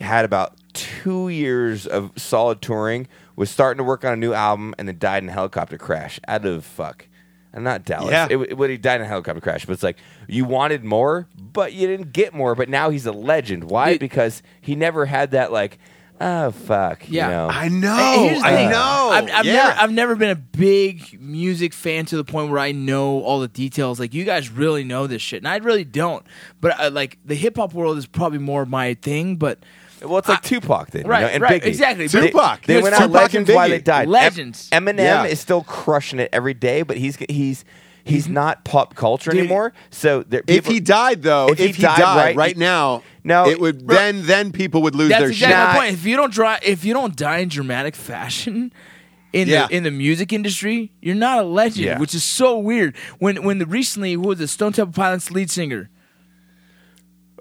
Had 0.00 0.24
about 0.24 0.54
two 0.72 1.28
years 1.28 1.88
of 1.88 2.12
solid 2.16 2.62
touring. 2.62 3.08
Was 3.34 3.50
starting 3.50 3.78
to 3.78 3.84
work 3.84 4.04
on 4.04 4.12
a 4.12 4.16
new 4.16 4.32
album, 4.32 4.72
and 4.78 4.86
then 4.86 4.98
died 4.98 5.24
in 5.24 5.28
a 5.28 5.32
helicopter 5.32 5.78
crash 5.78 6.20
out 6.28 6.44
of 6.44 6.64
fuck. 6.64 7.06
And 7.52 7.64
not 7.64 7.84
Dallas. 7.84 8.10
Yeah. 8.10 8.26
It, 8.30 8.36
it, 8.36 8.58
but 8.58 8.68
he 8.70 8.76
died 8.76 9.00
in 9.00 9.06
a 9.06 9.08
helicopter 9.08 9.40
crash. 9.40 9.64
But 9.64 9.72
it's 9.72 9.82
like 9.82 9.96
you 10.28 10.44
wanted 10.44 10.84
more, 10.84 11.28
but 11.36 11.72
you 11.72 11.86
didn't 11.86 12.12
get 12.12 12.34
more. 12.34 12.54
But 12.54 12.68
now 12.68 12.90
he's 12.90 13.06
a 13.06 13.12
legend. 13.12 13.64
Why? 13.70 13.92
Dude. 13.92 14.00
because 14.00 14.42
he 14.60 14.74
never 14.76 15.06
had 15.06 15.30
that 15.30 15.50
like, 15.50 15.78
oh 16.20 16.50
fuck. 16.50 17.08
Yeah. 17.08 17.26
You 17.28 17.32
know? 17.34 17.48
I 17.48 17.68
know, 17.68 17.96
Hey, 17.96 18.28
here's 18.28 18.42
the 18.42 18.48
I 18.48 18.52
thing. 18.54 18.70
know. 18.70 19.08
I've, 19.12 19.30
I've 19.30 19.46
yeah. 19.46 19.52
never, 19.54 19.80
I've 19.80 19.92
never 19.92 20.14
been 20.16 20.30
a 20.30 20.34
big 20.36 21.18
music 21.20 21.72
fan 21.72 22.04
to 22.06 22.16
the 22.16 22.24
point 22.24 22.50
where 22.50 22.58
I 22.58 22.72
know 22.72 23.22
all 23.22 23.40
the 23.40 23.48
details. 23.48 23.98
Like 23.98 24.12
you 24.12 24.24
guys 24.24 24.50
really 24.50 24.84
know 24.84 25.06
this 25.06 25.22
shit, 25.22 25.38
and 25.38 25.48
I 25.48 25.56
really 25.56 25.84
don't. 25.84 26.26
But 26.60 26.78
uh, 26.78 26.90
like 26.90 27.18
the 27.24 27.34
hip 27.34 27.56
hop 27.56 27.72
world 27.72 27.96
is 27.96 28.06
probably 28.06 28.38
more 28.40 28.66
my 28.66 28.92
thing. 28.94 29.36
But 29.36 29.60
Well, 30.02 30.18
it's 30.18 30.28
like 30.28 30.42
Tupac 30.42 30.90
then, 30.90 31.04
you 31.04 31.08
Right, 31.10 31.20
know, 31.22 31.26
and 31.28 31.42
right, 31.42 31.62
Biggie. 31.62 31.66
exactly. 31.66 32.06
They- 32.06 32.26
Tupac. 32.28 32.62
They, 32.62 32.74
Yes, 32.74 32.82
went 32.82 32.94
out 32.94 32.98
Tupac 33.06 33.14
and 33.14 33.22
legends 33.22 33.50
while 33.50 33.66
Biggie. 33.68 33.70
they 33.72 33.78
died. 33.80 34.02
Em- 34.04 34.10
Legends. 34.10 34.68
Eminem 34.70 34.98
Yeah. 34.98 35.24
is 35.24 35.40
still 35.40 35.62
crushing 35.62 36.18
it 36.18 36.28
every 36.32 36.54
day, 36.54 36.82
but 36.82 36.96
he's 36.96 37.16
he's 37.28 37.64
he's 38.04 38.24
mm-hmm. 38.24 38.34
not 38.34 38.64
pop 38.64 38.94
culture 38.94 39.30
Dude, 39.30 39.40
anymore. 39.40 39.72
So 39.90 40.22
there, 40.22 40.40
if 40.46 40.46
people- 40.64 40.72
he 40.72 40.80
died, 40.80 41.22
though, 41.22 41.48
If 41.48 41.60
if 41.60 41.66
he 41.66 41.72
he, 41.72 41.82
died, 41.82 41.98
died 41.98 42.16
right, 42.16 42.36
right- 42.36 42.56
now, 42.56 43.02
No, 43.24 43.46
it 43.48 43.60
would 43.60 43.86
bro- 43.86 43.96
then 43.96 44.24
then 44.26 44.52
people 44.52 44.82
would 44.82 44.94
lose 44.94 45.08
that's 45.10 45.20
their 45.20 45.30
exactly 45.30 45.54
shit. 45.54 45.58
my 45.58 45.72
Nah. 45.72 45.78
point. 45.80 45.92
If 45.94 46.04
you 46.06 46.16
don't 46.16 46.32
dry, 46.32 46.58
if 46.62 46.84
you 46.84 46.94
don't 46.94 47.14
die 47.16 47.38
in 47.38 47.48
dramatic 47.48 47.94
fashion. 47.96 48.72
In 49.30 49.46
Yeah. 49.46 49.66
the 49.66 49.76
in 49.76 49.82
the 49.82 49.90
music 49.90 50.32
industry, 50.32 50.90
you're 51.02 51.14
not 51.14 51.38
a 51.38 51.42
legend, 51.42 51.84
Yeah. 51.84 51.98
which 51.98 52.14
is 52.14 52.24
so 52.24 52.56
weird. 52.56 52.96
When 53.18 53.42
when 53.42 53.58
the 53.58 53.66
recently 53.66 54.14
who 54.14 54.22
was 54.22 54.38
the 54.38 54.48
Stone 54.48 54.72
Temple 54.72 54.94
Pilots 54.94 55.30
lead 55.30 55.50
singer, 55.50 55.90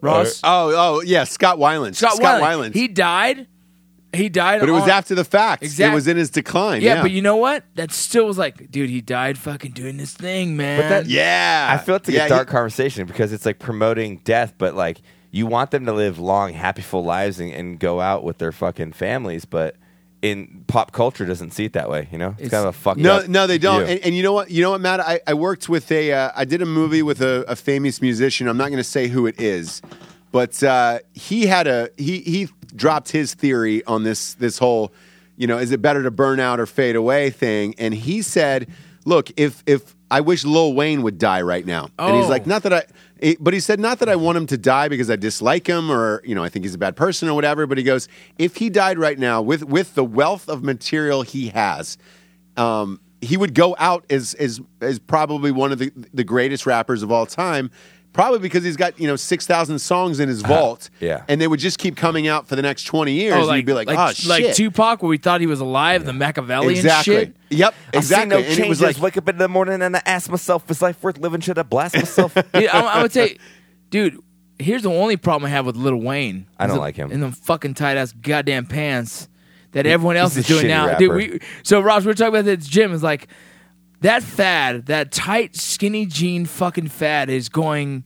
Ross 0.01 0.43
uh, 0.43 0.47
Oh, 0.47 0.73
oh, 0.75 1.01
yeah, 1.01 1.23
Scott 1.23 1.57
Weiland. 1.57 1.95
Scott, 1.95 2.13
Scott 2.13 2.41
Weiland, 2.41 2.69
Weiland. 2.69 2.73
he 2.73 2.87
died. 2.87 3.47
He 4.13 4.29
died, 4.29 4.61
but 4.61 4.69
it 4.69 4.71
was 4.71 4.83
on- 4.83 4.89
after 4.89 5.15
the 5.15 5.25
fact. 5.25 5.63
Exact- 5.63 5.91
It 5.91 5.93
was 5.93 6.07
in 6.07 6.15
his 6.17 6.29
decline. 6.29 6.81
Yeah, 6.81 6.95
Yeah, 6.95 7.01
but 7.01 7.11
you 7.11 7.21
know 7.21 7.35
what? 7.35 7.65
That 7.75 7.91
still 7.91 8.25
was 8.25 8.37
like, 8.37 8.71
dude, 8.71 8.89
he 8.89 9.01
died 9.01 9.37
fucking 9.37 9.71
doing 9.71 9.97
this 9.97 10.13
thing, 10.13 10.55
man. 10.55 10.79
But 10.81 10.89
that- 10.89 11.05
yeah, 11.07 11.67
I 11.69 11.77
feel 11.83 11.95
it's 11.95 12.07
like 12.07 12.15
yeah, 12.15 12.25
a 12.25 12.29
dark 12.29 12.47
conversation 12.47 13.05
because 13.05 13.33
it's 13.33 13.45
like 13.45 13.59
promoting 13.59 14.21
death, 14.23 14.53
but 14.57 14.75
like 14.75 15.01
you 15.29 15.45
want 15.45 15.71
them 15.71 15.85
to 15.85 15.93
live 15.93 16.17
long, 16.19 16.53
happy, 16.53 16.81
full 16.81 17.03
lives 17.03 17.39
and, 17.41 17.51
and 17.51 17.79
go 17.79 17.99
out 17.99 18.23
with 18.23 18.37
their 18.37 18.53
fucking 18.53 18.93
families, 18.93 19.43
but 19.43 19.75
in 20.21 20.63
pop 20.67 20.91
culture 20.91 21.25
doesn't 21.25 21.51
see 21.51 21.65
it 21.65 21.73
that 21.73 21.89
way. 21.89 22.07
You 22.11 22.17
know, 22.17 22.29
it's, 22.31 22.47
It's- 22.47 22.51
kind 22.51 22.67
of 22.67 22.75
a 22.75 22.77
fucked 22.77 22.99
No, 22.99 23.17
up 23.17 23.27
no, 23.27 23.45
they 23.47 23.57
don't. 23.57 23.83
And, 23.83 23.99
and 24.01 24.15
you 24.15 24.23
know 24.23 24.33
what? 24.33 24.49
You 24.51 24.61
know 24.63 24.71
what, 24.71 24.81
Matt? 24.81 24.99
I, 24.99 25.19
I 25.27 25.33
worked 25.35 25.69
with 25.69 25.91
a. 25.91 26.11
Uh, 26.11 26.31
I 26.35 26.45
did 26.45 26.61
a 26.61 26.65
movie 26.65 27.01
with 27.03 27.21
a, 27.21 27.43
a 27.47 27.55
famous 27.55 28.01
musician. 28.01 28.47
I'm 28.47 28.57
not 28.57 28.67
going 28.69 28.77
to 28.77 28.83
say 28.83 29.07
who 29.07 29.25
it 29.27 29.39
is, 29.39 29.81
but 30.31 30.61
uh, 30.63 30.99
he 31.13 31.45
had 31.45 31.67
a 31.67 31.89
he 31.97 32.19
he 32.21 32.49
dropped 32.75 33.11
his 33.11 33.33
theory 33.33 33.83
on 33.85 34.03
this 34.03 34.33
this 34.35 34.57
whole, 34.57 34.91
you 35.37 35.47
know, 35.47 35.57
is 35.57 35.71
it 35.71 35.81
better 35.81 36.03
to 36.03 36.11
burn 36.11 36.39
out 36.39 36.59
or 36.59 36.65
fade 36.65 36.95
away 36.95 37.29
thing? 37.29 37.75
And 37.77 37.93
he 37.93 38.21
said, 38.21 38.67
look, 39.05 39.29
if 39.37 39.63
if 39.67 39.95
I 40.09 40.21
wish 40.21 40.43
Lil 40.45 40.73
Wayne 40.73 41.01
would 41.03 41.17
die 41.17 41.41
right 41.41 41.65
now, 41.65 41.89
and 41.99 42.15
he's 42.15 42.25
Oh. 42.25 42.29
like, 42.29 42.47
not 42.47 42.63
that 42.63 42.73
I. 42.73 42.83
it- 43.19 43.37
but 43.43 43.53
he 43.53 43.59
said 43.59 43.79
not 43.79 43.99
that 43.99 44.09
I 44.09 44.15
want 44.15 44.37
him 44.37 44.45
to 44.47 44.57
die 44.57 44.87
because 44.87 45.09
I 45.09 45.15
dislike 45.15 45.67
him 45.67 45.91
or 45.91 46.21
you 46.25 46.35
know 46.35 46.43
I 46.43 46.49
think 46.49 46.65
he's 46.65 46.75
a 46.75 46.77
bad 46.77 46.95
person 46.95 47.27
or 47.29 47.33
whatever. 47.33 47.65
But 47.67 47.77
he 47.77 47.83
goes, 47.83 48.07
if 48.37 48.57
he 48.57 48.69
died 48.69 48.97
right 48.97 49.17
now 49.17 49.41
with 49.41 49.63
with 49.63 49.95
the 49.95 50.03
wealth 50.03 50.47
of 50.49 50.63
material 50.63 51.21
he 51.23 51.49
has, 51.49 51.97
um, 52.55 52.99
he 53.21 53.37
would 53.37 53.53
go 53.53 53.75
out 53.79 54.05
as 54.09 54.33
as 54.35 54.61
as 54.81 54.99
probably 54.99 55.51
one 55.51 55.71
of 55.71 55.79
the 55.79 55.91
the 56.13 56.23
greatest 56.23 56.65
rappers 56.65 57.03
of 57.03 57.11
all 57.11 57.25
time. 57.25 57.71
Probably 58.17 58.39
because 58.39 58.63
he's 58.63 58.75
got 58.75 58.99
you 58.99 59.05
know 59.07 59.15
six 59.15 59.45
thousand 59.45 59.77
songs 59.77 60.19
in 60.19 60.27
his 60.27 60.43
uh-huh. 60.43 60.53
vault, 60.53 60.89
yeah. 60.99 61.23
and 61.27 61.39
they 61.39 61.47
would 61.47 61.59
just 61.59 61.77
keep 61.77 61.95
coming 61.95 62.27
out 62.27 62.47
for 62.47 62.55
the 62.55 62.63
next 62.63 62.85
twenty 62.85 63.13
years. 63.13 63.35
oh, 63.35 63.37
and 63.37 63.47
like, 63.47 63.57
you'd 63.57 63.67
be 63.67 63.73
like, 63.73 63.87
like, 63.87 63.99
oh 63.99 64.11
shit, 64.11 64.27
like 64.27 64.55
Tupac, 64.55 65.03
where 65.03 65.09
we 65.09 65.19
thought 65.19 65.39
he 65.39 65.45
was 65.45 65.59
alive, 65.59 66.03
the 66.03 66.13
Machiavellian 66.13 66.71
exactly. 66.71 67.13
shit. 67.13 67.35
Yep, 67.51 67.75
I 67.89 67.91
see 67.91 67.97
exactly. 67.99 68.29
no 68.29 68.37
and 68.37 68.45
changes. 68.47 68.65
it 68.65 68.69
was 68.69 68.81
like, 68.81 68.97
wake 68.99 69.17
up 69.17 69.29
in 69.29 69.37
the 69.37 69.47
morning 69.47 69.83
and 69.83 69.95
I 69.95 70.01
ask 70.03 70.31
myself, 70.31 70.69
"Is 70.71 70.81
life 70.81 71.01
worth 71.03 71.19
living? 71.19 71.41
Should 71.41 71.59
I 71.59 71.63
blast 71.63 71.95
myself?" 71.95 72.33
Dude, 72.53 72.67
I'm, 72.69 72.85
I'm 72.85 72.95
gonna 72.95 73.09
tell 73.09 73.27
you, 73.27 73.37
dude. 73.91 74.19
Here's 74.59 74.81
the 74.81 74.89
only 74.89 75.17
problem 75.17 75.45
I 75.45 75.51
have 75.51 75.67
with 75.67 75.75
Lil 75.75 75.97
Wayne. 75.97 76.47
I 76.57 76.65
don't 76.65 76.71
Is 76.71 76.77
the- 76.77 76.81
like 76.81 76.95
him. 76.95 77.11
in 77.11 77.19
them 77.19 77.31
fucking 77.31 77.75
tight 77.75 77.95
ass 77.97 78.11
goddamn 78.11 78.65
pants 78.65 79.29
that 79.73 79.85
everyone 79.85 80.17
else 80.17 80.33
he's 80.33 80.49
is 80.49 80.55
doing 80.55 80.67
now. 80.67 80.87
rapper. 80.87 80.99
Dude, 80.99 81.15
we, 81.15 81.39
so 81.61 81.79
Ross, 81.79 82.01
we 82.01 82.07
we're 82.07 82.13
talking 82.15 82.33
about 82.33 82.45
this 82.45 82.65
gym. 82.65 82.91
Is 82.91 83.03
like 83.03 83.27
that 84.01 84.23
fad, 84.23 84.85
that 84.87 85.11
tight 85.11 85.55
skinny 85.55 86.05
jean 86.05 86.45
fucking 86.45 86.87
fad 86.89 87.29
is 87.29 87.49
going 87.49 88.05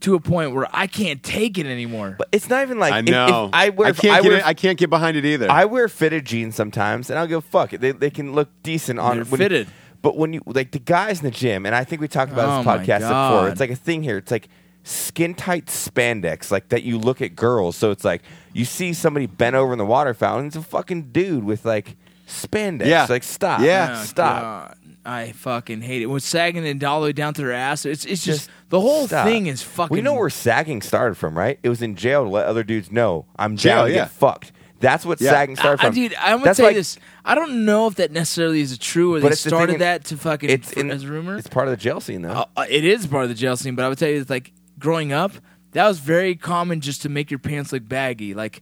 to 0.00 0.14
a 0.14 0.20
point 0.20 0.52
where 0.52 0.66
I 0.72 0.88
can't 0.88 1.22
take 1.22 1.58
it 1.58 1.66
anymore. 1.66 2.16
but 2.18 2.28
it's 2.32 2.48
not 2.48 2.62
even 2.62 2.78
like 2.80 2.92
I 2.92 2.98
if- 2.98 3.04
if 3.06 3.10
know. 3.12 3.50
I 3.52 3.68
wear. 3.68 3.92
can't 3.94 4.14
I 4.14 4.20
get 4.20 4.28
wear 4.28 4.38
it, 4.38 4.46
I 4.46 4.54
can't 4.54 4.76
get 4.78 4.90
behind 4.90 5.16
it 5.16 5.24
either. 5.24 5.48
I 5.50 5.64
wear 5.64 5.86
fitted 5.88 6.24
jeans 6.24 6.56
sometimes, 6.56 7.08
and 7.08 7.18
I'll 7.18 7.28
go 7.28 7.40
fuck 7.40 7.72
it. 7.72 7.80
They, 7.80 7.92
they 7.92 8.10
can 8.10 8.32
look 8.32 8.48
decent 8.62 8.98
on 8.98 9.16
They're 9.16 9.24
when 9.26 9.40
you- 9.40 9.44
fitted. 9.44 9.68
but 10.02 10.16
when 10.16 10.32
you 10.32 10.42
like 10.46 10.72
the 10.72 10.80
guys 10.80 11.20
in 11.20 11.24
the 11.26 11.30
gym, 11.30 11.64
and 11.66 11.74
I 11.74 11.84
think 11.84 12.00
we 12.00 12.08
talked 12.08 12.32
about 12.32 12.48
Oh 12.48 12.62
this 12.62 12.66
podcast 12.66 12.98
before. 13.02 13.08
God. 13.42 13.52
It's 13.52 13.60
like 13.60 13.70
a 13.70 13.76
thing 13.76 14.02
here. 14.02 14.16
It's 14.18 14.32
like 14.32 14.48
skin 14.82 15.34
tight 15.34 15.66
spandex, 15.66 16.50
like 16.50 16.70
that 16.70 16.82
you 16.82 16.98
look 16.98 17.22
at 17.22 17.36
girls. 17.36 17.76
So 17.76 17.92
it's 17.92 18.04
like 18.04 18.22
you 18.52 18.64
see 18.64 18.92
somebody 18.94 19.26
bent 19.26 19.54
over 19.54 19.70
in 19.72 19.78
the 19.78 19.86
water 19.86 20.14
fountain. 20.14 20.48
It's 20.48 20.56
a 20.56 20.62
fucking 20.62 21.12
dude 21.12 21.44
with 21.44 21.64
like 21.64 21.96
spandex. 22.26 22.86
Yeah. 22.86 23.06
Like 23.08 23.22
stop. 23.22 23.60
Yeah. 23.60 23.98
Oh, 24.00 24.04
stop. 24.04 24.42
God. 24.42 24.76
I 25.04 25.32
fucking 25.32 25.80
hate 25.80 26.02
it. 26.02 26.06
When 26.06 26.20
sagging 26.20 26.66
and 26.66 26.82
all 26.84 27.00
the 27.00 27.06
way 27.06 27.12
down 27.12 27.34
to 27.34 27.42
their 27.42 27.52
ass, 27.52 27.84
it's 27.84 28.04
it's 28.04 28.24
just, 28.24 28.46
Just 28.46 28.50
the 28.68 28.80
whole 28.80 29.06
stop. 29.06 29.26
thing 29.26 29.46
is 29.46 29.62
fucking. 29.62 29.94
We 29.94 30.00
know 30.00 30.14
where 30.14 30.30
sagging 30.30 30.80
started 30.82 31.16
from, 31.16 31.36
right? 31.36 31.58
It 31.62 31.68
was 31.68 31.82
in 31.82 31.96
jail 31.96 32.24
to 32.24 32.30
let 32.30 32.46
other 32.46 32.62
dudes 32.62 32.92
know 32.92 33.26
I'm 33.36 33.56
Jail, 33.56 33.78
down 33.78 33.86
to 33.86 33.90
yeah. 33.92 33.98
get 34.02 34.10
fucked. 34.12 34.52
That's 34.78 35.04
what 35.06 35.20
Yeah. 35.20 35.30
sagging 35.30 35.56
started 35.56 35.80
I, 35.80 35.86
I, 35.86 35.90
from. 35.90 35.94
dude, 35.94 36.14
I'm 36.14 36.32
gonna 36.38 36.44
That's 36.44 36.56
tell 36.58 36.66
like- 36.66 36.74
you 36.74 36.80
this. 36.80 36.98
I 37.24 37.34
don't 37.34 37.64
know 37.64 37.86
if 37.88 37.96
that 37.96 38.10
necessarily 38.12 38.60
is 38.60 38.76
true 38.78 39.14
or 39.14 39.20
they 39.20 39.28
it's 39.28 39.42
the 39.44 39.50
thing 39.50 39.58
started 39.58 39.80
that 39.80 40.04
to 40.06 40.16
fucking 40.16 40.50
It's 40.50 40.72
in, 40.72 40.90
as 40.90 41.04
a 41.04 41.08
rumor. 41.08 41.36
It's 41.36 41.46
part 41.48 41.68
of 41.68 41.70
the 41.72 41.76
jail 41.76 42.00
scene, 42.00 42.22
though. 42.22 42.30
Uh, 42.30 42.44
uh, 42.56 42.66
it 42.68 42.84
is 42.84 43.06
part 43.06 43.22
of 43.24 43.28
the 43.28 43.34
jail 43.36 43.56
scene, 43.56 43.74
but 43.76 43.84
I 43.84 43.88
would 43.88 43.98
tell 43.98 44.08
you, 44.08 44.20
it's 44.20 44.30
like 44.30 44.52
growing 44.80 45.12
up, 45.12 45.32
that 45.72 45.86
was 45.86 45.98
very 46.00 46.34
common 46.36 46.80
just 46.80 47.02
to 47.02 47.08
make 47.08 47.30
your 47.30 47.38
pants 47.38 47.72
look 47.72 47.88
baggy. 47.88 48.34
Like, 48.34 48.60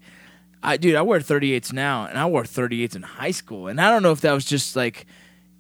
I 0.63 0.77
dude, 0.77 0.95
I 0.95 1.01
wear 1.03 1.21
38s 1.21 1.73
now, 1.73 2.05
and 2.07 2.19
I 2.19 2.27
wore 2.27 2.43
38s 2.45 2.95
in 2.97 3.03
high 3.03 3.31
school, 3.31 3.67
and 3.69 3.81
I 3.81 3.91
don't 3.91 4.03
know 4.03 4.13
if 4.13 4.21
that 4.21 4.33
was 4.33 4.45
just 4.45 4.77
like 4.77 5.07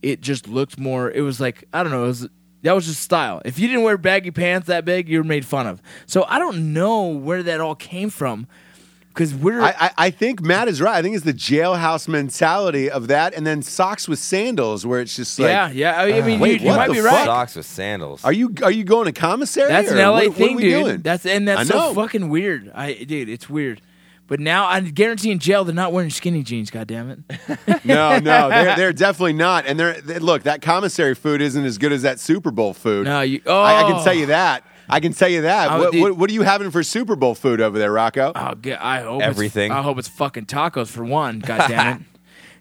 it 0.02 0.20
just 0.20 0.48
looked 0.48 0.78
more. 0.78 1.10
It 1.10 1.22
was 1.22 1.40
like 1.40 1.64
I 1.72 1.82
don't 1.82 1.92
know. 1.92 2.04
It 2.04 2.08
was 2.08 2.28
that 2.62 2.72
was 2.72 2.86
just 2.86 3.02
style. 3.02 3.40
If 3.44 3.58
you 3.58 3.68
didn't 3.68 3.82
wear 3.82 3.96
baggy 3.96 4.30
pants 4.30 4.66
that 4.66 4.84
big, 4.84 5.08
you 5.08 5.18
were 5.18 5.24
made 5.24 5.46
fun 5.46 5.66
of. 5.66 5.80
So 6.06 6.24
I 6.28 6.38
don't 6.38 6.72
know 6.72 7.08
where 7.08 7.42
that 7.42 7.60
all 7.60 7.74
came 7.74 8.10
from 8.10 8.46
because 9.08 9.34
we're 9.34 9.60
I, 9.60 9.74
I, 9.78 9.90
I 9.98 10.10
think 10.10 10.40
Matt 10.40 10.68
is 10.68 10.80
right. 10.80 10.96
I 10.96 11.02
think 11.02 11.16
it's 11.16 11.24
the 11.24 11.34
jailhouse 11.34 12.06
mentality 12.08 12.90
of 12.90 13.08
that, 13.08 13.34
and 13.34 13.46
then 13.46 13.62
socks 13.62 14.08
with 14.08 14.18
sandals, 14.18 14.86
where 14.86 15.00
it's 15.00 15.16
just 15.16 15.38
like, 15.38 15.48
yeah, 15.48 15.70
yeah. 15.70 15.98
I, 15.98 16.18
I 16.18 16.22
mean, 16.22 16.38
uh, 16.38 16.42
wait, 16.42 16.60
you, 16.60 16.70
you 16.70 16.76
might 16.76 16.88
be 16.88 16.96
fuck? 16.96 17.04
right. 17.04 17.26
Socks 17.26 17.56
with 17.56 17.66
sandals. 17.66 18.24
are 18.24 18.32
you 18.32 18.54
are 18.62 18.70
you 18.70 18.84
going 18.84 19.06
to 19.06 19.12
commissary? 19.12 19.68
That's 19.68 19.90
an 19.90 19.98
LA 19.98 20.12
what, 20.12 20.34
thing, 20.34 20.42
what 20.42 20.52
are 20.52 20.56
we 20.56 20.62
dude. 20.62 20.84
Doing? 20.84 21.00
That's 21.02 21.26
and 21.26 21.48
that's 21.48 21.60
I 21.60 21.64
so 21.64 21.78
know. 21.78 21.94
fucking 21.94 22.28
weird. 22.28 22.70
I 22.74 22.94
dude, 22.94 23.28
it's 23.28 23.48
weird. 23.48 23.80
But 24.30 24.38
now 24.38 24.66
I 24.66 24.78
guarantee 24.78 25.32
in 25.32 25.40
jail 25.40 25.64
they're 25.64 25.74
not 25.74 25.92
wearing 25.92 26.08
skinny 26.08 26.44
jeans. 26.44 26.70
God 26.70 26.86
damn 26.86 27.10
it! 27.10 27.84
no, 27.84 28.20
no, 28.20 28.48
they're, 28.48 28.76
they're 28.76 28.92
definitely 28.92 29.32
not. 29.32 29.66
And 29.66 29.78
they're 29.78 30.00
they, 30.00 30.20
look, 30.20 30.44
that 30.44 30.62
commissary 30.62 31.16
food 31.16 31.42
isn't 31.42 31.64
as 31.64 31.78
good 31.78 31.90
as 31.90 32.02
that 32.02 32.20
Super 32.20 32.52
Bowl 32.52 32.72
food. 32.72 33.06
No, 33.06 33.22
you. 33.22 33.42
Oh, 33.44 33.60
I, 33.60 33.80
I 33.80 33.82
can 33.82 33.96
oh. 33.96 34.04
tell 34.04 34.14
you 34.14 34.26
that. 34.26 34.62
I 34.88 35.00
can 35.00 35.14
tell 35.14 35.28
you 35.28 35.42
that. 35.42 35.72
Oh, 35.72 35.78
what, 35.80 35.94
what, 35.96 36.16
what 36.16 36.30
are 36.30 36.32
you 36.32 36.42
having 36.42 36.70
for 36.70 36.84
Super 36.84 37.16
Bowl 37.16 37.34
food 37.34 37.60
over 37.60 37.76
there, 37.76 37.92
Rocco? 37.92 38.30
Oh, 38.32 38.54
g- 38.54 38.72
I 38.72 39.00
hope 39.00 39.20
Everything. 39.20 39.72
It's, 39.72 39.76
I 39.76 39.82
hope 39.82 39.98
it's 39.98 40.08
fucking 40.08 40.46
tacos 40.46 40.86
for 40.86 41.04
one. 41.04 41.40
God 41.40 41.68
damn 41.68 41.96
it. 41.96 42.02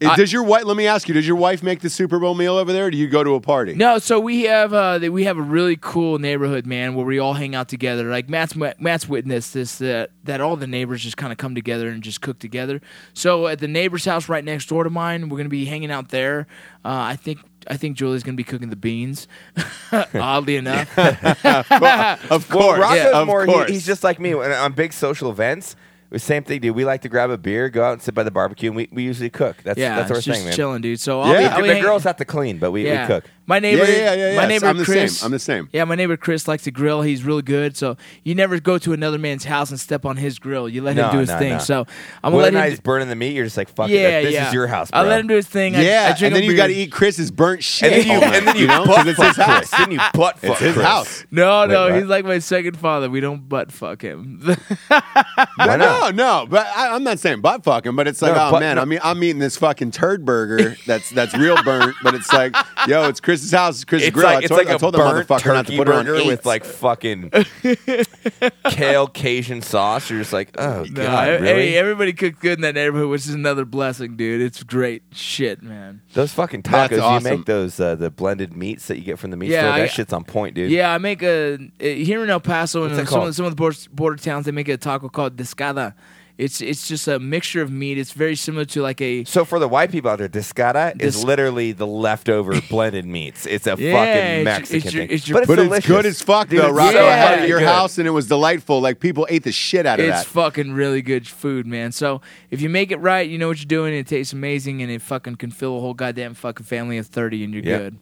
Is- 0.01 0.09
does 0.15 0.31
your 0.33 0.43
wife? 0.43 0.63
Let 0.65 0.77
me 0.77 0.87
ask 0.87 1.07
you. 1.07 1.13
Does 1.13 1.27
your 1.27 1.35
wife 1.35 1.61
make 1.61 1.81
the 1.81 1.89
Super 1.89 2.19
Bowl 2.19 2.33
meal 2.35 2.55
over 2.55 2.71
there? 2.71 2.85
Or 2.85 2.91
do 2.91 2.97
you 2.97 3.07
go 3.07 3.23
to 3.23 3.35
a 3.35 3.41
party? 3.41 3.73
No, 3.73 3.97
so 3.99 4.19
we 4.19 4.43
have 4.43 4.73
uh, 4.73 4.99
we 5.11 5.25
have 5.25 5.37
a 5.37 5.41
really 5.41 5.77
cool 5.79 6.19
neighborhood, 6.19 6.65
man, 6.65 6.95
where 6.95 7.05
we 7.05 7.19
all 7.19 7.33
hang 7.33 7.53
out 7.55 7.67
together. 7.67 8.09
Like 8.09 8.29
Matt's 8.29 8.55
Matt's 8.55 9.09
witnessed 9.09 9.53
this 9.53 9.77
that 9.79 10.11
that 10.23 10.39
all 10.41 10.55
the 10.55 10.67
neighbors 10.67 11.01
just 11.03 11.17
kind 11.17 11.31
of 11.33 11.37
come 11.37 11.53
together 11.53 11.89
and 11.89 12.01
just 12.01 12.21
cook 12.21 12.39
together. 12.39 12.81
So 13.13 13.47
at 13.47 13.59
the 13.59 13.67
neighbor's 13.67 14.05
house 14.05 14.29
right 14.29 14.43
next 14.43 14.67
door 14.69 14.83
to 14.85 14.89
mine, 14.89 15.27
we're 15.29 15.37
gonna 15.37 15.49
be 15.49 15.65
hanging 15.65 15.91
out 15.91 16.09
there. 16.09 16.47
Uh, 16.85 16.87
I 17.11 17.15
think 17.17 17.39
I 17.67 17.75
think 17.75 17.97
Julie's 17.97 18.23
gonna 18.23 18.37
be 18.37 18.43
cooking 18.45 18.69
the 18.69 18.75
beans. 18.77 19.27
Oddly 20.13 20.55
enough, 20.55 20.97
Of 20.97 21.39
Well, 21.81 22.39
course. 22.49 22.79
Rocco's 22.79 22.95
yeah, 22.97 23.19
of 23.21 23.27
more. 23.27 23.45
he- 23.45 23.51
course. 23.51 23.69
he's 23.69 23.85
just 23.85 24.03
like 24.03 24.19
me. 24.19 24.33
When- 24.35 24.51
On 24.51 24.71
big 24.71 24.93
social 24.93 25.29
events, 25.29 25.75
same 26.17 26.43
thing, 26.43 26.59
dude. 26.61 26.75
We 26.75 26.85
like 26.85 27.01
to 27.03 27.09
grab 27.09 27.29
a 27.29 27.37
beer, 27.37 27.69
go 27.69 27.83
out 27.83 27.93
and 27.93 28.01
sit 28.01 28.15
by 28.15 28.23
the 28.23 28.31
barbecue, 28.31 28.69
and 28.69 28.75
we, 28.75 28.89
we 28.91 29.03
usually 29.03 29.29
cook. 29.29 29.57
That's 29.63 29.77
yeah, 29.77 29.95
that's 29.95 30.09
our 30.09 30.17
it's 30.17 30.25
just 30.25 30.39
thing, 30.39 30.45
man. 30.47 30.55
chilling, 30.55 30.81
dude. 30.81 30.99
So 30.99 31.21
I'll 31.21 31.31
Yeah. 31.33 31.37
be, 31.39 31.43
The- 31.43 31.51
I'll 31.51 31.61
be 31.63 31.73
the 31.73 31.81
girls 31.81 32.03
have 32.05 32.17
to 32.17 32.25
clean, 32.25 32.57
but 32.57 32.71
we, 32.71 32.85
we 32.85 33.05
cook. 33.05 33.25
My 33.49 33.57
neighbor, 33.59 33.83
Yeah, 33.83 34.13
yeah, 34.13 34.13
yeah, 34.29 34.35
my 34.35 34.43
yeah. 34.43 34.47
neighbor 34.47 34.67
I'm 34.67 34.77
the 34.77 34.85
same. 34.85 34.93
Chris. 34.93 35.23
I'm 35.23 35.31
the 35.31 35.39
same. 35.39 35.69
Yeah, 35.73 35.83
my 35.85 35.95
neighbor 35.95 36.15
Chris 36.17 36.47
likes 36.47 36.63
to 36.65 36.71
grill. 36.71 37.01
He's 37.01 37.23
really 37.23 37.41
good. 37.41 37.75
So 37.75 37.97
you 38.23 38.35
never 38.35 38.59
go 38.59 38.77
to 38.77 38.93
another 38.93 39.17
man's 39.17 39.43
house 39.43 39.71
and 39.71 39.79
step 39.79 40.05
on 40.05 40.17
his 40.17 40.37
grill. 40.37 40.69
You 40.69 40.83
let 40.83 40.95
No, 40.95 41.05
him 41.07 41.11
do 41.13 41.17
his 41.19 41.29
no, 41.29 41.39
thing. 41.39 41.53
no. 41.53 41.57
So 41.57 41.87
I'm 42.23 42.31
gonna 42.31 42.43
let 42.43 42.49
or 42.53 42.57
not 42.57 42.65
him. 42.65 42.69
he's 42.69 42.79
burning 42.79 43.09
the 43.09 43.15
meat, 43.15 43.33
you're 43.33 43.45
just 43.45 43.57
like, 43.57 43.69
fuck 43.69 43.89
yeah, 43.89 44.19
it. 44.19 44.23
This 44.25 44.33
yeah. 44.35 44.47
is 44.49 44.53
your 44.53 44.67
house, 44.67 44.91
bro. 44.91 44.99
I 44.99 45.03
let 45.03 45.19
him 45.19 45.25
do 45.27 45.35
his 45.35 45.47
thing. 45.47 45.75
I- 45.75 45.81
yeah, 45.81 46.11
I, 46.13 46.17
drink 46.17 46.21
and 46.27 46.35
then 46.35 46.43
a 46.43 46.45
you 46.45 46.51
beer. 46.51 46.57
got 46.57 46.67
to 46.67 46.73
eat 46.73 46.91
Chris's 46.91 47.31
burnt 47.31 47.63
shit. 47.63 47.91
and 47.91 48.01
then 48.03 48.07
you, 48.07 48.13
all 48.13 48.21
night, 48.21 48.35
and 48.35 48.47
then 48.47 48.55
you, 48.55 48.67
know, 48.67 48.85
butt 48.85 48.97
'Cause 48.97 49.07
it's 49.07 49.17
fuck 49.17 49.27
his 49.27 49.35
Chris. 49.35 49.45
house. 49.47 49.79
Then 49.79 49.91
you 49.91 49.99
butt 50.13 50.37
fuck 50.39 50.51
It's 50.51 50.59
his 50.59 50.73
Chris. 50.75 50.85
house. 50.85 51.25
No, 51.31 51.65
no, 51.65 51.85
what? 51.89 51.95
he's 51.95 52.05
like 52.05 52.25
my 52.25 52.37
second 52.39 52.77
father. 52.77 53.09
We 53.09 53.19
don't 53.19 53.49
butt 53.49 53.71
fuck 53.71 54.03
him. 54.03 54.43
No, 54.89 55.65
Why 55.67 55.75
not? 55.75 56.15
no, 56.15 56.41
no. 56.41 56.47
But 56.49 56.67
I, 56.75 56.93
I'm 56.95 57.03
not 57.03 57.19
saying 57.19 57.41
butt 57.41 57.63
fucking, 57.63 57.95
but 57.95 58.07
it's 58.07 58.21
like, 58.21 58.35
No, 58.35 58.47
oh 58.47 58.51
butt- 58.51 58.59
man, 58.61 58.75
no. 58.77 58.81
I 58.81 58.85
mean, 58.85 58.99
I'm 59.03 59.21
eating 59.23 59.39
this 59.39 59.57
fucking 59.57 59.91
turd 59.91 60.23
burger 60.25 60.75
that's 60.85 61.09
that's 61.09 61.35
real 61.37 61.61
burnt, 61.63 61.95
but 62.03 62.13
it's 62.15 62.31
like, 62.31 62.55
yo, 62.87 63.07
it's 63.07 63.19
Chris's 63.39 63.51
house, 63.51 63.75
it's 63.77 63.85
Chris's 63.85 64.07
It's 64.09 64.13
grill. 64.15 64.25
like 64.27 64.35
I 64.35 64.39
it's 64.39 64.47
told, 64.49 64.57
like 64.59 64.67
I 64.69 64.73
a 64.75 64.79
told 64.79 64.93
that 64.93 64.97
burnt 64.97 65.27
motherfucker 65.27 65.53
not 65.53 65.67
to 65.67 65.75
put 65.77 65.87
it 65.87 65.93
on 65.95 66.05
burger 66.05 66.25
with 66.25 66.45
like 66.45 66.63
fucking 66.65 67.31
kale 68.69 69.07
Cajun 69.07 69.61
sauce. 69.61 70.09
You're 70.09 70.19
just 70.19 70.33
like, 70.33 70.49
oh 70.59 70.83
no, 70.89 71.03
god, 71.03 71.13
I- 71.13 71.29
really? 71.33 71.45
hey, 71.47 71.77
everybody 71.77 72.13
cooked 72.13 72.39
good 72.39 72.57
in 72.57 72.61
that 72.61 72.75
neighborhood, 72.75 73.09
which 73.09 73.21
is 73.25 73.33
another 73.33 73.65
blessing, 73.65 74.15
dude. 74.15 74.41
It's 74.41 74.63
great 74.63 75.03
shit, 75.11 75.61
man. 75.61 76.01
Those 76.13 76.33
fucking 76.33 76.63
tacos 76.63 77.13
you 77.23 77.23
make, 77.37 77.45
those 77.45 77.79
uh, 77.79 77.95
the 77.95 78.09
blended 78.09 78.55
meats 78.55 78.87
that 78.87 78.97
you 78.97 79.03
get 79.03 79.19
from 79.19 79.31
the 79.31 79.37
meat 79.37 79.49
Yeah, 79.49 79.71
store, 79.73 79.79
that 79.85 79.91
shit's 79.91 80.13
on 80.13 80.23
point, 80.23 80.55
dude. 80.55 80.71
Yeah, 80.71 80.93
I 80.93 80.97
make 80.97 81.23
a 81.23 81.55
uh, 81.55 81.57
here 81.83 82.23
in 82.23 82.29
El 82.29 82.39
Paso 82.39 82.83
and 82.83 82.95
What's 82.95 83.09
some 83.09 83.23
of, 83.23 83.35
some 83.35 83.45
of 83.45 83.51
the 83.51 83.55
border, 83.55 83.77
border 83.91 84.17
towns. 84.17 84.45
They 84.45 84.51
make 84.51 84.67
a 84.69 84.77
taco 84.77 85.09
called 85.09 85.35
discada. 85.35 85.93
It's 86.39 86.61
it's 86.61 86.87
just 86.87 87.05
a 87.09 87.19
mixture 87.19 87.61
of 87.61 87.69
meat. 87.69 87.97
It's 87.97 88.13
very 88.13 88.37
similar 88.37 88.63
to 88.63 88.81
like 88.81 89.01
a 89.01 89.25
So 89.25 89.43
for 89.43 89.59
the 89.59 89.67
white 89.67 89.91
people 89.91 90.09
out 90.09 90.19
there, 90.19 90.29
discada 90.29 90.91
is 91.01 91.15
Dis- 91.15 91.23
literally 91.25 91.73
the 91.73 91.85
leftover 91.85 92.61
blended 92.69 93.05
meats. 93.05 93.45
It's 93.45 93.67
a 93.67 93.75
Yeah, 93.77 93.91
fucking 93.93 94.43
Mexican 94.45 94.77
it's 94.77 94.93
your- 94.93 95.03
thing, 95.03 95.15
it's 95.15 95.27
your- 95.27 95.35
but 95.35 95.49
it's 95.49 95.67
But 95.69 95.77
it's 95.79 95.87
good 95.87 96.05
as 96.05 96.21
fuck 96.21 96.47
Dude, 96.47 96.61
though, 96.61 96.67
it's 96.69 96.77
Rocco. 96.77 96.91
so 96.97 97.05
I 97.07 97.11
had 97.11 97.39
it 97.39 97.41
at 97.41 97.49
your 97.49 97.59
good. 97.59 97.67
house 97.67 97.97
and 97.97 98.07
it 98.07 98.11
was 98.11 98.27
delightful. 98.27 98.79
Like 98.79 99.01
people 99.01 99.27
ate 99.29 99.43
the 99.43 99.51
shit 99.51 99.85
out 99.85 99.99
of 99.99 100.05
it's 100.05 100.15
that. 100.15 100.21
It's 100.21 100.29
fucking 100.31 100.71
really 100.71 101.01
good 101.01 101.27
food, 101.27 101.67
man. 101.67 101.91
So 101.91 102.21
if 102.49 102.61
you 102.61 102.69
make 102.69 102.91
it 102.91 102.97
right, 103.01 103.29
you 103.29 103.37
know 103.37 103.49
what 103.49 103.57
you're 103.59 103.65
doing. 103.65 103.93
It 103.93 104.07
tastes 104.07 104.31
amazing, 104.31 104.81
and 104.81 104.89
it 104.89 105.01
fucking 105.01 105.35
can 105.35 105.51
fill 105.51 105.75
a 105.75 105.81
whole 105.81 105.93
goddamn 105.93 106.35
fucking 106.35 106.65
family 106.65 106.97
of 106.97 107.07
thirty, 107.07 107.43
and 107.43 107.53
you're 107.53 107.63
Yeah. 107.65 107.77
good. 107.79 107.99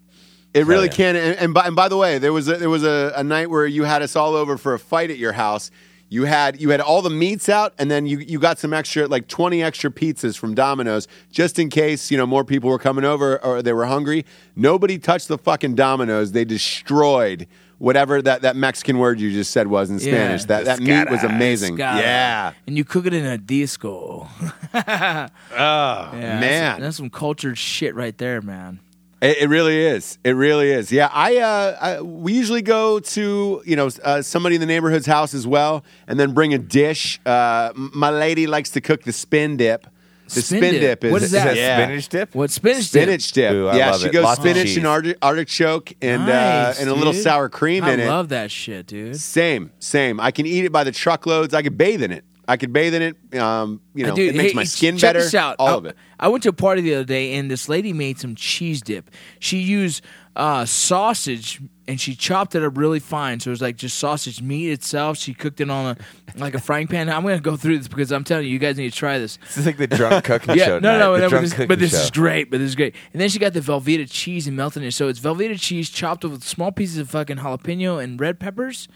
It 0.54 0.66
really 0.68 0.88
yeah. 0.90 0.94
can. 0.94 1.16
And, 1.16 1.38
and 1.40 1.54
by 1.56 1.66
and 1.66 1.76
by 1.76 1.88
the 1.88 1.98
way, 1.98 2.20
there 2.20 2.34
was 2.34 2.48
a, 2.48 2.58
there 2.58 2.70
was 2.70 2.84
a, 2.84 3.14
a 3.16 3.24
night 3.24 3.50
where 3.50 3.66
you 3.66 3.84
had 3.84 4.04
us 4.04 4.16
all 4.16 4.36
over 4.36 4.58
for 4.58 4.76
a 4.76 4.80
fight 4.80 5.10
at 5.10 5.18
your 5.18 5.32
house. 5.34 5.72
You 6.10 6.24
had 6.24 6.62
you 6.62 6.70
had 6.70 6.80
all 6.80 7.02
the 7.02 7.10
meats 7.10 7.50
out, 7.50 7.74
and 7.78 7.92
then 7.92 8.06
you 8.06 8.20
you 8.20 8.40
got 8.40 8.60
some 8.60 8.74
extra 8.74 9.08
like 9.08 9.28
twenty 9.28 9.62
extra 9.62 9.92
pizzas 9.92 10.38
from 10.38 10.54
Domino's 10.56 11.08
just 11.32 11.60
in 11.60 11.70
case 11.70 12.10
you 12.12 12.18
know 12.18 12.26
more 12.26 12.46
people 12.46 12.70
were 12.70 12.80
coming 12.80 13.04
over 13.04 13.44
or 13.44 13.62
they 13.62 13.74
were 13.74 13.86
hungry. 13.88 14.26
Nobody 14.56 14.98
touched 15.00 15.28
the 15.28 15.38
fucking 15.38 15.76
Domino's. 15.76 16.32
They 16.32 16.46
destroyed 16.46 17.46
whatever 17.80 18.22
that, 18.24 18.42
that 18.42 18.56
Mexican 18.56 18.98
word 18.98 19.20
you 19.20 19.32
just 19.32 19.52
said 19.52 19.68
was 19.68 19.90
in 19.92 19.98
Yeah. 19.98 20.04
Spanish. 20.06 20.44
That 20.46 20.66
that 20.66 20.80
meat 20.80 21.10
was 21.12 21.24
amazing. 21.24 21.76
Pescada. 21.78 22.00
Yeah. 22.02 22.54
and 22.66 22.78
you 22.78 22.84
cook 22.86 23.06
it 23.06 23.14
in 23.14 23.26
a 23.26 23.38
disco. 23.38 24.28
Oh 24.74 26.10
Yeah, 26.14 26.40
man, 26.40 26.40
that's, 26.42 26.80
that's 26.82 26.98
some 26.98 27.10
cultured 27.10 27.58
shit 27.58 27.96
right 27.96 28.18
there, 28.18 28.42
man. 28.42 28.80
It, 29.22 29.38
it 29.44 29.50
really 29.50 29.78
is. 29.84 30.20
It 30.24 30.32
really 30.32 30.70
is. 30.72 30.92
Yeah, 30.92 31.10
I, 31.12 31.38
uh, 31.38 31.78
I 31.82 32.02
we 32.02 32.34
usually 32.34 32.62
go 32.62 33.00
to 33.00 33.62
you 33.66 33.76
know 33.76 33.90
uh, 34.04 34.22
somebody 34.22 34.56
in 34.56 34.62
the 34.62 34.68
neighborhood's 34.68 35.08
house 35.08 35.34
as 35.34 35.48
well, 35.48 35.84
and 36.08 36.20
then 36.20 36.34
bring 36.34 36.54
a 36.54 36.58
dish. 36.60 37.20
Uh, 37.26 37.72
my 37.76 38.10
lady 38.12 38.46
likes 38.48 38.70
to 38.72 38.82
cook 38.82 39.04
the 39.04 39.14
spin 39.14 39.58
dip. 39.58 39.88
The 40.30 40.42
Spin 40.42 40.60
spin, 40.60 40.74
dip? 40.74 40.82
dip? 41.00 41.04
is 41.06 41.12
What 41.14 41.22
is 41.22 41.26
Is 41.28 41.32
that? 41.32 41.46
that 41.46 41.56
yeah. 41.56 41.78
spinach 41.86 42.10
dip? 42.10 42.36
What 42.36 42.52
spinach? 42.52 42.92
dip? 42.92 43.04
Spinach 43.04 43.32
dip. 43.32 43.54
Ooh, 43.54 43.68
I 43.70 43.78
yeah, 43.78 43.92
love 43.92 44.02
she 44.02 44.08
it. 44.08 44.12
goes 44.12 44.24
Lots 44.26 44.42
spinach 44.42 44.76
and 44.76 44.86
arti- 44.86 45.16
artichoke 45.22 45.94
and 46.02 46.26
Nice, 46.26 46.78
uh, 46.78 46.82
and 46.82 46.90
a 46.90 46.94
little 46.94 47.14
dude. 47.14 47.24
sour 47.24 47.48
cream 47.48 47.86
I 47.86 47.94
in 47.94 48.02
it. 48.02 48.08
I 48.08 48.10
love 48.10 48.28
that 48.30 48.52
shit, 48.52 48.88
dude. 48.88 49.16
Same, 49.18 49.72
same. 49.80 50.20
I 50.20 50.32
can 50.32 50.46
eat 50.46 50.66
it 50.66 50.74
by 50.74 50.84
the 50.84 50.92
truckloads. 50.92 51.54
I 51.54 51.62
could 51.62 51.78
bathe 51.78 52.04
in 52.04 52.12
it. 52.12 52.26
I 52.48 52.56
could 52.58 52.72
bathe 52.72 52.94
in 52.96 53.02
it. 53.02 53.40
Um, 53.40 53.82
you 53.94 54.06
know, 54.06 54.16
Dude, 54.16 54.34
it 54.34 54.38
makes 54.38 54.52
hey, 54.52 54.56
my 54.56 54.64
skin 54.64 54.98
check 54.98 55.10
better. 55.10 55.20
This 55.20 55.36
out. 55.36 55.58
All 55.60 55.68
I, 55.68 55.74
of 55.74 55.86
it. 55.86 55.98
I 56.20 56.30
went 56.30 56.44
to 56.44 56.50
a 56.50 56.54
party 56.54 56.82
the 56.82 56.96
other 56.96 57.04
day, 57.04 57.34
and 57.36 57.52
this 57.52 57.68
lady 57.68 57.92
made 57.94 58.20
some 58.20 58.36
cheese 58.36 58.82
dip. 58.82 59.12
She 59.40 59.58
used 59.58 60.02
uh, 60.36 60.66
sausage, 60.66 61.62
and 61.88 62.00
she 62.00 62.16
chopped 62.16 62.56
it 62.56 62.64
up 62.64 62.78
really 62.78 63.00
fine. 63.00 63.40
So 63.42 63.50
it 63.50 63.52
was 63.52 63.62
like 63.62 63.76
just 63.76 63.98
sausage 63.98 64.42
meat 64.42 64.72
itself. 64.72 65.18
She 65.18 65.34
cooked 65.34 65.60
it 65.60 65.70
on 65.70 65.98
a 65.98 66.40
like 66.40 66.54
a 66.54 66.60
frying 66.60 66.88
pan. 66.88 67.10
I'm 67.10 67.24
gonna 67.24 67.40
go 67.40 67.58
through 67.58 67.80
this 67.80 67.90
because 67.90 68.12
I'm 68.14 68.24
telling 68.24 68.46
you, 68.46 68.52
you 68.52 68.60
guys 68.60 68.78
need 68.78 68.92
to 68.92 68.98
try 68.98 69.20
this. 69.20 69.38
This 69.48 69.58
is 69.58 69.66
like 69.66 69.78
the 69.78 69.88
drunk 69.88 70.24
cooking 70.24 70.56
Yeah, 70.56 70.66
show. 70.66 70.80
no, 70.80 70.94
tonight. 70.94 71.00
no, 71.00 71.18
no, 71.18 71.30
but 71.30 71.42
this, 71.42 71.54
but 71.68 71.80
this 71.80 71.94
is 71.94 72.12
great. 72.12 72.50
But 72.50 72.60
this 72.60 72.70
is 72.70 72.76
great. 72.76 72.96
And 73.12 73.22
then 73.22 73.28
she 73.30 73.40
got 73.40 73.54
the 73.54 73.60
Velveeta 73.62 74.10
cheese 74.10 74.48
and 74.48 74.56
melted 74.56 74.84
it. 74.84 74.94
So 74.94 75.10
it's 75.10 75.20
Velveeta 75.20 75.60
cheese 75.60 75.90
chopped 75.90 76.24
with 76.24 76.44
small 76.44 76.72
pieces 76.72 76.98
of 76.98 77.10
fucking 77.10 77.38
jalapeno 77.38 78.02
and 78.02 78.20
red 78.20 78.40
peppers. 78.40 78.88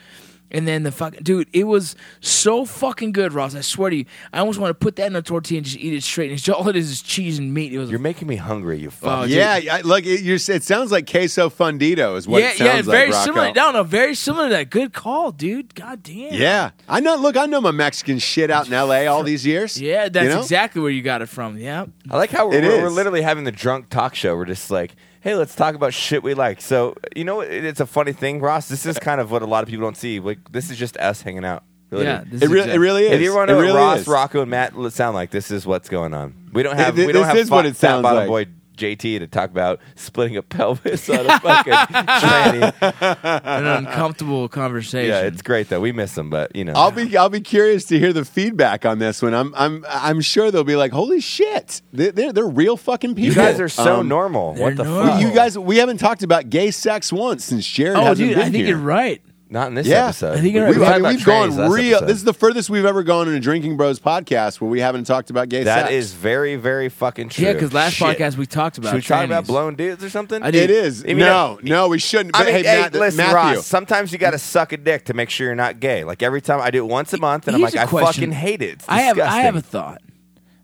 And 0.51 0.67
then 0.67 0.83
the 0.83 0.91
fucking 0.91 1.23
dude, 1.23 1.47
it 1.53 1.63
was 1.63 1.95
so 2.19 2.65
fucking 2.65 3.13
good, 3.13 3.33
Ross. 3.33 3.55
I 3.55 3.61
swear 3.61 3.89
to 3.89 3.95
you, 3.95 4.05
I 4.33 4.39
almost 4.39 4.59
want 4.59 4.69
to 4.69 4.73
put 4.73 4.97
that 4.97 5.07
in 5.07 5.15
a 5.15 5.21
tortilla 5.21 5.59
and 5.59 5.65
just 5.65 5.77
eat 5.77 5.93
it 5.93 6.03
straight. 6.03 6.29
And 6.29 6.37
it's, 6.37 6.47
all 6.49 6.67
it 6.67 6.75
is 6.75 6.89
is 6.89 7.01
cheese 7.01 7.39
and 7.39 7.53
meat. 7.53 7.73
It 7.73 7.79
was 7.79 7.89
You're 7.89 7.99
making 7.99 8.27
me 8.27 8.35
hungry. 8.35 8.79
You 8.79 8.89
fuck. 8.89 9.21
Oh. 9.21 9.23
Yeah, 9.23 9.59
I, 9.71 9.81
like 9.81 10.05
it, 10.05 10.21
you're, 10.21 10.35
it 10.35 10.63
sounds 10.63 10.91
like 10.91 11.09
queso 11.09 11.49
fundido 11.49 12.17
is 12.17 12.27
what 12.27 12.41
yeah, 12.41 12.49
it 12.49 12.57
sounds 12.57 12.59
yeah, 12.59 12.73
like. 12.73 12.85
very 12.85 13.11
Rocco. 13.11 13.25
similar. 13.25 13.53
No, 13.53 13.71
no, 13.71 13.83
very 13.83 14.15
similar 14.15 14.49
to 14.49 14.55
that. 14.55 14.69
Good 14.69 14.93
call, 14.93 15.31
dude. 15.31 15.73
God 15.73 16.03
damn. 16.03 16.33
Yeah, 16.33 16.71
I 16.87 16.99
know. 16.99 17.15
Look, 17.15 17.37
I 17.37 17.45
know 17.45 17.61
my 17.61 17.71
Mexican 17.71 18.19
shit 18.19 18.51
out 18.51 18.67
in 18.67 18.73
L.A. 18.73 19.07
all 19.07 19.23
these 19.23 19.45
years. 19.45 19.79
Yeah, 19.79 20.09
that's 20.09 20.23
You 20.23 20.29
know? 20.29 20.41
exactly 20.41 20.81
where 20.81 20.91
you 20.91 21.01
got 21.01 21.21
it 21.21 21.29
from. 21.29 21.57
Yeah. 21.57 21.85
I 22.09 22.17
like 22.17 22.29
how 22.29 22.49
we're, 22.49 22.61
we're, 22.61 22.83
we're 22.83 22.89
literally 22.89 23.21
having 23.21 23.43
the 23.45 23.51
drunk 23.51 23.89
talk 23.89 24.15
show. 24.15 24.35
We're 24.35 24.45
just 24.45 24.69
like, 24.71 24.95
hey, 25.21 25.35
let's 25.35 25.55
talk 25.55 25.75
about 25.75 25.93
shit 25.93 26.21
we 26.23 26.33
like. 26.33 26.61
So 26.61 26.95
you 27.15 27.23
know, 27.23 27.41
it- 27.41 27.63
it's 27.65 27.79
a 27.79 27.85
funny 27.85 28.11
thing, 28.13 28.41
Ross. 28.41 28.67
This 28.67 28.85
is 28.85 28.99
kind 28.99 29.21
of 29.21 29.31
what 29.31 29.41
a 29.41 29.45
lot 29.47 29.63
of 29.63 29.69
people 29.69 29.83
don't 29.85 29.97
see. 29.97 30.19
Like 30.19 30.51
this 30.51 30.69
is 30.69 30.77
just 30.77 30.97
us 30.97 31.21
hanging 31.21 31.45
out. 31.45 31.63
Really. 31.89 32.05
Yeah, 32.05 32.23
this 32.25 32.41
It 32.41 32.45
is 32.45 32.49
really, 32.51 32.59
exact- 32.61 32.75
it 32.75 32.79
really 32.79 33.05
is. 33.07 33.11
If 33.13 33.21
you 33.21 33.35
want 33.35 33.49
it 33.49 33.53
to 33.53 33.59
know 33.59 33.61
really 33.65 33.73
what 33.73 33.79
Ross, 33.79 33.99
is. 34.01 34.07
Rocco, 34.07 34.41
and 34.43 34.49
Matt 34.51 34.73
sound 34.93 35.13
like, 35.13 35.29
this 35.31 35.51
is 35.51 35.65
what's 35.65 35.89
going 35.89 36.13
on. 36.13 36.33
We 36.53 36.63
don't 36.63 36.77
have 36.77 36.95
Th- 36.95 37.05
we 37.05 37.11
don't 37.11 37.23
this 37.23 37.27
have 37.27 37.37
is 37.37 37.49
what 37.51 37.65
it 37.65 37.75
sounds 37.75 37.97
fat 37.97 38.01
bottom 38.03 38.17
like. 38.19 38.27
boy 38.47 38.51
JT 38.81 39.19
to 39.19 39.27
talk 39.27 39.49
about 39.51 39.79
splitting 39.95 40.37
a 40.37 40.41
pelvis 40.41 41.09
on 41.09 41.25
a 41.29 41.39
fucking 41.39 41.73
tranny. 42.21 43.41
an 43.43 43.65
uncomfortable 43.67 44.47
conversation. 44.49 45.09
Yeah, 45.09 45.21
it's 45.21 45.41
great 45.41 45.69
though. 45.69 45.79
We 45.79 45.91
miss 45.91 46.15
them, 46.15 46.29
but 46.29 46.55
you 46.55 46.65
know, 46.65 46.73
I'll 46.75 46.91
be 46.91 47.15
I'll 47.15 47.29
be 47.29 47.41
curious 47.41 47.85
to 47.85 47.99
hear 47.99 48.13
the 48.13 48.25
feedback 48.25 48.85
on 48.85 48.99
this 48.99 49.21
one. 49.21 49.33
I'm 49.33 49.53
I'm 49.55 49.85
I'm 49.89 50.21
sure 50.21 50.51
they'll 50.51 50.63
be 50.63 50.75
like, 50.75 50.91
"Holy 50.91 51.21
shit, 51.21 51.81
they're 51.93 52.11
they're, 52.11 52.33
they're 52.33 52.47
real 52.47 52.77
fucking 52.77 53.15
people." 53.15 53.21
you 53.29 53.33
guys 53.35 53.59
are 53.59 53.69
so 53.69 53.99
Um, 54.01 54.07
normal. 54.07 54.55
What 54.55 54.75
the 54.77 54.83
normal. 54.83 55.13
fuck? 55.13 55.21
You 55.21 55.31
guys, 55.31 55.57
we 55.57 55.77
haven't 55.77 55.97
talked 55.97 56.23
about 56.23 56.49
gay 56.49 56.71
sex 56.71 57.11
once 57.13 57.45
since 57.45 57.65
Jared 57.67 57.97
Oh, 57.97 58.01
hasn't 58.03 58.29
dude, 58.29 58.35
been 58.37 58.39
I 58.47 58.51
think 58.51 58.55
here. 58.65 58.67
you're 58.69 58.77
right. 58.77 59.21
Not 59.53 59.67
in 59.67 59.73
this 59.75 59.85
Yeah. 59.85 60.05
episode. 60.05 60.37
I 60.37 60.41
think 60.41 60.55
you're 60.55 60.63
We- 60.69 60.77
right. 60.77 60.79
We've, 60.79 60.87
I 60.87 61.09
mean, 61.09 61.17
we've 61.17 61.25
gone 61.25 61.49
real. 61.71 61.95
episode. 61.97 62.05
This 62.07 62.15
is 62.17 62.23
the 62.23 62.33
furthest 62.33 62.69
we've 62.69 62.85
ever 62.85 63.03
gone 63.03 63.27
in 63.27 63.33
a 63.35 63.39
Drinking 63.41 63.75
Bros 63.75 63.99
podcast 63.99 64.61
where 64.61 64.71
we 64.71 64.79
haven't 64.79 65.03
talked 65.03 65.29
about 65.29 65.49
gay 65.49 65.63
That 65.65 65.87
sex. 65.87 65.91
is 65.93 66.13
very, 66.13 66.55
very 66.55 66.87
fucking 66.87 67.27
true. 67.27 67.45
Yeah, 67.47 67.51
because 67.53 67.73
last 67.73 67.95
Shit. 67.95 68.17
podcast 68.17 68.37
we 68.37 68.45
talked 68.45 68.77
about. 68.77 68.91
Should 68.91 68.95
we 68.95 69.01
talk 69.01 69.25
about 69.25 69.43
trannies. 69.43 69.47
blown 69.47 69.75
dudes 69.75 70.05
or 70.05 70.09
something? 70.09 70.41
I 70.41 70.51
did. 70.51 70.69
It 70.69 70.73
is. 70.73 71.03
I 71.03 71.07
mean, 71.07 71.17
no, 71.19 71.59
no, 71.63 71.89
we 71.89 71.99
shouldn't. 71.99 72.33
I 72.33 72.39
But 72.39 72.45
mean, 72.45 72.55
hey, 72.55 72.81
Matt, 72.81 72.93
listen, 72.93 73.17
Matthew. 73.17 73.35
Ross. 73.57 73.65
Sometimes 73.67 74.13
you 74.13 74.17
got 74.19 74.31
to 74.31 74.39
suck 74.39 74.71
a 74.71 74.77
dick 74.77 75.03
to 75.05 75.13
make 75.13 75.29
sure 75.29 75.47
you're 75.47 75.55
not 75.55 75.81
gay. 75.81 76.05
Like 76.05 76.23
every 76.23 76.39
time 76.39 76.61
I 76.61 76.71
do 76.71 76.77
it 76.85 76.87
once 76.89 77.11
a 77.11 77.17
month, 77.17 77.47
and 77.49 77.55
I'm 77.55 77.61
like, 77.61 77.75
I 77.75 77.85
question. 77.87 78.21
fucking 78.21 78.31
hate 78.31 78.61
it. 78.61 78.69
It's 78.75 78.85
I 78.87 79.01
have. 79.01 79.19
I 79.19 79.41
have 79.41 79.57
a 79.57 79.61
thought. 79.61 80.01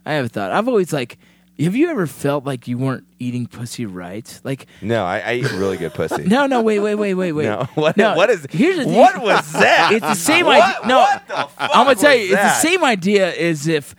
I 0.05 0.13
have 0.13 0.23
a 0.25 0.29
thought. 0.29 0.51
I've 0.53 0.69
always 0.69 0.93
like. 0.93 1.17
Have 1.59 1.75
you 1.75 1.89
ever 1.89 2.05
felt 2.05 2.45
like 2.45 2.67
you 2.67 2.77
weren't 2.77 3.05
eating 3.19 3.47
pussy 3.47 3.85
right? 3.85 4.39
Like, 4.43 4.67
No, 4.81 5.03
I, 5.05 5.19
I 5.19 5.33
eat 5.35 5.51
really 5.53 5.77
good 5.77 5.93
pussy. 5.93 6.23
no, 6.27 6.45
no, 6.45 6.61
wait, 6.61 6.79
wait, 6.79 6.95
wait, 6.95 7.15
wait, 7.15 7.31
wait. 7.31 7.45
No. 7.49 7.67
What- 7.73 7.97
no, 7.97 8.15
what 8.15 8.29
is- 8.29 8.45
Here's 8.51 8.77
the 8.77 8.83
thing. 8.85 8.95
what 8.95 9.21
was 9.21 9.51
that? 9.53 9.91
It's 9.93 10.05
the 10.05 10.13
same 10.13 10.45
What- 10.45 10.61
idea. 10.61 10.87
No, 10.87 10.99
what 10.99 11.27
the 11.27 11.33
fuck 11.33 11.51
I'm 11.73 11.85
gonna 11.85 11.95
tell 11.95 12.13
you, 12.15 12.33
it's 12.33 12.41
the 12.41 12.53
same 12.59 12.83
idea 12.83 13.33
as 13.35 13.67
if. 13.67 13.95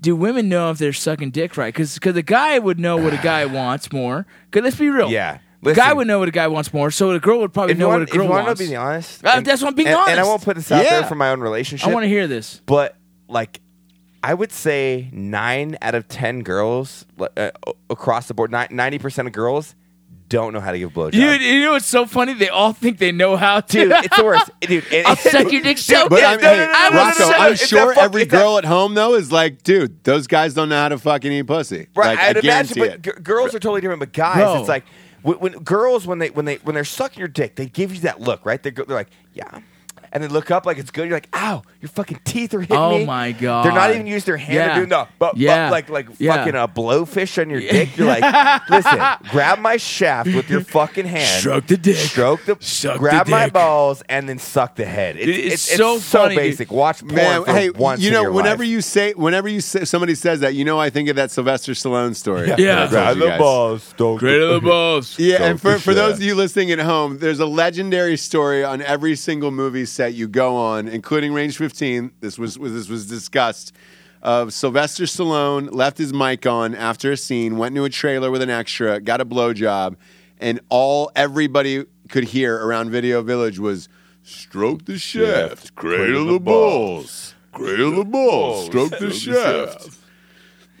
Do 0.00 0.14
women 0.14 0.48
know 0.48 0.70
if 0.70 0.78
they're 0.78 0.92
sucking 0.92 1.32
dick 1.32 1.56
right? 1.56 1.74
Because 1.74 1.94
because 1.94 2.16
a 2.16 2.22
guy 2.22 2.56
would 2.60 2.78
know 2.78 2.96
what 2.96 3.12
a 3.12 3.16
guy 3.16 3.44
wants 3.60 3.92
more. 3.92 4.26
Because 4.48 4.62
let's 4.62 4.76
be 4.76 4.88
real. 4.90 5.10
Yeah. 5.10 5.38
A 5.66 5.74
guy 5.74 5.92
would 5.92 6.06
know 6.06 6.20
what 6.20 6.28
a 6.28 6.30
guy 6.30 6.46
wants 6.46 6.72
more. 6.72 6.92
So 6.92 7.10
a 7.10 7.18
girl 7.18 7.40
would 7.40 7.52
probably 7.52 7.74
know 7.74 7.88
want, 7.88 8.02
what 8.02 8.08
a 8.08 8.12
girl 8.12 8.20
if 8.26 8.28
you 8.28 8.34
girl 8.36 8.44
want 8.46 8.58
to 8.58 8.64
be 8.68 8.76
honest, 8.76 9.24
Uh, 9.24 9.32
and- 9.34 9.44
that's 9.44 9.60
what 9.60 9.68
I'm 9.70 9.74
being 9.74 9.88
and, 9.88 9.98
And 10.10 10.20
I 10.20 10.22
won't 10.22 10.40
put 10.42 10.54
this 10.54 10.70
out 10.70 10.84
Yeah. 10.84 11.00
there 11.00 11.08
for 11.08 11.16
my 11.16 11.30
own 11.30 11.40
relationship. 11.40 11.88
I 11.88 11.92
want 11.92 12.04
to 12.04 12.08
hear 12.08 12.28
this. 12.28 12.62
but 12.64 12.96
like 13.28 13.60
I 14.22 14.34
would 14.34 14.52
say 14.52 15.08
nine 15.12 15.76
out 15.82 15.94
of 15.94 16.08
ten 16.08 16.42
girls 16.42 17.06
uh, 17.36 17.50
across 17.88 18.28
the 18.28 18.34
board, 18.34 18.50
ninety 18.50 18.98
percent 18.98 19.28
of 19.28 19.32
girls 19.34 19.74
don't 20.28 20.52
know 20.52 20.60
how 20.60 20.72
to 20.72 20.78
give 20.78 20.92
blowjobs. 20.92 21.12
Dude, 21.12 21.40
you 21.40 21.60
know 21.62 21.72
what's 21.72 21.86
so 21.86 22.04
funny? 22.04 22.34
They 22.34 22.50
all 22.50 22.74
think 22.74 22.98
they 22.98 23.12
know 23.12 23.36
how 23.36 23.60
to. 23.60 23.66
Dude, 23.84 23.92
it's 23.92 24.14
the 24.16 24.24
worst. 24.24 24.50
Dude, 24.60 24.84
it- 24.92 25.06
I'll 25.06 25.16
suck 25.16 25.50
your 25.50 25.62
dick 25.62 25.78
so 25.78 26.06
good. 26.08 26.22
I'm, 26.22 26.38
no, 26.40 26.50
hey, 26.50 26.56
no, 26.58 26.66
no, 26.66 26.72
I 26.74 26.88
no, 26.90 26.96
will 26.96 27.30
Rocco, 27.30 27.42
I'm 27.44 27.56
sure 27.56 27.98
every 27.98 28.22
it's 28.22 28.30
that- 28.32 28.36
girl 28.38 28.58
at 28.58 28.64
home 28.66 28.92
though 28.94 29.14
is 29.14 29.32
like, 29.32 29.62
dude, 29.62 30.04
those 30.04 30.26
guys 30.26 30.52
don't 30.52 30.68
know 30.68 30.76
how 30.76 30.90
to 30.90 30.98
fucking 30.98 31.32
eat 31.32 31.44
pussy. 31.46 31.86
Right, 31.94 32.08
like, 32.08 32.18
I'd 32.18 32.36
I 32.36 32.40
imagine, 32.40 32.78
but 32.78 33.02
g- 33.02 33.12
girls 33.22 33.54
are 33.54 33.58
totally 33.58 33.80
different. 33.80 34.00
But 34.00 34.12
guys, 34.12 34.36
Bro. 34.36 34.58
it's 34.60 34.68
like 34.68 34.84
when, 35.22 35.38
when 35.38 35.52
girls 35.60 36.06
when 36.06 36.18
they 36.18 36.28
when 36.30 36.44
they 36.44 36.56
when 36.56 36.74
they're 36.74 36.84
sucking 36.84 37.18
your 37.18 37.28
dick, 37.28 37.56
they 37.56 37.66
give 37.66 37.94
you 37.94 38.00
that 38.00 38.20
look, 38.20 38.44
right? 38.44 38.62
They're, 38.62 38.72
they're 38.72 38.84
like, 38.88 39.08
yeah, 39.32 39.60
and 40.12 40.22
they 40.22 40.28
look 40.28 40.50
up 40.50 40.66
like 40.66 40.78
it's 40.78 40.90
good. 40.90 41.08
You're 41.08 41.16
like, 41.16 41.28
ow, 41.34 41.62
your 41.80 41.88
fucking 41.90 42.20
teeth 42.24 42.54
are 42.54 42.60
hitting 42.60 42.76
me. 42.76 42.82
Oh 42.82 42.98
me. 42.98 43.04
my 43.06 43.32
God. 43.32 43.64
They're 43.64 43.72
not 43.72 43.90
even 43.94 44.06
using 44.06 44.26
their 44.26 44.36
hand. 44.36 44.54
Yeah. 44.54 44.66
They're 44.68 44.76
doing 44.76 44.88
the 44.88 45.08
but, 45.18 45.36
Yeah. 45.36 45.70
like 45.70 45.88
like 45.88 46.08
Yeah. 46.18 46.36
fucking 46.36 46.54
a 46.54 46.68
blowfish 46.68 47.40
on 47.40 47.50
your 47.50 47.60
dick. 47.60 47.96
You're 47.96 48.06
like, 48.08 48.22
listen, 48.70 48.98
grab 49.30 49.58
my 49.58 49.76
shaft 49.76 50.34
with 50.34 50.48
your 50.50 50.60
fucking 50.62 51.06
hand, 51.06 51.40
Stroke 51.40 51.66
the 51.66 51.76
dick. 51.76 51.96
stroke 51.96 52.44
the, 52.44 52.56
Suck 52.60 52.94
the 52.94 52.98
grab 52.98 53.28
my 53.28 53.44
dick. 53.44 53.52
balls, 53.54 54.02
and 54.08 54.28
then 54.28 54.38
suck 54.38 54.76
the 54.76 54.84
head. 54.84 55.16
It's, 55.16 55.26
it's 55.28 55.38
it's, 55.54 55.68
it's 55.68 55.76
so 55.76 55.98
so, 55.98 56.18
funny, 56.18 56.34
dude. 56.34 56.42
basic. 56.44 56.70
Watch 56.72 57.00
porn 57.00 57.14
Man, 57.14 57.44
for 57.44 57.52
hey, 57.52 57.70
once 57.70 58.00
you 58.00 58.08
in 58.08 58.14
know, 58.14 58.22
your 58.22 58.32
whenever 58.32 58.62
life. 58.62 58.70
you 58.70 58.80
say, 58.80 59.12
whenever 59.14 59.48
you 59.48 59.60
say, 59.60 59.84
somebody 59.84 60.14
says 60.14 60.40
that, 60.40 60.54
you 60.54 60.64
know, 60.64 60.78
I 60.78 60.90
think 60.90 61.08
of 61.08 61.16
that 61.16 61.30
Sylvester 61.30 61.72
Stallone 61.72 62.14
story. 62.14 62.48
Yeah. 62.58 62.86
that 62.86 62.94
I 63.06 63.14
told 63.14 63.16
grab 63.16 63.16
you 63.18 63.32
the 63.32 63.38
balls, 63.38 63.82
stroke 63.82 64.18
Great 64.20 64.40
of 64.40 64.48
the 64.60 64.60
balls. 64.68 65.18
Yeah, 65.18 65.42
and 65.44 65.60
for, 65.60 65.78
for 65.78 65.94
those 65.94 66.14
of 66.14 66.22
you 66.22 66.34
listening 66.34 66.70
at 66.72 66.78
home, 66.78 67.18
there's 67.18 67.40
a 67.40 67.46
legendary 67.46 68.16
story 68.16 68.64
on 68.64 68.82
every 68.82 69.16
single 69.16 69.50
movie 69.50 69.84
set 69.98 70.14
you 70.14 70.28
go 70.28 70.54
on, 70.54 70.86
including 70.86 71.32
Range 71.32 71.56
15. 71.56 72.12
This 72.20 72.38
was, 72.38 72.56
was 72.56 72.72
this 72.72 72.88
was 72.88 73.08
discussed. 73.08 73.72
Of 74.22 74.52
Sylvester 74.52 75.04
Stallone 75.04 75.72
left 75.72 75.98
his 75.98 76.12
mic 76.12 76.46
on 76.46 76.76
after 76.76 77.10
a 77.10 77.16
scene, 77.16 77.56
went 77.58 77.72
into 77.72 77.84
a 77.84 77.90
trailer 77.90 78.30
with 78.30 78.40
an 78.40 78.48
extra, 78.48 79.00
got 79.00 79.20
a 79.20 79.24
blowjob, 79.24 79.96
and 80.38 80.60
all 80.68 81.10
everybody 81.16 81.84
could 82.08 82.24
hear 82.24 82.64
around 82.64 82.90
Video 82.90 83.22
Village 83.22 83.58
was 83.58 83.88
"Stroke 84.22 84.84
the 84.84 84.98
shaft, 84.98 85.74
cradle 85.74 86.26
the 86.26 86.38
balls, 86.38 87.34
cradle 87.52 87.96
the 87.96 88.04
balls, 88.04 88.66
stroke 88.66 88.98
the 89.00 89.10
shaft." 89.10 89.97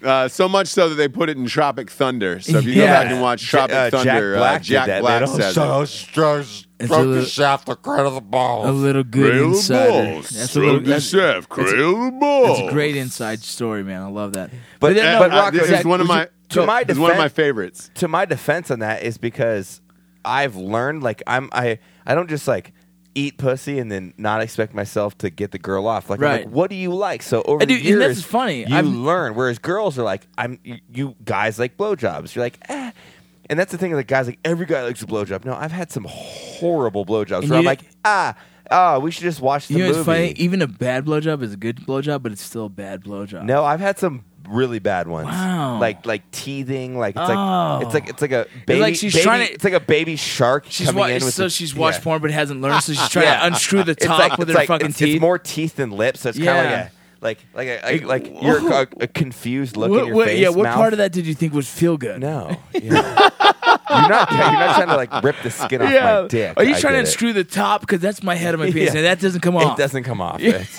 Uh, 0.02 0.28
so 0.28 0.48
much 0.48 0.68
so 0.68 0.88
that 0.88 0.94
they 0.94 1.08
put 1.08 1.28
it 1.28 1.36
in 1.36 1.46
Tropic 1.46 1.90
Thunder. 1.90 2.38
So 2.40 2.58
if 2.58 2.64
you 2.64 2.76
go 2.76 2.86
back 2.86 3.06
and 3.10 3.20
watch 3.20 3.42
Ja- 3.52 3.66
Tropic 3.66 3.74
uh, 3.74 3.90
Jack 3.90 4.04
Thunder, 4.04 4.36
Black 4.36 4.54
uh, 4.54 4.58
did 4.58 4.64
Jack 4.64 4.86
that. 4.86 5.00
Black 5.00 5.20
don't 5.24 5.36
says 5.36 5.54
show- 5.54 5.80
it. 5.82 6.64
It's 6.80 6.92
a 6.92 6.98
little, 7.02 7.24
shaft 7.24 7.66
the 7.66 7.74
cradle 7.74 8.06
of 8.06 8.14
the 8.14 8.20
balls. 8.20 8.68
a 8.68 8.72
little 8.72 9.02
good 9.02 9.32
Cradle 9.32 9.50
the 9.50 10.12
balls, 10.14 10.28
That's 10.30 10.54
a 10.54 10.60
little. 10.60 10.74
stroke 10.76 10.84
the 10.84 10.90
That's, 10.90 11.04
shaft, 11.06 11.48
cradle 11.48 12.04
the 12.04 12.10
balls. 12.12 12.58
that's 12.58 12.68
a 12.68 12.72
great 12.72 12.96
inside 12.96 13.40
story, 13.42 13.82
man. 13.82 14.00
I 14.02 14.06
love 14.08 14.34
that. 14.34 14.50
But- 14.78 14.94
then, 14.94 15.04
uh, 15.16 15.18
no, 15.18 15.28
but 15.28 15.30
Rocco, 15.36 15.56
this 15.58 15.68
Zach, 15.68 15.80
is 15.80 15.84
one 15.86 16.00
of 16.00 16.06
would 16.06 16.14
my 16.14 16.22
you- 16.22 16.28
to 16.50 16.64
my 16.66 16.84
this 16.84 16.94
is 16.94 17.00
one 17.00 17.10
of 17.10 17.16
my 17.16 17.24
defense- 17.24 17.32
favorites. 17.34 17.90
to 17.94 18.06
my 18.08 18.24
defense 18.24 18.70
on 18.70 18.78
that 18.78 19.02
is 19.02 19.18
because 19.18 19.80
I've 20.24 20.54
learned 20.54 21.02
like 21.02 21.22
I'm 21.26 21.48
I 21.52 21.80
I 22.06 22.14
don't 22.14 22.30
just 22.30 22.46
like 22.46 22.72
eat 23.14 23.38
pussy 23.38 23.78
and 23.78 23.90
then 23.90 24.14
not 24.16 24.40
expect 24.42 24.74
myself 24.74 25.16
to 25.18 25.30
get 25.30 25.50
the 25.50 25.58
girl 25.58 25.86
off. 25.86 26.08
Like, 26.10 26.18
I'm 26.20 26.24
Right. 26.24 26.44
like 26.46 26.54
what 26.54 26.70
do 26.70 26.76
you 26.76 26.92
like? 26.94 27.22
So 27.22 27.42
over 27.42 27.64
the 27.66 27.74
and 27.74 27.82
years, 27.84 27.98
this 28.00 28.18
is 28.18 28.24
funny. 28.24 28.64
You 28.68 28.76
I've- 28.76 28.86
learn. 28.88 29.34
Whereas 29.34 29.58
girls 29.58 29.98
are 29.98 30.02
like, 30.04 30.26
I'm 30.36 30.58
you, 30.62 30.78
you 30.92 31.16
guys 31.24 31.58
like 31.58 31.76
blowjobs. 31.76 32.34
You're 32.34 32.44
like, 32.44 32.58
eh. 32.68 32.90
And 33.50 33.58
that's 33.58 33.72
the 33.72 33.78
thing. 33.78 33.92
Like 33.94 34.06
guys, 34.06 34.26
like 34.26 34.38
every 34.44 34.66
guy 34.66 34.82
likes 34.84 35.02
a 35.02 35.06
blowjob. 35.06 35.44
No, 35.44 35.54
I've 35.54 35.72
had 35.72 35.90
some 35.90 36.04
horrible 36.08 37.04
blowjobs 37.06 37.40
And 37.42 37.50
where 37.50 37.58
I'm 37.58 37.64
you- 37.64 37.68
like, 37.68 37.80
ah, 38.04 38.34
oh, 38.70 39.00
we 39.00 39.10
should 39.10 39.22
just 39.24 39.40
watch 39.40 39.68
the 39.68 39.74
you 39.74 39.78
know 39.80 39.86
movie. 39.86 39.98
what's 39.98 40.06
funny? 40.06 40.32
Even 40.36 40.60
a 40.62 40.66
bad 40.66 41.04
blowjob 41.06 41.42
is 41.42 41.54
a 41.54 41.56
good 41.56 41.76
blowjob, 41.78 42.22
but 42.22 42.32
it's 42.32 42.42
still 42.42 42.66
a 42.66 42.70
bad 42.70 43.04
blowjob. 43.04 43.44
No, 43.44 43.64
I've 43.64 43.80
had 43.80 43.98
some 43.98 44.24
really 44.48 44.78
bad 44.78 45.08
ones. 45.08 45.28
Wow. 45.28 45.78
Like 45.80 46.04
like 46.06 46.30
teething. 46.30 46.98
Like 46.98 47.16
it's 47.16 47.30
Oh. 47.30 47.78
like 47.80 47.82
it's 47.84 47.94
like 47.94 48.08
it's 48.10 48.22
like 48.22 48.32
a 48.32 48.46
baby. 48.66 48.80
like 48.80 48.94
she's 48.96 49.12
baby- 49.14 49.22
trying 49.24 49.46
to- 49.46 49.52
It's 49.52 49.64
like 49.64 49.72
a 49.74 49.80
baby 49.80 50.16
shark. 50.16 50.64
She's 50.68 50.86
coming 50.86 51.00
wa- 51.00 51.06
in 51.08 51.24
with 51.24 51.34
so 51.34 51.44
the- 51.44 51.50
she's 51.50 51.74
watched 51.74 51.98
yeah. 51.98 52.04
porn 52.04 52.22
but 52.22 52.30
hasn't 52.30 52.60
learned, 52.60 52.82
so 52.82 52.92
she's 52.92 53.08
trying 53.08 53.24
Yeah. 53.26 53.40
to 53.40 53.46
unscrew 53.48 53.84
the 53.84 53.92
It's 53.92 54.04
top 54.06 54.18
like- 54.18 54.38
with 54.38 54.48
it's 54.50 54.54
her 54.56 54.60
like- 54.60 54.68
fucking 54.68 54.88
it's, 54.88 54.98
teeth. 54.98 55.14
It's 55.16 55.20
more 55.20 55.38
teeth 55.38 55.76
than 55.76 55.90
lips, 55.92 56.20
so 56.20 56.30
it's 56.30 56.38
kind 56.38 56.48
of 56.48 56.64
like 56.64 56.74
a 56.74 56.90
like 57.20 57.38
like 57.52 57.68
a, 57.68 57.80
like, 58.04 58.04
like 58.30 58.42
you're 58.42 58.72
a, 58.72 58.86
a 59.00 59.06
confused 59.08 59.76
look 59.76 59.90
what, 59.90 60.00
in 60.02 60.06
your 60.06 60.14
what- 60.16 60.26
face. 60.28 60.40
yeah, 60.40 60.48
what 60.50 60.62
mouth. 60.64 60.74
part 60.76 60.92
of 60.92 60.98
that 60.98 61.12
did 61.12 61.26
you 61.26 61.34
think 61.34 61.52
was 61.52 61.68
feel 61.68 61.96
good? 61.96 62.20
No, 62.20 62.56
yeah. 62.74 62.80
you're 62.80 62.92
not. 62.94 63.34
You're 63.90 64.08
not 64.08 64.28
trying 64.76 64.86
to 64.88 64.96
like 64.96 65.22
rip 65.24 65.36
the 65.42 65.50
skin 65.50 65.82
off 65.82 65.90
Yeah. 65.90 66.20
my 66.22 66.28
dick. 66.28 66.54
Are 66.56 66.62
you 66.64 66.74
I 66.74 66.80
trying 66.80 66.92
to 66.92 66.98
get 66.98 67.04
it. 67.04 67.08
unscrew 67.08 67.32
the 67.32 67.42
top? 67.44 67.80
Because 67.80 68.00
that's 68.00 68.22
my 68.22 68.34
head 68.34 68.54
of 68.54 68.60
my 68.60 68.66
penis, 68.70 68.92
Yeah. 68.92 68.98
and 69.00 69.06
that 69.06 69.20
doesn't 69.20 69.40
come 69.40 69.56
off. 69.56 69.78
It 69.78 69.82
doesn't 69.82 70.04
come 70.04 70.20
off. 70.20 70.40
It's, 70.42 70.78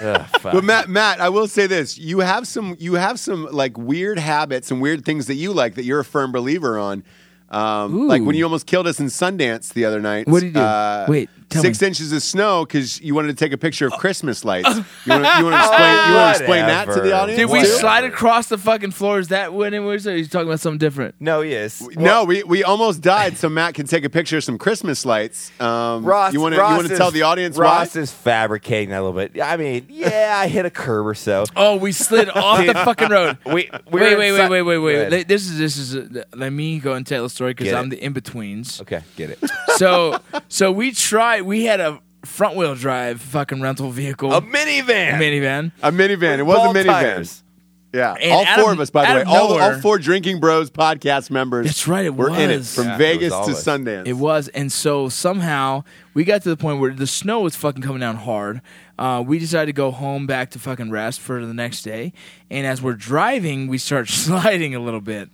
ugh. 0.00 0.26
But 0.42 0.64
Matt, 0.64 0.88
Matt, 0.88 1.20
I 1.20 1.28
will 1.28 1.48
say 1.48 1.66
this: 1.66 1.98
you 1.98 2.20
have 2.20 2.46
some, 2.46 2.76
you 2.78 2.94
have 2.94 3.18
some 3.18 3.48
like 3.50 3.76
weird 3.76 4.18
habits 4.18 4.70
and 4.70 4.80
weird 4.80 5.04
things 5.04 5.26
that 5.26 5.34
you 5.34 5.52
like 5.52 5.74
that 5.74 5.84
you're 5.84 6.00
a 6.00 6.04
firm 6.04 6.32
believer 6.32 6.78
on. 6.78 7.04
Um, 7.50 8.08
like 8.08 8.22
when 8.22 8.36
you 8.36 8.44
almost 8.44 8.66
killed 8.66 8.86
us 8.86 9.00
in 9.00 9.06
Sundance 9.06 9.72
the 9.72 9.84
other 9.86 10.00
night. 10.00 10.28
What'd 10.28 10.48
you 10.48 10.54
do? 10.54 10.60
Uh, 10.60 11.06
Wait, 11.08 11.30
tell 11.48 11.62
six 11.62 11.80
me. 11.80 11.88
inches 11.88 12.12
of 12.12 12.22
snow 12.22 12.64
because 12.64 13.00
you 13.00 13.14
wanted 13.14 13.28
to 13.28 13.34
take 13.34 13.52
a 13.52 13.58
picture 13.58 13.86
of 13.86 13.92
Christmas 13.94 14.44
lights. 14.44 14.68
You 14.68 14.74
want 14.74 15.24
to, 15.24 15.38
you 15.40 15.48
explain? 15.54 16.08
You 16.08 16.14
want 16.14 16.36
to 16.36 16.42
explain 16.42 16.66
that 16.66 16.84
to 16.86 16.92
the 16.94 16.98
Whatever. 17.00 17.14
audience? 17.16 17.38
Did 17.38 17.46
we 17.46 17.58
Whatever. 17.58 17.78
slide 17.78 18.04
across 18.04 18.48
the 18.48 18.58
fucking 18.58 18.90
floor? 18.92 19.18
Is 19.18 19.28
that 19.28 19.52
when 19.54 19.74
it 19.74 19.78
was? 19.80 20.06
Or 20.06 20.12
are 20.12 20.16
you 20.16 20.26
talking 20.26 20.48
about 20.48 20.60
something 20.60 20.78
different? 20.78 21.14
no, 21.20 21.40
yes. 21.40 21.82
no, 21.96 22.24
we, 22.24 22.42
we 22.44 22.64
almost 22.64 23.00
died, 23.00 23.36
so 23.36 23.48
Matt 23.48 23.74
can 23.74 23.86
take 23.86 24.04
a 24.04 24.10
picture 24.10 24.36
of 24.38 24.44
some 24.44 24.58
Christmas 24.58 25.04
lights. 25.06 25.50
Um, 25.60 26.04
Ross, 26.04 26.32
you 26.32 26.40
want 26.40 26.52
to 26.52 26.56
you 26.56 26.62
Ross 26.62 26.76
want 26.76 26.86
to 26.88 26.92
is- 26.92 26.98
tell 26.98 27.10
the 27.10 27.22
audience 27.22 27.56
Ross 27.56 27.94
why? 27.94 28.00
is 28.02 28.12
fabricating 28.12 28.90
that 28.90 29.00
a 29.00 29.02
little 29.02 29.16
bit. 29.18 29.40
I 29.40 29.56
mean, 29.56 29.86
yeah, 29.88 30.34
I 30.36 30.48
hit 30.48 30.66
a 30.66 30.70
curb 30.70 31.06
or 31.06 31.14
so. 31.14 31.44
Oh, 31.56 31.76
we 31.76 31.92
slid 31.92 32.28
off 32.30 32.64
the 32.64 32.72
fucking 32.84 33.08
road. 33.08 33.38
We, 33.44 33.52
we 33.52 33.60
Wait, 33.62 33.72
were 33.90 33.98
wait, 34.00 34.16
wait, 34.18 34.28
inside- 34.30 34.50
wait, 34.50 34.62
wait, 34.62 34.74
Go 34.76 34.82
wait. 34.84 35.12
ahead. 35.12 35.28
This 35.28 35.46
is 35.46 35.58
this 35.58 35.76
is. 35.76 35.96
Uh, 35.96 36.24
let 36.34 36.50
me 36.52 36.78
go 36.78 36.92
and 36.94 37.06
tell 37.06 37.22
the 37.24 37.28
story 37.30 37.52
because 37.52 37.66
Get 37.66 37.74
I'm 37.74 37.86
it. 37.86 37.90
the 37.90 38.04
in 38.04 38.12
betweens. 38.12 38.80
Okay, 38.82 39.02
get 39.16 39.30
it. 39.30 39.38
So 39.76 40.18
so 40.48 40.70
we 40.70 40.92
tried. 40.92 41.37
We 41.44 41.64
had 41.64 41.80
a 41.80 41.98
front 42.24 42.56
wheel 42.56 42.74
drive 42.74 43.20
fucking 43.20 43.60
rental 43.60 43.90
vehicle, 43.90 44.32
A 44.32 44.40
minivan. 44.42 45.14
A 45.14 45.22
minivan. 45.22 45.72
A 45.82 45.92
minivan. 45.92 46.38
It 46.38 46.42
was 46.42 46.56
a 46.56 46.60
Ball 46.64 46.74
minivan. 46.74 46.84
tires. 46.86 47.42
Yeah, 47.90 48.14
And 48.20 48.32
all 48.32 48.44
out 48.44 48.60
four 48.60 48.70
of- 48.72 48.76
of 48.76 48.80
us, 48.82 48.90
by 48.90 49.06
the 49.08 49.14
way, 49.14 49.20
of 49.22 49.28
all, 49.28 49.58
all 49.58 49.80
four 49.80 49.98
Drinking 49.98 50.40
Bros 50.40 50.70
podcast 50.70 51.30
members. 51.30 51.64
That's 51.64 51.88
right, 51.88 52.04
it 52.04 52.14
were 52.14 52.28
in 52.28 52.50
it 52.50 52.66
from 52.66 52.84
Yeah, 52.84 52.94
it 52.96 52.98
Vegas 52.98 53.32
was 53.32 53.46
to 53.46 53.52
always. 53.52 53.64
Sundance. 53.86 54.06
It 54.06 54.12
was, 54.12 54.48
and 54.48 54.70
so 54.70 55.08
somehow 55.08 55.84
we 56.12 56.24
got 56.24 56.42
to 56.42 56.50
the 56.50 56.56
point 56.58 56.80
where 56.80 56.92
the 56.92 57.06
snow 57.06 57.40
was 57.40 57.56
fucking 57.56 57.80
coming 57.80 58.00
down 58.00 58.16
hard. 58.16 58.60
Uh, 58.98 59.24
we 59.26 59.38
decided 59.38 59.66
to 59.66 59.72
go 59.72 59.90
home 59.90 60.26
back 60.26 60.50
to 60.50 60.58
fucking 60.58 60.90
rest 60.90 61.18
for 61.20 61.46
the 61.46 61.54
next 61.54 61.80
day, 61.80 62.12
and 62.50 62.66
as 62.66 62.82
we're 62.82 62.92
driving, 62.92 63.68
we 63.68 63.78
start 63.78 64.08
sliding 64.10 64.74
a 64.74 64.80
little 64.80 65.00
bit. 65.00 65.30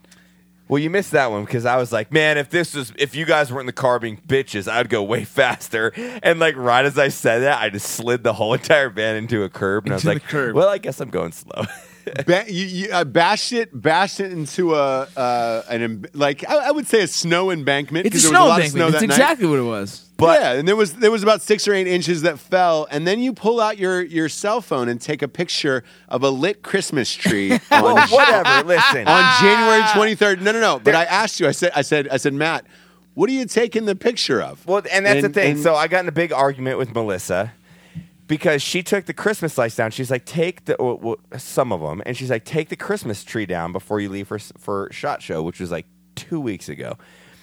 Well, 0.66 0.78
you 0.82 0.88
missed 0.90 1.10
that 1.10 1.30
one 1.30 1.44
because 1.44 1.66
I 1.66 1.76
was 1.76 1.92
like, 1.92 2.10
man, 2.12 2.38
if 2.38 2.48
this 2.48 2.74
was, 2.74 2.92
if 2.96 3.14
you 3.14 3.26
guys 3.26 3.52
weren't 3.52 3.62
in 3.62 3.66
the 3.66 3.72
car 3.72 3.98
being 3.98 4.16
bitches, 4.26 4.66
I'd 4.70 4.88
go 4.88 5.02
way 5.02 5.24
faster. 5.24 5.92
And 6.22 6.38
like 6.40 6.56
right 6.56 6.84
as 6.84 6.98
I 6.98 7.08
said 7.08 7.40
that, 7.40 7.60
I 7.60 7.68
just 7.68 7.86
slid 7.90 8.24
the 8.24 8.32
whole 8.32 8.54
entire 8.60 8.88
van 8.90 9.16
into 9.16 9.42
a 9.42 9.48
curb, 9.50 9.84
and 9.84 9.92
I 9.92 9.96
was 9.96 10.04
like, 10.04 10.22
curb. 10.24 10.54
well, 10.56 10.68
I 10.68 10.78
guess 10.78 11.00
I'm 11.00 11.10
going 11.10 11.32
slow. 11.32 11.64
Ba- 12.26 12.44
you, 12.48 12.66
you 12.66 12.92
uh, 12.92 13.04
bashed 13.04 13.52
it, 13.54 13.70
bashed 13.80 14.20
it 14.20 14.30
into 14.30 14.74
a 14.74 15.08
uh, 15.16 15.62
an 15.70 15.82
em- 15.82 16.04
like 16.12 16.46
I, 16.48 16.68
I 16.68 16.70
would 16.70 16.86
say 16.86 17.00
a 17.02 17.06
snow 17.06 17.50
embankment. 17.50 18.04
It's 18.06 18.16
a 18.16 18.18
'cause 18.18 18.22
there 18.24 18.32
was 18.32 18.38
snow 18.38 18.46
lot 18.48 18.60
of 18.60 18.66
embankment. 18.66 18.72
snow 18.72 18.86
It's 18.88 19.00
that 19.00 19.06
night. 19.06 19.14
exactly 19.14 19.46
what 19.48 19.58
it 19.58 19.62
was. 19.62 20.03
But 20.16 20.40
yeah, 20.40 20.52
and 20.52 20.68
there 20.68 20.76
was 20.76 20.94
there 20.94 21.10
was 21.10 21.22
about 21.22 21.42
six 21.42 21.66
or 21.66 21.74
eight 21.74 21.88
inches 21.88 22.22
that 22.22 22.38
fell, 22.38 22.86
and 22.90 23.06
then 23.06 23.18
you 23.20 23.32
pull 23.32 23.60
out 23.60 23.78
your 23.78 24.02
your 24.02 24.28
cell 24.28 24.60
phone 24.60 24.88
and 24.88 25.00
take 25.00 25.22
a 25.22 25.28
picture 25.28 25.82
of 26.08 26.22
a 26.22 26.30
lit 26.30 26.62
Christmas 26.62 27.12
tree 27.12 27.52
oh, 27.72 27.86
on, 27.88 27.94
well, 27.94 28.08
whatever. 28.08 28.66
Listen, 28.66 29.08
on 29.08 29.42
January 29.42 29.80
ah. 29.82 29.92
twenty 29.94 30.14
third. 30.14 30.40
No, 30.40 30.52
no, 30.52 30.60
no. 30.60 30.78
But 30.78 30.94
I 30.94 31.04
asked 31.04 31.40
you. 31.40 31.48
I 31.48 31.52
said, 31.52 31.72
I 31.74 31.82
said, 31.82 32.08
I 32.08 32.18
said, 32.18 32.32
Matt, 32.32 32.64
what 33.14 33.28
are 33.28 33.32
you 33.32 33.44
taking 33.46 33.86
the 33.86 33.96
picture 33.96 34.40
of? 34.40 34.64
Well, 34.66 34.82
and 34.92 35.04
that's 35.04 35.22
the 35.22 35.30
thing. 35.30 35.52
and- 35.52 35.60
so 35.60 35.74
I 35.74 35.88
got 35.88 36.00
in 36.04 36.08
a 36.08 36.12
big 36.12 36.32
argument 36.32 36.78
with 36.78 36.94
Melissa 36.94 37.52
because 38.26 38.62
she 38.62 38.82
took 38.82 39.06
the 39.06 39.14
Christmas 39.14 39.58
lights 39.58 39.76
down. 39.76 39.90
She's 39.90 40.10
like, 40.10 40.24
take 40.24 40.64
the 40.66 40.76
well, 40.78 40.98
well, 40.98 41.16
some 41.38 41.72
of 41.72 41.80
them, 41.80 42.02
and 42.06 42.16
she's 42.16 42.30
like, 42.30 42.44
take 42.44 42.68
the 42.68 42.76
Christmas 42.76 43.24
tree 43.24 43.46
down 43.46 43.72
before 43.72 44.00
you 44.00 44.08
leave 44.08 44.28
for 44.28 44.38
for 44.38 44.88
shot 44.92 45.22
show, 45.22 45.42
which 45.42 45.60
was 45.60 45.70
like 45.70 45.86
two 46.14 46.40
weeks 46.40 46.68
ago. 46.68 46.96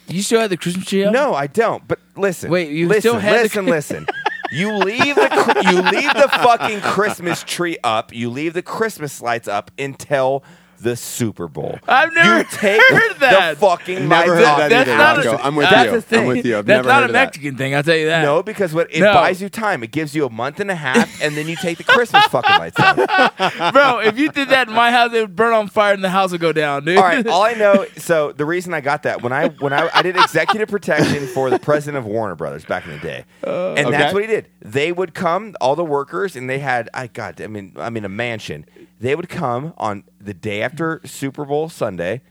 You 0.08 0.22
still 0.24 0.42
have 0.42 0.50
the 0.50 0.58
Christmas 0.58 0.86
tree 0.86 1.06
up? 1.06 1.14
No, 1.14 1.34
I 1.34 1.48
don't. 1.48 1.88
But 1.88 2.00
listen, 2.22 2.50
Wait, 2.50 2.70
you 2.70 2.88
listen, 2.88 3.02
still 3.02 3.20
had 3.20 3.42
listen, 3.44 3.66
listen. 3.66 4.06
You 4.52 4.78
leave 4.78 5.16
the 5.16 5.64
you 5.72 5.82
leave 5.82 6.14
the 6.14 6.28
fucking 6.28 6.82
Christmas 6.82 7.44
tree 7.44 7.78
up. 7.84 8.14
You 8.14 8.30
leave 8.30 8.54
the 8.54 8.62
Christmas 8.62 9.22
lights 9.22 9.48
up 9.48 9.72
until 9.80 10.44
the 10.82 10.96
Super 10.96 11.48
Bowl. 11.48 11.78
I've 11.88 12.14
never 12.14 12.40
you 12.40 12.44
take 12.46 12.82
heard 12.90 13.20
that. 13.20 13.52
the 13.52 13.56
fucking 13.60 14.08
Never 14.08 14.10
lights 14.10 14.28
heard 14.30 14.44
off. 14.46 14.58
that 14.60 14.70
that's 14.70 14.90
either, 14.90 14.98
not 14.98 15.26
a- 15.26 15.30
Rocco. 15.32 15.44
I'm 15.44 15.56
with 15.56 15.70
that's 15.70 15.86
you. 15.86 15.92
the 15.96 16.02
thing. 16.02 16.20
I'm 16.22 16.28
with 16.28 16.46
you. 16.46 16.58
I've 16.58 16.66
That's 16.66 16.78
never 16.78 16.88
not 16.88 16.94
heard 16.96 17.02
a 17.02 17.06
of 17.06 17.12
that. 17.14 17.26
Mexican 17.26 17.58
thing. 17.58 17.76
I'll 17.76 17.84
tell 17.84 17.96
you 17.96 18.06
that. 18.08 18.22
No, 18.24 18.44
because 18.44 18.74
what 18.74 18.88
it 18.94 19.00
No. 19.00 19.14
buys 19.14 19.42
you 19.42 19.50
time. 19.50 19.84
It 19.84 19.92
gives 19.92 20.16
you 20.16 20.26
a 20.26 20.30
month 20.30 20.60
and 20.60 20.72
a 20.72 20.76
half, 20.76 21.22
and 21.22 21.36
then 21.38 21.48
you 21.48 21.56
take 21.56 21.78
the 21.78 21.84
Christmas 21.84 22.24
fucking 22.26 22.58
lights 22.58 22.80
out. 22.80 22.96
bro. 23.74 24.00
If 24.00 24.18
you 24.18 24.32
did 24.32 24.50
that 24.50 24.68
in 24.68 24.74
my 24.74 24.92
house, 24.92 25.14
it 25.14 25.22
would 25.22 25.36
burn 25.36 25.54
on 25.54 25.68
fire 25.68 25.94
and 25.94 26.04
the 26.04 26.10
house 26.10 26.32
would 26.32 26.42
go 26.42 26.52
down, 26.52 26.86
dude. 26.86 26.98
All 26.98 27.04
right, 27.04 27.26
all 27.28 27.44
I 27.44 27.54
know. 27.54 27.86
So 27.98 28.32
the 28.32 28.46
reason 28.46 28.74
I 28.74 28.82
got 28.82 29.04
that 29.04 29.22
when 29.22 29.32
I 29.34 29.50
when 29.50 29.74
I, 29.74 29.90
I 29.94 30.02
did 30.02 30.16
executive 30.18 30.70
protection 30.70 31.28
for 31.28 31.50
the 31.50 31.60
president 31.60 31.98
of 32.04 32.06
Warner 32.12 32.36
Brothers 32.36 32.66
back 32.66 32.86
in 32.86 32.92
the 32.92 33.00
day, 33.00 33.26
oh. 33.44 33.76
and 33.76 33.88
Okay. 33.88 33.98
that's 33.98 34.14
what 34.14 34.24
he 34.24 34.28
did. 34.28 34.48
They 34.62 34.92
would 34.92 35.14
come, 35.14 35.56
all 35.62 35.76
the 35.76 35.86
workers, 35.86 36.36
and 36.36 36.50
they 36.50 36.60
had 36.60 36.90
I 36.94 37.08
got 37.08 37.40
I 37.42 37.48
mean 37.48 37.74
I 37.78 37.90
mean 37.90 38.06
a 38.06 38.10
mansion. 38.10 38.66
They 39.02 39.16
would 39.16 39.28
come 39.30 39.74
on 39.78 40.04
the 40.20 40.34
day 40.34 40.62
after 40.62 41.02
Super 41.04 41.44
Bowl 41.44 41.68
Sunday. 41.70 42.22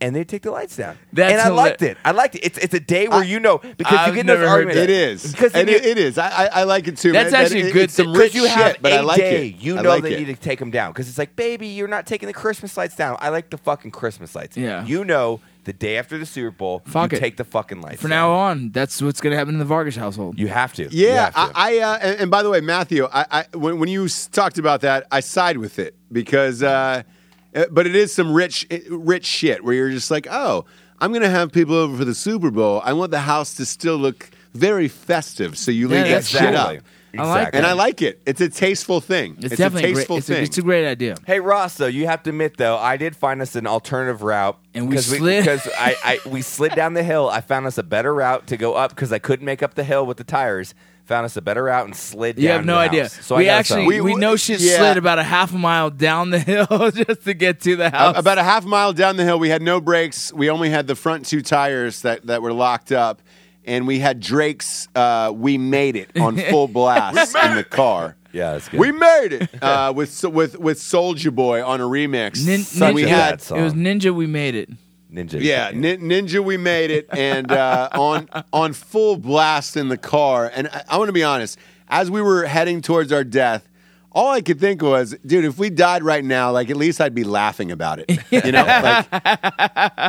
And 0.00 0.14
they'd 0.14 0.28
take 0.28 0.42
the 0.42 0.52
lights 0.52 0.76
down, 0.76 0.96
That's 1.12 1.32
and 1.32 1.40
I 1.40 1.46
hila- 1.48 1.56
liked 1.56 1.82
it. 1.82 1.98
I 2.04 2.12
liked 2.12 2.36
it. 2.36 2.44
It's 2.44 2.56
it's 2.58 2.72
a 2.72 2.78
day 2.78 3.08
where 3.08 3.24
you 3.24 3.40
know 3.40 3.58
because 3.58 3.98
I've 3.98 4.06
you 4.10 4.14
get 4.14 4.20
in 4.20 4.26
never 4.26 4.42
those 4.42 4.48
arguments. 4.50 4.78
It 4.78 4.90
is. 4.90 5.32
because 5.32 5.52
and 5.56 5.68
you- 5.68 5.74
it, 5.74 5.84
it 5.84 5.98
is. 5.98 6.18
I, 6.18 6.28
I, 6.28 6.46
I 6.60 6.62
like 6.62 6.86
it 6.86 6.98
too. 6.98 7.10
That's 7.10 7.32
man. 7.32 7.40
actually 7.44 7.62
That- 7.62 7.70
a 7.70 7.72
good 7.72 7.82
It's 7.82 7.94
some 7.94 8.12
rich 8.12 8.32
you 8.32 8.44
have 8.44 8.74
shit, 8.74 8.80
but 8.82 8.92
a 8.92 8.98
I 8.98 9.00
like 9.00 9.16
day, 9.18 9.48
it. 9.48 9.56
you 9.56 9.74
know 9.74 9.82
like 9.88 10.04
that 10.04 10.12
it. 10.12 10.20
need 10.20 10.26
to 10.26 10.40
take 10.40 10.60
them 10.60 10.70
down 10.70 10.92
because 10.92 11.08
it's 11.08 11.18
like, 11.18 11.34
baby, 11.34 11.66
you're 11.66 11.88
not 11.88 12.06
taking 12.06 12.28
the 12.28 12.32
Christmas 12.32 12.76
lights 12.76 12.94
down. 12.94 13.16
I 13.18 13.30
like 13.30 13.50
the 13.50 13.58
fucking 13.58 13.90
Christmas 13.90 14.36
lights. 14.36 14.56
Yeah. 14.56 14.84
you 14.84 15.04
know, 15.04 15.40
the 15.68 15.72
day 15.72 15.96
after 15.98 16.18
the 16.18 16.26
Super 16.26 16.50
Bowl, 16.50 16.82
Fuck 16.86 17.12
you 17.12 17.18
it. 17.18 17.20
take 17.20 17.36
the 17.36 17.44
fucking 17.44 17.80
lights. 17.80 18.00
From 18.02 18.10
now 18.10 18.32
on, 18.32 18.70
that's 18.70 19.00
what's 19.00 19.20
gonna 19.20 19.36
happen 19.36 19.54
in 19.54 19.58
the 19.60 19.64
Vargas 19.64 19.94
household. 19.94 20.38
you 20.38 20.48
have 20.48 20.72
to. 20.74 20.82
You 20.84 20.88
Yeah, 21.08 21.24
have 21.26 21.34
to. 21.34 21.40
I, 21.40 21.50
I 21.54 21.78
uh, 21.78 21.98
and, 22.02 22.20
and 22.22 22.30
by 22.30 22.42
the 22.42 22.50
way, 22.50 22.60
Matthew, 22.60 23.06
I, 23.12 23.26
I 23.30 23.56
when, 23.56 23.78
when 23.78 23.88
you 23.88 24.06
s- 24.06 24.26
talked 24.26 24.58
about 24.58 24.80
that, 24.80 25.06
I 25.12 25.20
side 25.20 25.56
with 25.58 25.78
it 25.78 25.94
because, 26.10 26.62
uh, 26.62 27.02
uh, 27.54 27.64
but 27.70 27.86
it 27.86 27.94
is 27.94 28.12
some 28.12 28.32
rich, 28.32 28.66
eh, 28.70 28.80
rich 28.90 29.24
shit 29.26 29.62
where 29.64 29.74
you're 29.74 29.90
just 29.90 30.10
like, 30.10 30.26
oh, 30.30 30.64
I'm 31.00 31.12
gonna 31.12 31.30
have 31.30 31.52
people 31.52 31.74
over 31.76 31.96
for 31.98 32.04
the 32.04 32.14
Super 32.14 32.50
Bowl. 32.50 32.80
I 32.84 32.92
want 32.92 33.10
the 33.12 33.20
house 33.20 33.54
to 33.54 33.64
still 33.66 33.96
look 33.96 34.30
very 34.54 34.88
festive, 34.88 35.56
so 35.56 35.70
you 35.70 35.86
leave 35.88 35.98
Yeah, 35.98 36.04
that 36.04 36.10
that's 36.10 36.28
shit 36.28 36.42
exactly. 36.48 36.80
Up. 37.20 37.26
I 37.26 37.30
like 37.44 37.54
And 37.54 37.66
I 37.66 37.72
like 37.72 38.02
it. 38.02 38.22
It's 38.26 38.40
a 38.40 38.48
tasteful 38.48 39.00
thing. 39.00 39.36
It's, 39.40 39.54
a 39.54 39.56
definitely 39.56 39.92
a 39.92 39.94
tasteful 39.94 40.16
great. 40.16 40.18
It's 40.18 40.28
a, 40.30 40.34
thing. 40.34 40.44
it's 40.44 40.58
a 40.58 40.62
great 40.62 40.86
idea. 40.86 41.16
Hey 41.26 41.40
Ross, 41.40 41.76
though 41.76 41.86
you 41.86 42.06
have 42.06 42.22
to 42.24 42.30
admit 42.30 42.56
though, 42.56 42.76
I 42.76 42.96
did 42.96 43.16
find 43.16 43.40
us 43.42 43.54
an 43.56 43.66
alternative 43.66 44.22
route, 44.22 44.58
And 44.74 44.88
we 44.88 44.96
'cause 44.96 45.06
slid- 45.06 45.44
because 45.44 45.68
I, 45.78 45.96
I 46.04 46.28
we 46.28 46.42
slid 46.42 46.74
down 46.74 46.94
the 46.94 47.02
hill. 47.02 47.28
I 47.28 47.40
found 47.40 47.66
us 47.66 47.78
a 47.78 47.82
better 47.82 48.14
route 48.14 48.46
to 48.48 48.56
go 48.56 48.74
up 48.74 48.90
because 48.90 49.12
I 49.12 49.18
couldn't 49.18 49.44
make 49.46 49.62
up 49.62 49.74
the 49.74 49.84
hill 49.84 50.06
with 50.06 50.16
the 50.16 50.24
tires. 50.24 50.74
Found 51.06 51.24
us 51.24 51.38
a 51.38 51.40
better 51.40 51.64
route 51.64 51.86
and 51.86 51.96
slid. 51.96 52.36
Down. 52.36 52.42
You 52.42 52.48
down 52.48 52.56
have 52.58 52.66
no 52.66 52.74
the 52.74 52.80
idea. 52.80 53.02
house. 53.04 53.24
So 53.24 53.36
we 53.36 53.46
got 53.46 53.60
actually 53.60 53.86
we, 53.86 54.00
We- 54.02 54.14
know 54.16 54.36
she 54.36 54.56
yeah. 54.56 54.76
slid 54.76 54.98
about 54.98 55.18
a 55.18 55.22
half 55.22 55.54
a 55.54 55.58
mile 55.58 55.88
down 55.88 56.28
the 56.28 56.38
hill 56.38 56.66
just 56.94 57.24
to 57.24 57.32
get 57.32 57.60
to 57.62 57.76
the 57.76 57.88
house. 57.88 58.18
About 58.18 58.36
a 58.36 58.42
half 58.42 58.66
mile 58.66 58.92
down 58.92 59.16
the 59.16 59.24
hill, 59.24 59.38
we 59.38 59.48
had 59.48 59.62
no 59.62 59.80
brakes. 59.80 60.30
We 60.34 60.50
only 60.50 60.68
had 60.68 60.86
the 60.86 60.94
front 60.94 61.24
two 61.24 61.40
tires 61.40 62.02
that, 62.02 62.26
that 62.26 62.42
were 62.42 62.52
locked 62.52 62.92
up, 62.92 63.22
and 63.68 63.86
we 63.86 63.98
had 64.00 64.18
Drake's 64.20 64.88
uh, 64.96 65.30
"We 65.34 65.58
Made 65.58 65.94
It" 65.96 66.10
on 66.20 66.36
full 66.50 66.66
blast 66.66 67.36
in 67.36 67.54
the 67.54 67.64
car. 67.64 68.16
yeah, 68.32 68.52
that's 68.52 68.68
good. 68.68 68.80
We 68.80 68.90
made 68.92 69.32
it 69.32 69.62
uh, 69.62 69.92
with 69.94 70.24
with 70.24 70.58
with 70.58 70.78
Soulja 70.78 71.32
Boy 71.34 71.64
on 71.64 71.80
a 71.80 71.84
remix. 71.84 72.44
Nin- 72.44 72.60
Such 72.60 72.94
we 72.94 73.04
a 73.04 73.08
had 73.08 73.30
bad 73.30 73.40
song. 73.42 73.58
it 73.58 73.62
was 73.62 73.74
Ninja. 73.74 74.14
We 74.14 74.26
made 74.26 74.54
it. 74.54 74.70
Ninja. 75.12 75.40
yeah, 75.40 75.70
nin- 75.72 76.00
Ninja. 76.00 76.42
We 76.44 76.56
made 76.56 76.90
it, 76.90 77.06
and 77.16 77.50
uh, 77.52 77.88
on 77.92 78.28
on 78.52 78.72
full 78.72 79.16
blast 79.16 79.76
in 79.76 79.88
the 79.88 79.96
car. 79.98 80.50
And 80.54 80.68
I, 80.68 80.82
I 80.90 80.98
want 80.98 81.08
to 81.08 81.12
be 81.14 81.22
honest, 81.24 81.58
as 81.88 82.10
we 82.10 82.20
were 82.22 82.46
heading 82.46 82.80
towards 82.82 83.12
our 83.12 83.24
death. 83.24 83.66
All 84.10 84.30
I 84.32 84.40
could 84.40 84.58
think 84.58 84.82
was, 84.82 85.14
dude, 85.24 85.44
if 85.44 85.58
we 85.58 85.68
died 85.70 86.02
right 86.02 86.24
now, 86.24 86.50
like 86.50 86.70
at 86.70 86.76
least 86.76 86.98
I'd 87.00 87.14
be 87.14 87.24
laughing 87.24 87.70
about 87.70 87.98
it, 88.00 88.10
you 88.30 88.50
know. 88.52 88.64
Like, 88.64 89.06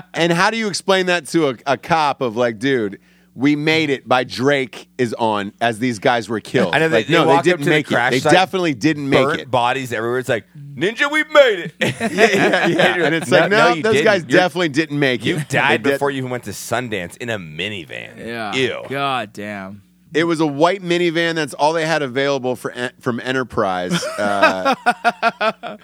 and 0.14 0.32
how 0.32 0.50
do 0.50 0.58
you 0.58 0.68
explain 0.68 1.08
that 1.08 1.28
to 1.28 1.50
a, 1.50 1.56
a 1.68 1.78
cop 1.78 2.22
of 2.22 2.36
like, 2.38 2.58
dude, 2.60 3.00
we 3.40 3.56
made 3.56 3.90
it 3.90 4.06
by 4.06 4.26
Drake 4.26 4.90
is 4.98 5.14
on 5.14 5.54
as 5.62 5.80
these 5.80 5.98
guys 5.98 6.28
were 6.28 6.42
killed. 6.42 6.76
I 6.76 6.80
know 6.80 6.90
they, 6.90 6.98
like, 6.98 7.08
they 7.08 7.14
no, 7.14 7.26
walked 7.26 7.46
they 7.46 7.52
didn't 7.52 7.66
make 7.68 7.88
the 7.88 7.96
crash 7.96 8.12
it. 8.12 8.16
They 8.16 8.20
site, 8.20 8.34
definitely 8.34 8.74
didn't 8.74 9.10
make 9.10 9.24
burnt 9.26 9.40
it. 9.42 9.50
bodies 9.50 9.94
everywhere. 9.94 10.20
It's 10.20 10.28
like 10.28 10.46
Ninja, 10.58 11.10
we 11.10 11.24
made 11.24 11.60
it. 11.60 11.74
yeah, 11.80 12.68
yeah, 12.68 12.68
yeah. 12.98 13.06
And 13.06 13.16
it's 13.16 13.32
like, 13.32 13.50
no, 13.50 13.74
you 13.74 13.82
those 13.82 13.94
didn't. 13.94 14.06
guys 14.06 14.22
You're- 14.24 14.34
definitely 14.34 14.70
didn't 14.70 15.00
make 15.00 15.24
You 15.24 15.36
it. 15.36 15.40
You 15.40 15.46
died 15.46 15.84
before 15.84 16.12
you 16.12 16.18
even 16.18 16.30
went 16.30 16.44
to 16.44 16.52
Sundance 16.52 17.16
in 17.18 17.30
a 17.30 17.40
minivan. 17.40 18.18
Yeah. 18.18 18.54
Ew. 18.54 18.84
God 18.90 19.32
damn. 19.32 19.84
It 20.14 20.26
was 20.26 20.40
a 20.42 20.48
white 20.48 20.82
minivan. 20.82 21.36
That's 21.36 21.54
all 21.54 21.72
they 21.72 21.86
had 21.86 22.02
available 22.02 22.56
for 22.58 22.72
en- 22.72 22.92
from 23.00 23.20
Enterprise. 23.22 24.04
Uh, 24.20 25.78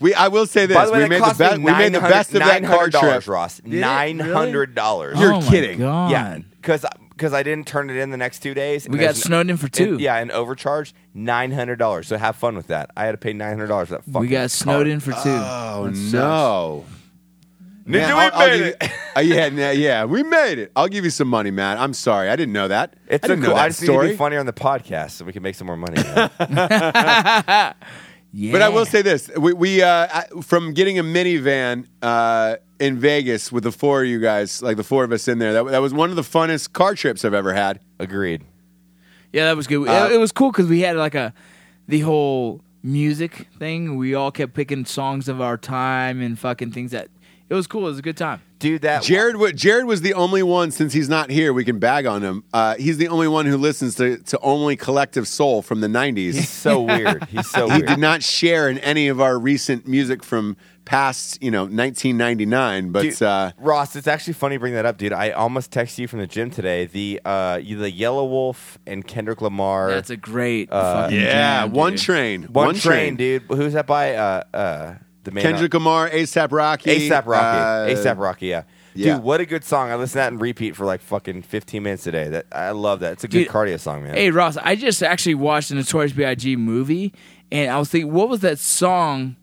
we, 0.00 0.14
I 0.14 0.28
will 0.28 0.46
say 0.46 0.66
this: 0.66 0.76
By 0.76 0.86
the 0.86 0.92
way, 0.92 1.02
we 1.04 1.08
made 1.08 1.20
the 1.20 1.24
cost 1.26 1.38
best. 1.38 1.58
We 1.58 1.72
made 1.72 1.92
the 1.92 2.00
best 2.00 2.32
of 2.34 2.40
that 2.40 2.62
car 2.64 2.88
$900, 2.88 3.00
trip. 3.00 3.28
Ross. 3.28 3.60
Nine 3.64 4.18
hundred 4.18 4.74
dollars. 4.74 5.18
You're 5.18 5.34
oh 5.34 5.40
my 5.40 5.48
kidding. 5.48 5.78
God. 5.80 6.10
Yeah, 6.10 6.38
because 6.60 6.84
because 7.10 7.32
I 7.32 7.42
didn't 7.42 7.66
turn 7.66 7.90
it 7.90 7.96
in 7.96 8.10
the 8.10 8.16
next 8.16 8.40
two 8.40 8.54
days. 8.54 8.88
We 8.88 8.98
got 8.98 9.04
there's 9.06 9.16
an- 9.18 9.22
snowed 9.22 9.50
in 9.50 9.56
for 9.56 9.68
two. 9.68 9.92
and- 9.92 10.00
yeah, 10.00 10.16
and 10.18 10.30
overcharged 10.30 10.94
nine 11.14 11.50
hundred 11.50 11.76
dollars. 11.80 12.06
So 12.06 12.16
have 12.16 12.36
fun 12.36 12.54
with 12.56 12.68
that. 12.68 12.90
I 12.96 13.06
had 13.06 13.12
to 13.12 13.18
pay 13.18 13.32
nine 13.32 13.50
hundred 13.50 13.66
dollars 13.68 13.88
for 13.88 13.94
that. 13.96 14.04
Fucking 14.04 14.20
We 14.20 14.28
got 14.28 14.50
snowed 14.52 14.86
car. 14.86 14.92
in 14.92 15.00
for 15.00 15.10
two. 15.12 15.18
Oh 15.26 15.88
That 15.88 15.96
sucks. 15.96 16.12
no! 16.12 16.84
Ninja, 17.86 17.90
Man, 17.90 18.16
we 18.16 18.20
I'll- 18.22 18.30
I'll 18.34 18.48
made 18.50 18.60
it. 18.60 18.76
you- 18.82 18.88
uh, 19.16 19.20
yeah, 19.20 19.46
yeah, 19.46 19.70
yeah, 19.72 20.04
we 20.04 20.22
made 20.22 20.58
it. 20.58 20.70
I'll 20.76 20.88
give 20.88 21.04
you 21.04 21.10
some 21.10 21.26
money, 21.26 21.50
man. 21.50 21.78
I'm 21.78 21.94
sorry, 21.94 22.28
I 22.28 22.36
didn't 22.36 22.52
know 22.52 22.68
that. 22.68 22.94
It's 23.08 23.24
I 23.24 23.26
a 23.26 23.28
didn't 23.30 23.44
cool. 23.44 23.54
know 23.54 23.58
I 23.58 23.62
that 23.62 23.68
just 23.70 23.80
need 23.80 23.86
to 23.88 23.92
story. 23.94 24.08
be 24.10 24.16
funnier 24.16 24.38
on 24.40 24.46
the 24.46 24.52
podcast 24.52 25.12
so 25.12 25.24
we 25.24 25.32
can 25.32 25.42
make 25.42 25.54
some 25.56 25.66
more 25.66 25.76
money. 25.78 25.96
Yeah. 28.32 28.52
But 28.52 28.62
I 28.62 28.68
will 28.68 28.84
say 28.84 29.02
this: 29.02 29.30
we, 29.36 29.52
we 29.52 29.82
uh, 29.82 30.22
from 30.42 30.74
getting 30.74 30.98
a 30.98 31.02
minivan 31.02 31.86
uh, 32.02 32.56
in 32.78 32.98
Vegas 32.98 33.50
with 33.50 33.64
the 33.64 33.72
four 33.72 34.02
of 34.02 34.08
you 34.08 34.20
guys, 34.20 34.62
like 34.62 34.76
the 34.76 34.84
four 34.84 35.04
of 35.04 35.12
us 35.12 35.28
in 35.28 35.38
there, 35.38 35.52
that, 35.54 35.66
that 35.66 35.78
was 35.78 35.94
one 35.94 36.10
of 36.10 36.16
the 36.16 36.22
funnest 36.22 36.72
car 36.72 36.94
trips 36.94 37.24
I've 37.24 37.34
ever 37.34 37.54
had. 37.54 37.80
Agreed. 37.98 38.44
Yeah, 39.32 39.46
that 39.46 39.56
was 39.56 39.66
good. 39.66 39.88
Uh, 39.88 40.08
it, 40.10 40.16
it 40.16 40.18
was 40.18 40.32
cool 40.32 40.52
because 40.52 40.66
we 40.66 40.80
had 40.80 40.96
like 40.96 41.14
a 41.14 41.32
the 41.86 42.00
whole 42.00 42.62
music 42.82 43.48
thing. 43.58 43.96
We 43.96 44.14
all 44.14 44.30
kept 44.30 44.54
picking 44.54 44.84
songs 44.84 45.28
of 45.28 45.40
our 45.40 45.56
time 45.56 46.20
and 46.20 46.38
fucking 46.38 46.72
things 46.72 46.90
that 46.90 47.08
it 47.48 47.54
was 47.54 47.66
cool. 47.66 47.82
It 47.82 47.90
was 47.90 47.98
a 47.98 48.02
good 48.02 48.16
time. 48.16 48.42
Dude, 48.58 48.82
that 48.82 49.02
Jared, 49.02 49.36
wa- 49.36 49.52
Jared 49.52 49.86
was 49.86 50.00
the 50.00 50.14
only 50.14 50.42
one 50.42 50.70
since 50.70 50.92
he's 50.92 51.08
not 51.08 51.30
here. 51.30 51.52
We 51.52 51.64
can 51.64 51.78
bag 51.78 52.06
on 52.06 52.22
him. 52.22 52.42
Uh, 52.52 52.74
he's 52.76 52.96
the 52.98 53.08
only 53.08 53.28
one 53.28 53.46
who 53.46 53.56
listens 53.56 53.94
to, 53.96 54.18
to 54.18 54.38
only 54.40 54.76
Collective 54.76 55.28
Soul 55.28 55.62
from 55.62 55.80
the 55.80 55.86
'90s. 55.88 56.16
He's 56.16 56.36
'90s. 56.40 56.46
so 56.46 56.80
weird. 56.82 57.24
He's 57.30 57.48
so 57.48 57.68
he 57.68 57.76
weird. 57.78 57.86
did 57.86 57.98
not 57.98 58.22
share 58.22 58.68
in 58.68 58.78
any 58.78 59.08
of 59.08 59.20
our 59.20 59.38
recent 59.38 59.86
music 59.86 60.24
from 60.24 60.56
past, 60.84 61.40
you 61.42 61.50
know, 61.50 61.64
1999. 61.64 62.90
But 62.92 63.02
Dude, 63.02 63.22
uh, 63.22 63.52
Ross, 63.58 63.94
it's 63.94 64.06
actually 64.08 64.32
funny 64.32 64.54
you 64.54 64.58
bring 64.58 64.74
that 64.74 64.86
up, 64.86 64.96
dude. 64.98 65.12
I 65.12 65.30
almost 65.30 65.70
texted 65.70 65.98
you 65.98 66.08
from 66.08 66.18
the 66.20 66.26
gym 66.26 66.50
today. 66.50 66.86
The 66.86 67.20
uh, 67.24 67.58
the 67.58 67.92
Yelawolf 67.92 68.76
and 68.86 69.06
Kendrick 69.06 69.40
Lamar. 69.42 69.90
That's 69.90 70.10
a 70.10 70.16
great 70.16 70.70
Uh, 70.72 71.02
fucking 71.02 71.16
yeah, 71.20 71.62
jam, 71.62 71.72
one 71.72 71.92
dude. 71.92 72.00
train, 72.02 72.42
one, 72.44 72.74
train, 72.74 73.16
dude. 73.16 73.42
Who's 73.48 73.74
that 73.74 73.86
by? 73.86 74.14
Uh, 74.14 74.42
uh, 74.54 74.94
the 75.24 75.30
main 75.30 75.42
Kendrick 75.42 75.74
Lamar, 75.74 76.08
ASAP 76.10 76.52
Rocky, 76.52 77.08
ASAP 77.08 77.26
Rocky. 77.26 77.92
uh, 77.92 77.96
ASAP 77.96 78.18
Rocky. 78.18 78.46
Yeah. 78.46 78.62
yeah. 78.94 79.14
Dude, 79.14 79.24
what 79.24 79.40
a 79.40 79.46
good 79.46 79.64
song! 79.64 79.90
I 79.90 79.96
listened 79.96 80.12
to 80.12 80.18
that 80.18 80.32
in 80.32 80.38
repeat 80.38 80.76
for 80.76 80.84
like 80.86 81.00
fucking 81.00 81.42
15 81.42 81.82
minutes 81.82 82.06
a 82.06 82.12
day. 82.12 82.28
That 82.28 82.46
I 82.52 82.70
love 82.70 83.00
that. 83.00 83.14
It's 83.14 83.24
a 83.24 83.28
good 83.28 83.44
Dude, 83.44 83.48
cardio 83.48 83.78
song, 83.78 84.04
man. 84.04 84.14
Hey 84.14 84.30
Ross, 84.30 84.56
I 84.56 84.76
just 84.76 85.02
actually 85.02 85.34
watched 85.34 85.70
the 85.70 85.74
Notorious 85.74 86.12
B.I.G. 86.12 86.56
movie, 86.56 87.12
and 87.52 87.70
I 87.70 87.78
was 87.78 87.88
thinking, 87.90 88.12
what 88.12 88.28
was 88.28 88.40
that 88.40 88.58
song 88.58 89.36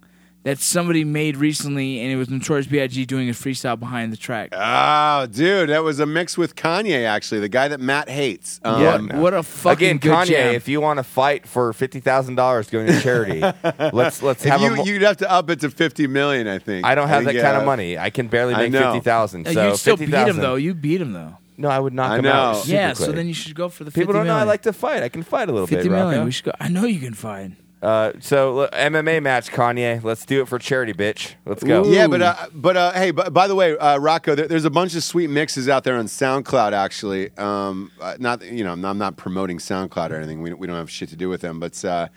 that 0.46 0.60
somebody 0.60 1.04
made 1.04 1.36
recently, 1.38 2.00
and 2.00 2.12
it 2.12 2.16
was 2.16 2.30
Notorious 2.30 2.68
B.I.G. 2.68 3.06
doing 3.08 3.28
a 3.30 3.34
freestyle 3.34 3.78
behind 3.80 4.14
the 4.14 4.18
track. 4.18 4.50
Oh, 4.54 5.26
dude, 5.26 5.70
that 5.70 5.84
was 5.84 6.00
a 6.00 6.06
mix 6.06 6.38
with 6.38 6.56
Kanye, 6.56 7.04
actually, 7.06 7.42
the 7.42 7.50
guy 7.50 7.68
that 7.68 7.80
Matt 7.82 8.08
hates. 8.10 8.62
Um, 8.64 9.08
what, 9.10 9.16
what 9.18 9.34
a 9.34 9.42
fucking 9.44 9.86
Again, 9.86 9.98
good 9.98 10.12
Kanye, 10.12 10.26
jam. 10.28 10.56
if 10.56 10.68
you 10.68 10.80
want 10.80 10.98
to 10.98 11.04
fight 11.04 11.48
for 11.48 11.74
fifty 11.74 12.00
thousand 12.00 12.36
dollars 12.36 12.70
going 12.70 12.88
to 12.88 13.02
charity, 13.02 13.40
let's 13.92 14.22
let's 14.22 14.46
If 14.46 14.52
have 14.52 14.62
a 14.62 14.64
you, 14.64 14.76
mo- 14.78 14.84
you'd 14.86 15.02
have 15.02 15.18
to 15.18 15.30
up 15.32 15.50
it 15.50 15.60
to 15.62 15.70
50 15.70 16.08
million, 16.08 16.48
I 16.48 16.60
think. 16.60 16.86
I 16.86 16.96
don't 16.96 17.08
have 17.10 17.24
that 17.26 17.32
think, 17.34 17.44
kind 17.44 17.58
uh, 17.58 17.62
of 17.62 17.66
money. 17.66 17.98
I 17.98 18.10
can 18.12 18.28
barely 18.28 18.56
make 18.56 18.72
fifty 18.72 19.00
thousand. 19.02 19.48
Uh, 19.48 19.54
So 19.54 19.68
you'd 19.68 19.78
still 19.78 19.98
beat 19.98 20.06
him 20.10 20.12
50,000 20.12 20.42
though. 20.42 20.56
You 20.56 20.74
beat 20.74 21.02
him 21.02 21.12
though. 21.14 21.38
No, 21.58 21.70
I 21.70 21.80
would 21.80 21.94
knock 21.94 22.12
I 22.12 22.18
him 22.18 22.24
know. 22.26 22.32
out. 22.34 22.58
super 22.58 22.76
yeah, 22.76 22.94
so 22.94 23.12
then 23.14 23.28
you 23.28 23.34
should 23.34 23.56
go 23.56 23.70
for 23.70 23.84
the 23.86 23.92
people 23.92 24.08
50 24.14 24.18
don't 24.20 24.28
know 24.28 24.36
I 24.36 24.44
like 24.44 24.64
to 24.64 24.74
fight. 24.74 25.04
I 25.04 25.10
can 25.10 25.24
fight 25.24 25.48
a 25.50 25.52
little 25.54 25.68
50 25.68 25.84
bit. 25.84 25.92
million. 25.92 26.08
Rocco. 26.20 26.26
We 26.26 26.32
should 26.32 26.46
go. 26.46 26.52
I 26.60 26.68
know 26.68 26.84
you 26.86 27.00
can 27.00 27.14
fight. 27.14 27.52
Uh, 27.86 28.14
so 28.20 28.68
MMA 28.74 29.22
match, 29.22 29.52
Kanye. 29.52 30.04
Let's 30.04 30.26
do 30.26 30.42
it 30.42 30.48
for 30.48 30.58
charity, 30.58 30.92
bitch. 30.92 31.36
Let's 31.46 31.64
go. 31.64 31.86
Ooh. 31.86 31.94
Yeah, 31.94 32.08
but 32.08 32.20
uh, 32.20 32.36
but 32.52 32.76
uh, 32.76 32.92
hey, 32.94 33.12
b- 33.12 33.30
by 33.30 33.48
the 33.48 33.54
way, 33.54 33.78
uh, 33.78 34.00
Rocco, 34.00 34.34
there, 34.34 34.48
there's 34.48 34.66
a 34.66 34.72
bunch 34.72 34.96
of 34.96 35.04
sweet 35.04 35.30
mixes 35.30 35.70
out 35.70 35.84
there 35.84 35.96
on 35.96 36.08
SoundCloud. 36.08 36.74
Actually, 36.74 37.30
um, 37.38 37.92
uh, 38.02 38.18
not 38.20 38.44
you 38.44 38.64
know, 38.64 38.72
I'm 38.74 38.98
not 38.98 39.18
promoting 39.18 39.60
SoundCloud 39.60 40.10
or 40.10 40.16
anything. 40.16 40.42
We, 40.42 40.52
we 40.54 40.66
don't 40.66 40.78
have 40.78 40.90
shit 40.90 41.10
to 41.10 41.16
do 41.16 41.30
with 41.30 41.42
them. 41.42 41.60
But 41.60 41.86
uh, 41.86 42.08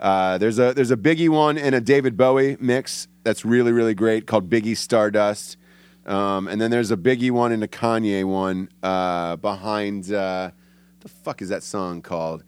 uh, 0.00 0.38
there's 0.38 0.58
a 0.58 0.72
there's 0.72 0.90
a 0.90 0.96
Biggie 0.96 1.28
one 1.28 1.58
and 1.58 1.74
a 1.74 1.80
David 1.82 2.16
Bowie 2.16 2.56
mix 2.58 3.06
that's 3.22 3.44
really 3.44 3.70
really 3.70 3.94
great 3.94 4.26
called 4.26 4.48
Biggie 4.48 4.78
Stardust. 4.78 5.58
Um, 6.06 6.48
and 6.48 6.58
then 6.58 6.70
there's 6.70 6.90
a 6.90 6.96
Biggie 6.96 7.30
one 7.30 7.52
and 7.52 7.62
a 7.62 7.68
Kanye 7.68 8.24
one 8.24 8.70
uh, 8.82 9.36
behind. 9.36 10.10
Uh, 10.10 10.52
the 11.00 11.08
fuck 11.10 11.42
is 11.42 11.50
that 11.50 11.62
song 11.62 12.00
called? 12.00 12.44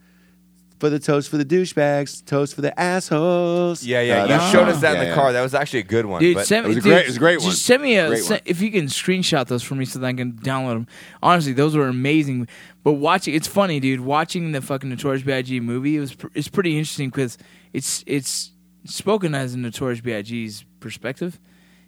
For 0.81 0.89
the 0.89 0.99
toast 0.99 1.29
for 1.29 1.37
the 1.37 1.45
douchebags, 1.45 2.25
toast 2.25 2.55
for 2.55 2.63
the 2.63 2.79
assholes. 2.81 3.85
Yeah, 3.85 4.01
yeah. 4.01 4.23
Uh, 4.25 4.27
you 4.47 4.51
showed 4.51 4.67
us 4.69 4.81
that 4.81 4.95
yeah, 4.95 4.99
in 4.99 5.01
the 5.01 5.11
yeah. 5.11 5.15
car. 5.15 5.33
That 5.35 5.43
was 5.43 5.55
actually 5.55 5.81
a 5.81 5.85
good 5.85 6.07
one. 6.07 6.21
Dude, 6.23 6.37
but 6.37 6.47
send 6.47 6.67
me, 6.67 6.73
it 6.73 6.77
was 6.77 6.85
a 6.85 6.89
dude, 6.89 6.91
great- 6.95 7.03
it 7.03 7.07
was 7.09 7.17
a 7.17 7.19
great 7.19 7.41
just 7.41 7.67
send 7.67 7.83
me 7.83 7.97
a 7.99 8.09
Great 8.09 8.25
se- 8.25 8.35
one. 8.35 8.41
if 8.47 8.63
you 8.63 8.71
can 8.73 8.87
screenshot 8.87 9.47
those 9.47 9.63
for 9.63 9.75
me 9.75 9.85
so 9.85 9.99
that 9.99 10.07
I 10.07 10.13
can 10.15 10.33
download 10.33 10.73
them. 10.73 10.87
Honestly, 11.23 11.53
those 11.53 11.77
were 11.77 11.87
amazing. 11.89 12.49
But 12.83 12.93
watching, 12.95 13.35
it's 13.35 13.47
funny, 13.47 13.79
dude. 13.79 14.01
Watching 14.01 14.53
the 14.53 14.63
fucking 14.63 14.89
Notorious 14.89 15.23
B.I.G. 15.23 15.61
movie, 15.61 15.99
it 15.99 16.01
was 16.01 16.15
pr- 16.15 16.29
it's 16.35 16.49
pretty 16.49 16.79
interesting 16.79 17.11
because 17.11 17.37
it's 17.75 18.03
it's 18.07 18.53
spoken 18.87 19.35
as 19.35 19.53
a 19.53 19.59
Notorious 19.59 20.01
B.I.G.'s 20.01 20.65
perspective. 20.81 21.39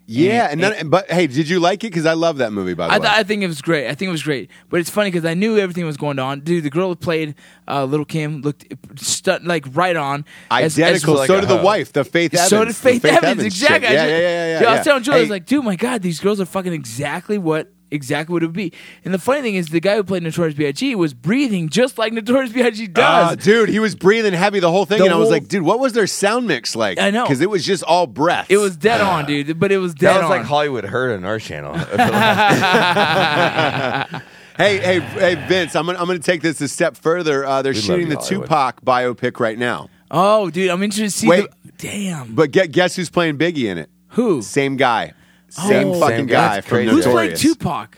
Yeah, 0.05 0.49
And 0.51 0.61
and 0.61 0.73
it- 0.73 0.77
then, 0.77 0.89
but 0.89 1.09
hey, 1.09 1.27
did 1.27 1.47
you 1.47 1.59
like 1.61 1.83
it? 1.83 1.87
Because 1.87 2.05
I 2.05 2.13
love 2.13 2.37
that 2.39 2.51
movie. 2.51 2.73
By 2.73 2.87
the 2.87 2.93
I, 2.95 2.99
way, 2.99 3.07
I 3.09 3.23
think 3.23 3.41
it 3.41 3.47
was 3.47 3.61
great. 3.61 3.87
I 3.87 3.95
think 3.95 4.09
it 4.09 4.11
was 4.11 4.23
great. 4.23 4.49
But 4.69 4.81
it's 4.81 4.89
funny 4.89 5.09
because 5.11 5.23
I 5.25 5.33
knew 5.33 5.57
everything 5.57 5.85
was 5.85 5.95
going 5.97 6.19
on. 6.19 6.41
Dude, 6.41 6.63
the 6.63 6.69
girl 6.69 6.89
who 6.89 6.95
played 6.95 7.35
uh, 7.67 7.85
Lil' 7.85 8.03
Kim 8.05 8.41
looked 8.41 8.65
stu- 8.99 9.39
like 9.43 9.65
right 9.73 9.95
on. 9.95 10.25
as- 10.51 10.77
as- 10.77 10.79
identical. 10.79 11.15
like 11.15 11.27
so 11.27 11.39
did 11.39 11.49
the 11.49 11.57
hoe. 11.57 11.63
wife, 11.63 11.93
the 11.93 12.03
Faith 12.03 12.33
Evans. 12.33 12.49
So 12.49 12.59
did 12.65 12.69
the 12.75 12.79
Faith, 12.79 13.05
Evans, 13.05 13.37
chick. 13.43 13.45
exactly. 13.45 13.93
Yeah, 13.93 14.05
yeah, 14.07 14.17
yeah, 14.19 14.47
yeah. 14.47 14.59
Dude, 14.59 14.67
I 14.67 14.75
was 14.75 14.83
telling 14.85 15.03
Julie, 15.03 15.17
I 15.17 15.21
was 15.21 15.29
like, 15.29 15.45
dude, 15.45 15.63
my 15.63 15.75
God, 15.77 16.01
these 16.01 16.19
girls 16.19 16.39
are 16.41 16.45
fucking 16.45 16.73
exactly 16.73 17.37
what 17.37 17.72
exactly 17.93 18.33
what 18.33 18.43
it 18.43 18.47
would 18.47 18.55
be. 18.55 18.73
And 19.05 19.13
the 19.13 19.19
funny 19.19 19.41
thing 19.41 19.55
is, 19.55 19.69
the 19.69 19.79
guy 19.79 19.95
who 19.95 20.03
played 20.03 20.23
Notorious 20.23 20.55
B.I.G. 20.55 20.95
was 20.95 21.13
breathing 21.13 21.69
just 21.69 21.97
like 21.97 22.13
Notorious 22.13 22.51
B.I.G. 22.51 22.87
does. 22.87 23.03
ah, 23.03 23.35
dude, 23.35 23.69
he 23.69 23.79
was 23.79 23.95
breathing 23.95 24.33
heavy 24.33 24.59
the 24.59 24.71
whole 24.71 24.85
thing, 24.85 24.99
The 24.99 25.05
and 25.05 25.13
I 25.13 25.17
was 25.17 25.29
like, 25.29 25.47
dude, 25.47 25.63
what 25.63 25.79
was 25.79 25.93
their 25.93 26.07
sound 26.07 26.47
mix 26.47 26.75
like? 26.75 26.99
I 26.99 27.11
know. 27.11 27.23
because 27.23 27.41
it 27.41 27.49
was 27.49 27.65
just 27.65 27.83
all 27.83 28.07
breath. 28.07 28.47
it 28.49 28.57
was 28.57 28.75
dead 28.75 29.01
on, 29.01 29.25
dude. 29.25 29.59
But 29.59 29.71
it 29.71 29.77
was 29.77 29.93
dead 29.93 30.09
that 30.09 30.15
was 30.17 30.25
on. 30.25 30.29
like 30.31 30.45
Hollywood 30.45 30.85
Heard 30.85 31.17
on 31.17 31.25
our 31.25 31.39
channel. 31.39 31.73
Hey, 34.55 34.77
hey, 34.77 34.99
hey, 34.99 35.33
Vince, 35.47 35.75
I'm 35.75 35.87
gonna, 35.87 35.97
I'm 35.97 36.05
gonna 36.05 36.19
take 36.19 36.43
this 36.43 36.61
a 36.61 36.67
step 36.67 36.95
further. 36.95 37.43
Uh, 37.43 37.63
they're 37.63 37.71
We 37.73 37.79
love 37.79 37.85
shooting 37.85 38.09
the 38.09 38.17
Hollywood. 38.17 38.45
Tupac 38.45 38.81
biopic 38.85 39.39
right 39.39 39.57
now, 39.57 39.89
oh, 40.11 40.51
dude, 40.51 40.69
I'm 40.69 40.83
interested 40.83 41.05
to 41.05 41.09
see. 41.21 41.27
Wait. 41.27 41.47
the, 41.63 41.71
damn. 41.79 42.35
but 42.35 42.51
get, 42.51 42.71
guess 42.71 42.95
who's 42.95 43.09
playing 43.09 43.39
Biggie 43.39 43.63
in 43.65 43.79
it? 43.79 43.89
Who? 44.09 44.43
Same 44.43 44.77
guy, 44.77 45.13
same 45.53 45.87
Oh. 45.89 45.99
fucking 45.99 46.17
Same 46.17 46.25
guy 46.27 46.55
guy. 46.55 46.61
From. 46.61 46.87
Who's 46.87 47.05
playing 47.05 47.35
Tupac? 47.35 47.97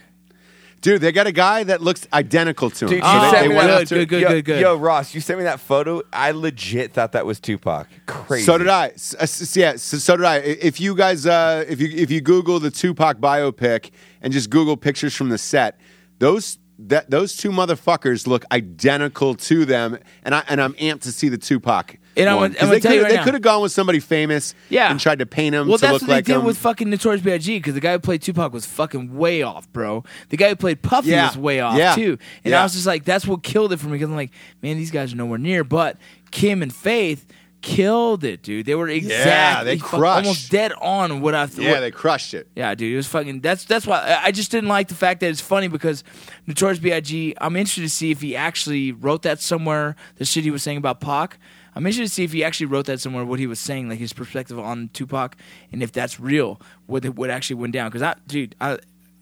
Dude, 0.81 1.01
they 1.01 1.11
got 1.11 1.25
a 1.25 1.31
guy 1.31 1.63
that 1.63 1.81
looks 1.81 2.07
identical 2.13 2.69
to 2.69 2.85
him. 2.85 2.89
Dude, 2.89 3.03
So 3.03 3.11
you 3.25 3.31
they- 3.31 3.41
they 3.41 3.47
me 3.47 3.55
went 3.55 3.67
that- 3.69 3.89
good, 3.89 4.07
good, 4.07 4.21
yo, 4.21 4.27
good, 4.29 4.45
good. 4.45 4.61
Yo, 4.61 4.75
Ross, 4.75 5.15
you 5.15 5.21
sent 5.21 5.39
me 5.39 5.45
that 5.45 5.59
photo. 5.59 6.03
I 6.13 6.29
legit 6.29 6.93
thought 6.93 7.13
that 7.13 7.25
was 7.25 7.39
Tupac. 7.39 7.87
Crazy. 8.05 8.45
So 8.45 8.59
did 8.59 8.67
I. 8.67 8.89
S- 8.89 9.15
s- 9.19 9.57
yeah, 9.57 9.77
so, 9.77 9.97
so 9.97 10.15
did 10.15 10.25
I. 10.27 10.35
I- 10.35 10.39
If 10.61 10.79
you 10.79 10.93
guys, 10.93 11.25
uh, 11.25 11.65
if 11.67 11.81
you 11.81 11.87
if 11.91 12.11
you 12.11 12.21
Google 12.21 12.59
the 12.59 12.69
Tupac 12.69 13.17
biopic 13.19 13.89
and 14.21 14.31
just 14.31 14.51
Google 14.51 14.77
pictures 14.77 15.15
from 15.15 15.29
the 15.29 15.39
set, 15.39 15.79
those 16.19 16.59
that 16.77 17.09
those 17.09 17.35
two 17.35 17.49
motherfuckers 17.49 18.27
look 18.27 18.45
identical 18.51 19.33
to 19.35 19.65
them, 19.65 19.97
and 20.23 20.35
I 20.35 20.43
and 20.47 20.61
I'm 20.61 20.73
amped 20.73 21.01
to 21.03 21.11
see 21.11 21.29
the 21.29 21.37
Tupac. 21.39 21.97
And 22.17 22.29
I'm 22.29 22.35
gonna- 22.37 22.55
I'm 22.61 22.69
they 22.69 22.79
could 22.79 23.01
right 23.01 23.11
they 23.11 23.17
could 23.23 23.33
have 23.33 23.41
gone 23.41 23.61
with 23.61 23.71
somebody 23.71 23.99
famous, 23.99 24.55
Yeah. 24.69 24.89
and 24.89 24.99
tried 24.99 25.19
to 25.19 25.25
paint 25.25 25.53
him 25.55 25.67
Well, 25.67 25.77
to 25.77 25.81
that's 25.81 25.93
look 25.93 26.01
what 26.03 26.07
they 26.07 26.13
like 26.13 26.25
did 26.25 26.35
him. 26.37 26.45
with 26.45 26.57
fucking 26.57 26.89
Notorious 26.89 27.21
B.I.G. 27.21 27.57
Because 27.57 27.73
the 27.73 27.79
guy 27.81 27.91
who 27.93 27.99
played 27.99 28.21
Tupac 28.21 28.53
was 28.53 28.65
fucking 28.65 29.15
way 29.17 29.41
off, 29.41 29.71
bro. 29.73 30.03
The 30.29 30.37
guy 30.37 30.49
who 30.49 30.55
played 30.55 30.81
Puffy 30.81 31.09
Yeah. 31.09 31.27
was 31.27 31.37
way 31.37 31.59
off 31.59 31.77
Yeah. 31.77 31.93
too. 31.95 32.17
And 32.43 32.51
Yeah. 32.51 32.61
I 32.61 32.63
was 32.63 32.73
just 32.73 32.85
like, 32.87 33.03
that's 33.03 33.25
what 33.27 33.43
killed 33.43 33.73
it 33.73 33.77
for 33.77 33.87
me. 33.87 33.93
Because 33.93 34.09
I'm 34.09 34.15
like, 34.15 34.31
man, 34.61 34.77
these 34.77 34.91
guys 34.91 35.11
are 35.13 35.17
nowhere 35.17 35.37
near. 35.39 35.63
But 35.63 35.97
Kim 36.31 36.61
and 36.61 36.73
Faith 36.73 37.25
killed 37.61 38.23
it, 38.23 38.43
dude. 38.43 38.65
They 38.65 38.75
were 38.75 38.87
exactly 38.87 39.25
yeah, 39.31 39.63
they 39.63 39.77
crushed. 39.77 40.25
almost 40.27 40.51
dead 40.51 40.71
on 40.81 41.21
what 41.21 41.33
I. 41.33 41.47
Thought. 41.47 41.63
Yeah, 41.63 41.79
they 41.79 41.89
crushed 41.89 42.33
it. 42.35 42.47
yeah, 42.55 42.75
dude, 42.75 42.93
it 42.93 42.95
was 42.95 43.07
fucking. 43.07 43.39
That's 43.41 43.65
that's 43.65 43.87
why 43.87 43.97
I- 44.01 44.25
I 44.25 44.31
just 44.31 44.51
didn't 44.51 44.69
like 44.69 44.87
the 44.87 44.93
fact 44.95 45.19
that 45.21 45.29
it's 45.29 45.41
funny 45.41 45.67
because 45.67 46.03
Notorious 46.45 46.77
B.I.G. 46.79 47.33
I'm 47.41 47.55
interested 47.55 47.81
to 47.81 47.89
see 47.89 48.11
if 48.11 48.21
he 48.21 48.35
actually 48.35 48.91
wrote 48.91 49.23
that 49.23 49.39
somewhere. 49.41 49.95
The 50.17 50.25
shit 50.25 50.43
he 50.43 50.51
was 50.51 50.61
saying 50.61 50.77
about 50.77 51.01
Pac. 51.01 51.39
I'm 51.75 51.85
interested 51.85 52.03
to 52.09 52.13
see 52.13 52.23
if 52.23 52.31
he 52.31 52.43
actually 52.43 52.67
wrote 52.67 52.85
that 52.85 52.99
somewhere. 53.01 53.25
What 53.25 53.39
he 53.39 53.47
was 53.47 53.59
saying, 53.59 53.89
like 53.89 53.99
his 53.99 54.13
perspective 54.13 54.57
on 54.57 54.89
Tupac, 54.93 55.35
and 55.71 55.83
if 55.83 55.91
that's 55.91 56.19
real, 56.19 56.61
what 56.87 57.03
what 57.09 57.29
actually 57.29 57.57
went 57.57 57.73
down. 57.73 57.89
Because 57.89 58.01
I, 58.01 58.15
dude, 58.27 58.55
I, 58.61 58.77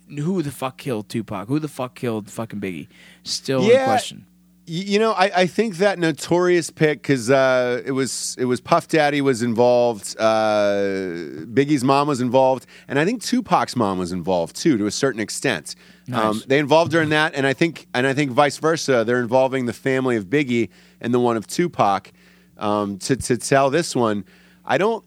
who 0.08 0.42
the 0.44 0.52
fuck 0.52 0.78
killed 0.78 1.10
Tupac? 1.10 1.48
Who 1.48 1.58
the 1.60 1.68
fuck 1.68 1.96
killed 1.96 2.30
fucking 2.30 2.62
Biggie? 2.62 2.88
Still 3.24 3.64
in 3.64 3.70
Yeah. 3.72 3.86
question. 3.86 4.26
You 4.66 4.98
know, 4.98 5.12
I, 5.12 5.42
I 5.42 5.46
think 5.48 5.76
that 5.80 6.00
notorious 6.00 6.70
pick 6.70 7.02
because 7.02 7.30
uh, 7.30 7.82
it 7.86 7.92
was 7.92 8.38
it 8.40 8.46
was 8.46 8.62
Puff 8.62 8.88
Daddy 8.88 9.20
was 9.20 9.42
involved, 9.44 10.16
uh, 10.18 11.44
Biggie's 11.52 11.84
mom 11.84 12.08
was 12.08 12.22
involved, 12.22 12.66
and 12.88 12.98
I 12.98 13.04
think 13.04 13.22
Tupac's 13.22 13.76
mom 13.76 13.98
was 14.00 14.14
involved 14.14 14.56
too 14.56 14.78
to 14.78 14.86
a 14.86 14.92
certain 14.92 15.20
extent. 15.20 15.76
Um, 16.14 16.38
Nice. 16.38 16.46
they 16.46 16.60
involved 16.60 16.94
her 16.94 17.02
in 17.02 17.10
that, 17.10 17.34
and 17.36 17.46
I 17.46 17.52
think 17.54 17.88
and 17.94 18.08
I 18.08 18.14
think 18.14 18.32
vice 18.32 18.58
versa. 18.58 19.04
They're 19.06 19.20
involving 19.20 19.66
the 19.66 19.74
family 19.74 20.16
of 20.16 20.28
Biggie 20.28 20.70
and 21.02 21.14
the 21.14 21.20
one 21.20 21.36
of 21.36 21.46
Tupac 21.46 22.12
um, 22.58 22.98
to 23.00 23.16
to 23.16 23.38
tell 23.38 23.70
this 23.70 23.96
one. 23.96 24.26
I 24.66 24.78
don't. 24.78 25.04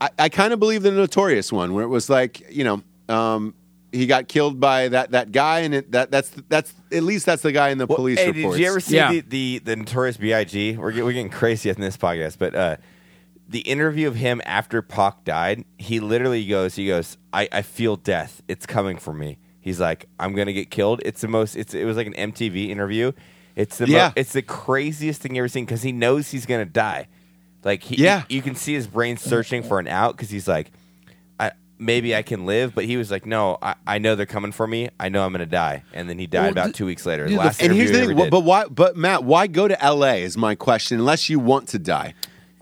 I, 0.00 0.10
I 0.18 0.28
kind 0.28 0.52
of 0.52 0.60
believe 0.60 0.82
the 0.82 0.92
notorious 0.92 1.52
one 1.52 1.74
where 1.74 1.84
it 1.84 1.88
was 1.88 2.08
like 2.10 2.42
you 2.50 2.64
know. 2.64 2.82
Um, 3.08 3.54
he 3.92 4.06
got 4.06 4.26
killed 4.26 4.58
by 4.58 4.88
that, 4.88 5.12
that 5.12 5.30
guy, 5.30 5.60
and 5.60 5.72
it, 5.72 5.92
that 5.92 6.10
that's 6.10 6.30
that's 6.48 6.74
at 6.90 7.04
least 7.04 7.26
that's 7.26 7.42
the 7.42 7.52
guy 7.52 7.68
in 7.68 7.78
the 7.78 7.86
Well, 7.86 7.94
police 7.96 8.18
hey, 8.18 8.32
reports. 8.32 8.56
did 8.56 8.62
you 8.62 8.68
ever 8.68 8.80
see 8.80 8.96
Yeah. 8.96 9.12
the, 9.12 9.20
the 9.20 9.58
the 9.60 9.76
Notorious 9.76 10.16
B.I.G.? 10.16 10.76
We're, 10.76 10.86
we're 11.04 11.12
getting 11.12 11.30
crazy 11.30 11.70
in 11.70 11.80
this 11.80 11.96
podcast, 11.96 12.38
but 12.38 12.56
uh, 12.56 12.76
the 13.48 13.60
interview 13.60 14.08
of 14.08 14.16
him 14.16 14.42
after 14.44 14.82
Pac 14.82 15.22
died, 15.22 15.64
he 15.78 16.00
literally 16.00 16.44
goes, 16.44 16.74
he 16.74 16.88
goes, 16.88 17.18
I, 17.32 17.48
I 17.52 17.62
feel 17.62 17.94
death. 17.94 18.42
It's 18.48 18.66
coming 18.66 18.96
for 18.96 19.12
me. 19.14 19.38
He's 19.60 19.78
like, 19.78 20.06
I'm 20.18 20.34
gonna 20.34 20.52
get 20.52 20.70
killed. 20.72 21.00
It's 21.04 21.20
the 21.20 21.28
most. 21.28 21.54
It's 21.54 21.72
it 21.72 21.84
was 21.84 21.96
like 21.96 22.08
an 22.08 22.14
MTV 22.32 22.70
interview. 22.70 23.12
It's 23.56 23.78
the 23.78 23.86
Yeah. 23.88 24.08
mo- 24.08 24.12
it's 24.16 24.32
the 24.32 24.42
craziest 24.42 25.20
thing 25.22 25.34
you 25.36 25.42
ever 25.42 25.48
seen 25.48 25.64
because 25.64 25.82
he 25.82 25.92
knows 25.92 26.30
he's 26.30 26.46
gonna 26.46 26.64
die. 26.64 27.06
Like 27.62 27.82
he, 27.82 27.96
Yeah. 28.02 28.22
you 28.28 28.42
can 28.42 28.54
see 28.54 28.74
his 28.74 28.86
brain 28.86 29.16
searching 29.16 29.62
for 29.62 29.78
an 29.78 29.86
out 29.88 30.16
because 30.16 30.30
he's 30.30 30.46
like, 30.48 30.70
I, 31.40 31.52
maybe 31.78 32.14
I 32.14 32.22
can 32.22 32.46
live, 32.46 32.74
but 32.74 32.84
he 32.84 32.96
was 32.96 33.10
like, 33.10 33.24
no, 33.26 33.56
I, 33.62 33.74
I 33.86 33.98
know 33.98 34.16
they're 34.16 34.26
coming 34.26 34.52
for 34.52 34.66
me. 34.66 34.90
I 35.00 35.08
know 35.08 35.24
I'm 35.24 35.32
gonna 35.32 35.46
die, 35.46 35.82
and 35.92 36.08
then 36.10 36.18
he 36.18 36.26
died 36.26 36.42
Well, 36.42 36.50
about 36.52 36.66
the- 36.68 36.72
two 36.74 36.86
weeks 36.86 37.06
later. 37.06 37.26
dude, 37.26 37.38
the- 37.38 37.42
Last 37.42 37.62
and 37.62 37.72
here's 37.72 37.90
the 37.90 37.98
interview 37.98 38.14
he 38.16 38.20
thing, 38.22 38.30
but 38.30 38.40
why? 38.40 38.64
But 38.66 38.96
Matt, 38.96 39.24
why 39.24 39.46
go 39.46 39.66
to 39.68 39.82
L.A. 39.82 40.22
is 40.22 40.36
my 40.36 40.54
question. 40.54 40.98
Unless 40.98 41.28
you 41.30 41.38
want 41.38 41.68
to 41.68 41.78
die, 41.78 42.14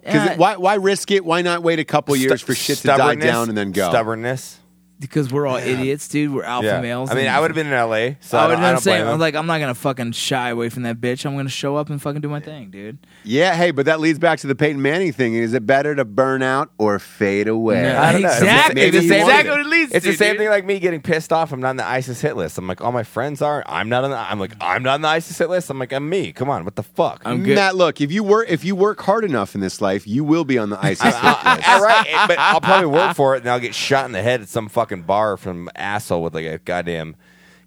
because 0.05 0.31
Uh, 0.31 0.35
why? 0.37 0.57
Why 0.57 0.75
risk 0.75 1.11
it? 1.11 1.25
Why 1.25 1.43
not 1.43 1.63
wait 1.63 1.79
a 1.79 1.85
couple 1.85 2.15
years 2.17 2.41
Stu- 2.41 2.47
for 2.47 2.55
shit 2.55 2.79
to 2.79 2.87
die 2.89 3.15
down 3.17 3.49
and 3.49 3.57
then 3.59 3.73
go? 3.73 3.89
Stubbornness. 3.89 4.59
Because 5.03 5.33
we're 5.33 5.47
all 5.47 5.57
idiots, 5.57 6.09
dude. 6.09 6.33
We're 6.33 6.45
alpha 6.45 6.67
Yeah. 6.67 6.81
males. 6.81 7.11
I 7.11 7.15
mean, 7.15 7.27
and- 7.27 7.37
I 7.37 7.41
would 7.41 7.51
have 7.51 7.55
been 7.57 7.67
in 7.67 7.73
L.A. 7.73 8.17
So 8.21 8.39
I 8.39 8.45
I, 8.45 8.47
would 8.47 8.55
don't, 8.55 8.63
I 8.63 8.67
have 8.69 8.77
don't 8.77 8.83
saying, 8.83 9.07
I'm 9.07 9.19
like, 9.19 9.35
I'm 9.35 9.47
not 9.47 9.59
gonna 9.59 9.75
fucking 9.75 10.13
shy 10.13 10.49
away 10.51 10.69
from 10.69 10.85
that 10.85 11.01
bitch. 11.01 11.27
I'm 11.27 11.37
gonna 11.37 11.49
show 11.49 11.77
up 11.77 11.91
and 11.91 12.01
fucking 12.01 12.21
do 12.21 12.29
my 12.29 12.41
thing, 12.41 12.71
dude. 12.71 12.99
Yeah, 13.25 13.55
hey, 13.55 13.73
but 13.73 13.87
that 13.87 14.01
leads 14.01 14.19
back 14.19 14.39
to 14.41 14.47
the 14.47 14.55
Peyton 14.55 14.81
Manning 14.81 15.13
thing. 15.13 15.35
Is 15.35 15.53
it 15.55 15.67
better 15.67 15.95
to 15.95 16.05
burn 16.05 16.43
out 16.43 16.71
or 16.79 16.99
fade 16.99 17.49
away? 17.49 17.83
No, 17.83 17.99
I 18.01 18.13
don't 18.13 18.23
know. 18.23 18.29
Exactly. 18.29 18.75
Maybe 18.77 18.91
That's 18.99 19.05
he 19.05 19.11
wanted 19.11 19.23
exactly 19.23 19.49
it. 19.49 19.51
what 19.53 19.61
it 19.61 19.67
leads 19.67 19.93
it's 19.93 20.05
to. 20.05 20.11
the 20.13 20.17
same 20.17 20.33
dude. 20.33 20.39
thing 20.39 20.49
like 20.49 20.65
me 20.65 20.79
getting 20.79 21.03
pissed 21.03 21.33
off. 21.33 21.53
I'm 21.53 21.61
not 21.61 21.71
on 21.71 21.77
the 21.77 21.87
ISIS 21.87 22.21
hit 22.21 22.37
list. 22.37 22.59
I'm 22.59 22.67
like, 22.69 22.81
all 22.81 22.93
my 22.93 23.03
friends 23.03 23.43
are. 23.43 23.63
I'm 23.67 23.89
not 23.89 24.05
on 24.05 24.11
the. 24.11 24.17
I'm 24.19 24.39
like, 24.39 24.53
I'm 24.61 24.83
not 24.83 24.95
on 24.95 25.01
the 25.03 25.09
ISIS 25.09 25.39
hit 25.39 25.49
list. 25.51 25.71
I'm 25.71 25.79
like, 25.79 25.93
I'm 25.93 26.09
me. 26.09 26.33
Come 26.33 26.49
on, 26.51 26.65
what 26.65 26.77
the 26.77 26.83
fuck? 26.83 27.23
I'm 27.25 27.41
mm, 27.41 27.45
good. 27.45 27.55
Matt, 27.57 27.75
look, 27.77 28.01
if 28.01 28.13
you 28.13 28.23
work 28.23 28.47
if 28.51 28.65
you 28.65 28.77
work 28.77 29.01
hard 29.01 29.25
enough 29.25 29.55
in 29.55 29.61
this 29.61 29.81
life, 29.81 30.07
you 30.07 30.23
will 30.23 30.45
be 30.45 30.59
on 30.59 30.71
the 30.71 30.79
ISIS 30.85 31.03
hit 31.03 31.15
list. 31.15 31.69
All 31.69 31.83
right, 31.83 32.25
but 32.29 32.39
I'll 32.39 32.61
probably 32.61 32.87
work 32.87 33.17
for 33.17 33.35
it, 33.35 33.41
and 33.43 33.51
I'll 33.51 33.59
get 33.61 33.75
shot 33.75 34.05
in 34.07 34.13
the 34.13 34.23
head 34.23 34.43
at 34.43 34.49
some 34.49 34.69
fucking 34.69 34.92
bar 35.01 35.39
from 35.39 35.71
asshole 35.75 36.23
with 36.23 36.35
like 36.35 36.45
a 36.45 36.59
goddamn, 36.59 37.17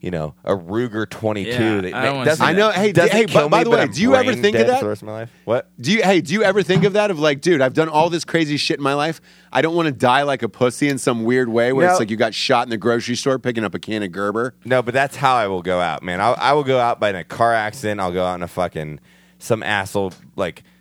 you 0.02 0.12
know, 0.12 0.36
a 0.44 0.52
Ruger 0.56 1.10
22. 1.10 1.50
Yeah, 1.50 1.82
that 1.82 1.94
I 1.96 2.06
don't 2.06 2.12
ma- 2.12 2.12
wanna 2.20 2.26
doesn't- 2.26 2.46
see 2.46 2.50
I 2.52 2.54
know. 2.54 2.70
Hey, 2.70 2.88
d- 2.88 2.92
doesn't 2.92 3.16
hey. 3.18 3.26
By, 3.26 3.48
by 3.48 3.58
me, 3.60 3.64
the 3.64 3.70
way, 3.72 3.82
I'm 3.82 3.92
do 3.92 4.02
you 4.04 4.14
ever 4.14 4.34
think 4.36 4.56
of 4.56 4.68
that? 4.68 4.78
for 4.80 4.86
the 4.86 4.90
rest 4.90 5.02
of 5.02 5.08
my 5.08 5.14
life? 5.14 5.32
What? 5.46 5.72
Do 5.82 5.92
you 5.92 6.04
hey, 6.04 6.22
do 6.22 6.34
you 6.34 6.44
ever 6.44 6.62
think 6.62 6.84
of 6.84 6.94
that 6.94 7.10
of 7.10 7.18
like, 7.20 7.42
dude, 7.42 7.60
I've 7.62 7.74
done 7.74 7.90
all 7.90 8.12
this 8.12 8.24
crazy 8.24 8.58
shit 8.58 8.78
in 8.78 8.84
my 8.84 8.94
life. 8.94 9.20
I 9.52 9.64
don't 9.64 9.74
want 9.76 9.88
to 9.88 9.92
die 9.92 10.22
like 10.22 10.44
a 10.44 10.50
pussy 10.50 10.90
in 10.90 11.00
some 11.00 11.24
weird 11.24 11.50
way 11.50 11.74
where 11.74 11.88
No. 11.88 11.92
it's 11.94 12.00
like 12.00 12.12
you 12.12 12.18
got 12.18 12.36
shot 12.36 12.68
in 12.68 12.70
the 12.70 12.78
grocery 12.78 13.16
store 13.16 13.40
picking 13.40 13.64
up 13.64 13.74
a 13.74 13.80
can 13.80 14.04
of 14.04 14.12
Gerber. 14.12 14.54
No, 14.64 14.84
but 14.84 14.94
that's 14.94 15.16
how 15.16 15.34
I 15.36 15.48
will 15.48 15.64
go 15.64 15.80
out, 15.80 16.04
man. 16.04 16.22
I, 16.22 16.34
I 16.34 16.54
will 16.54 16.64
go 16.64 16.78
out 16.80 17.00
by 17.00 17.10
in 17.10 17.16
a 17.16 17.24
car 17.24 17.54
accident. 17.54 18.00
I'll 18.00 18.12
go 18.14 18.26
out 18.26 18.36
in 18.36 18.44
a 18.44 18.48
fucking 18.48 19.00
some 19.40 19.64
asshole 19.64 20.14
like 20.36 20.62
wh- 20.62 20.75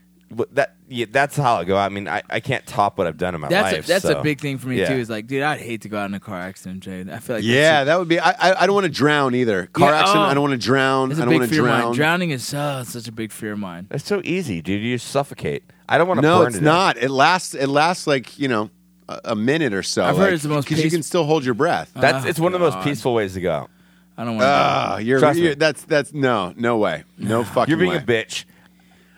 that. 0.53 0.75
Yeah, 0.89 1.07
that's 1.11 1.37
how 1.37 1.57
I 1.57 1.65
go. 1.65 1.77
I 1.77 1.89
mean, 1.89 2.07
I, 2.09 2.23
I 2.29 2.41
can't 2.41 2.65
top 2.67 2.99
what 2.99 3.07
I've 3.07 3.17
done 3.17 3.35
in 3.35 3.41
my 3.41 3.49
That's 3.49 3.73
life. 3.75 3.85
a, 3.85 3.89
that's 3.89 4.05
so- 4.05 4.19
a 4.19 4.23
big 4.23 4.41
thing 4.41 4.59
for 4.59 4.69
me 4.69 4.79
yeah. 4.81 4.89
too. 4.89 4.95
Is 4.97 5.09
like, 5.09 5.27
dude, 5.27 5.43
I'd 5.43 5.61
hate 5.61 5.81
to 5.83 5.89
go 5.89 5.99
out 5.99 6.07
in 6.07 6.15
a 6.15 6.21
car 6.21 6.39
accident, 6.39 6.81
Jade. 6.83 7.09
I 7.09 7.19
feel 7.19 7.37
like 7.37 7.45
Yeah, 7.45 7.85
that's 7.85 7.87
that 7.87 7.99
would 7.99 8.09
be. 8.09 8.19
I 8.21 8.31
I, 8.31 8.63
I 8.63 8.67
don't 8.67 8.75
want 8.75 8.85
to 8.85 8.93
drown 8.93 9.35
either. 9.35 9.67
Car 9.67 9.91
Yeah, 9.91 10.01
accident. 10.01 10.25
oh. 10.27 10.29
I 10.29 10.35
don't 10.35 10.43
want 10.43 10.61
to 10.61 10.67
drown. 10.67 11.09
a, 11.09 11.13
it's 11.13 11.21
I 11.21 11.23
a 11.23 11.27
don't 11.27 11.33
big 11.33 11.41
want 11.41 11.49
to 11.51 11.55
fear 11.55 11.65
of 11.65 11.71
mine. 11.71 11.81
drown. 11.81 11.95
Drowning 11.95 12.31
is 12.31 12.53
uh, 12.55 12.85
such 12.85 13.09
a 13.09 13.13
big 13.13 13.33
fear 13.33 13.53
of 13.53 13.59
mine. 13.59 13.87
It's 13.91 14.05
so 14.07 14.21
easy, 14.25 14.61
dude. 14.61 14.83
You 14.83 14.95
just 14.97 15.11
suffocate. 15.11 15.65
I 15.89 15.99
don't 15.99 16.09
want 16.09 16.19
to 16.19 16.23
No, 16.23 16.39
burn 16.39 16.47
it's 16.49 16.57
to 16.59 16.61
death. 16.65 16.73
not. 16.73 16.97
It 16.99 17.11
lasts. 17.11 17.55
It 17.55 17.69
lasts 17.69 18.07
like 18.07 18.39
you 18.39 18.49
know 18.49 18.71
a, 19.09 19.21
a 19.27 19.35
minute 19.37 19.73
or 19.73 19.83
so. 19.83 20.05
I've 20.05 20.17
heard 20.17 20.33
it's 20.35 20.43
the 20.43 20.49
most 20.51 20.69
because 20.69 20.85
you 20.85 20.91
can 20.91 21.03
still 21.03 21.25
hold 21.25 21.45
your 21.45 21.55
breath. 21.55 21.93
That's 21.95 22.27
Oh, 22.27 22.29
it's 22.29 22.39
one 22.39 22.55
of 22.55 22.61
the 22.61 22.71
most 22.71 22.85
peaceful 22.85 23.15
ways 23.15 23.35
to 23.35 23.41
go. 23.41 23.69
I 24.17 24.25
don't 24.25 24.37
want. 24.37 24.43
to. 24.43 24.47
Ah, 24.47 24.99
you're, 24.99 25.33
you're 25.33 25.55
that's 25.57 25.83
that's 25.85 26.13
no 26.13 26.53
no 26.57 26.77
way 26.79 27.03
no 27.19 27.43
fucking 27.45 27.69
You're 27.71 27.79
being 27.79 27.91
way. 27.91 27.97
a 27.97 28.01
bitch. 28.01 28.45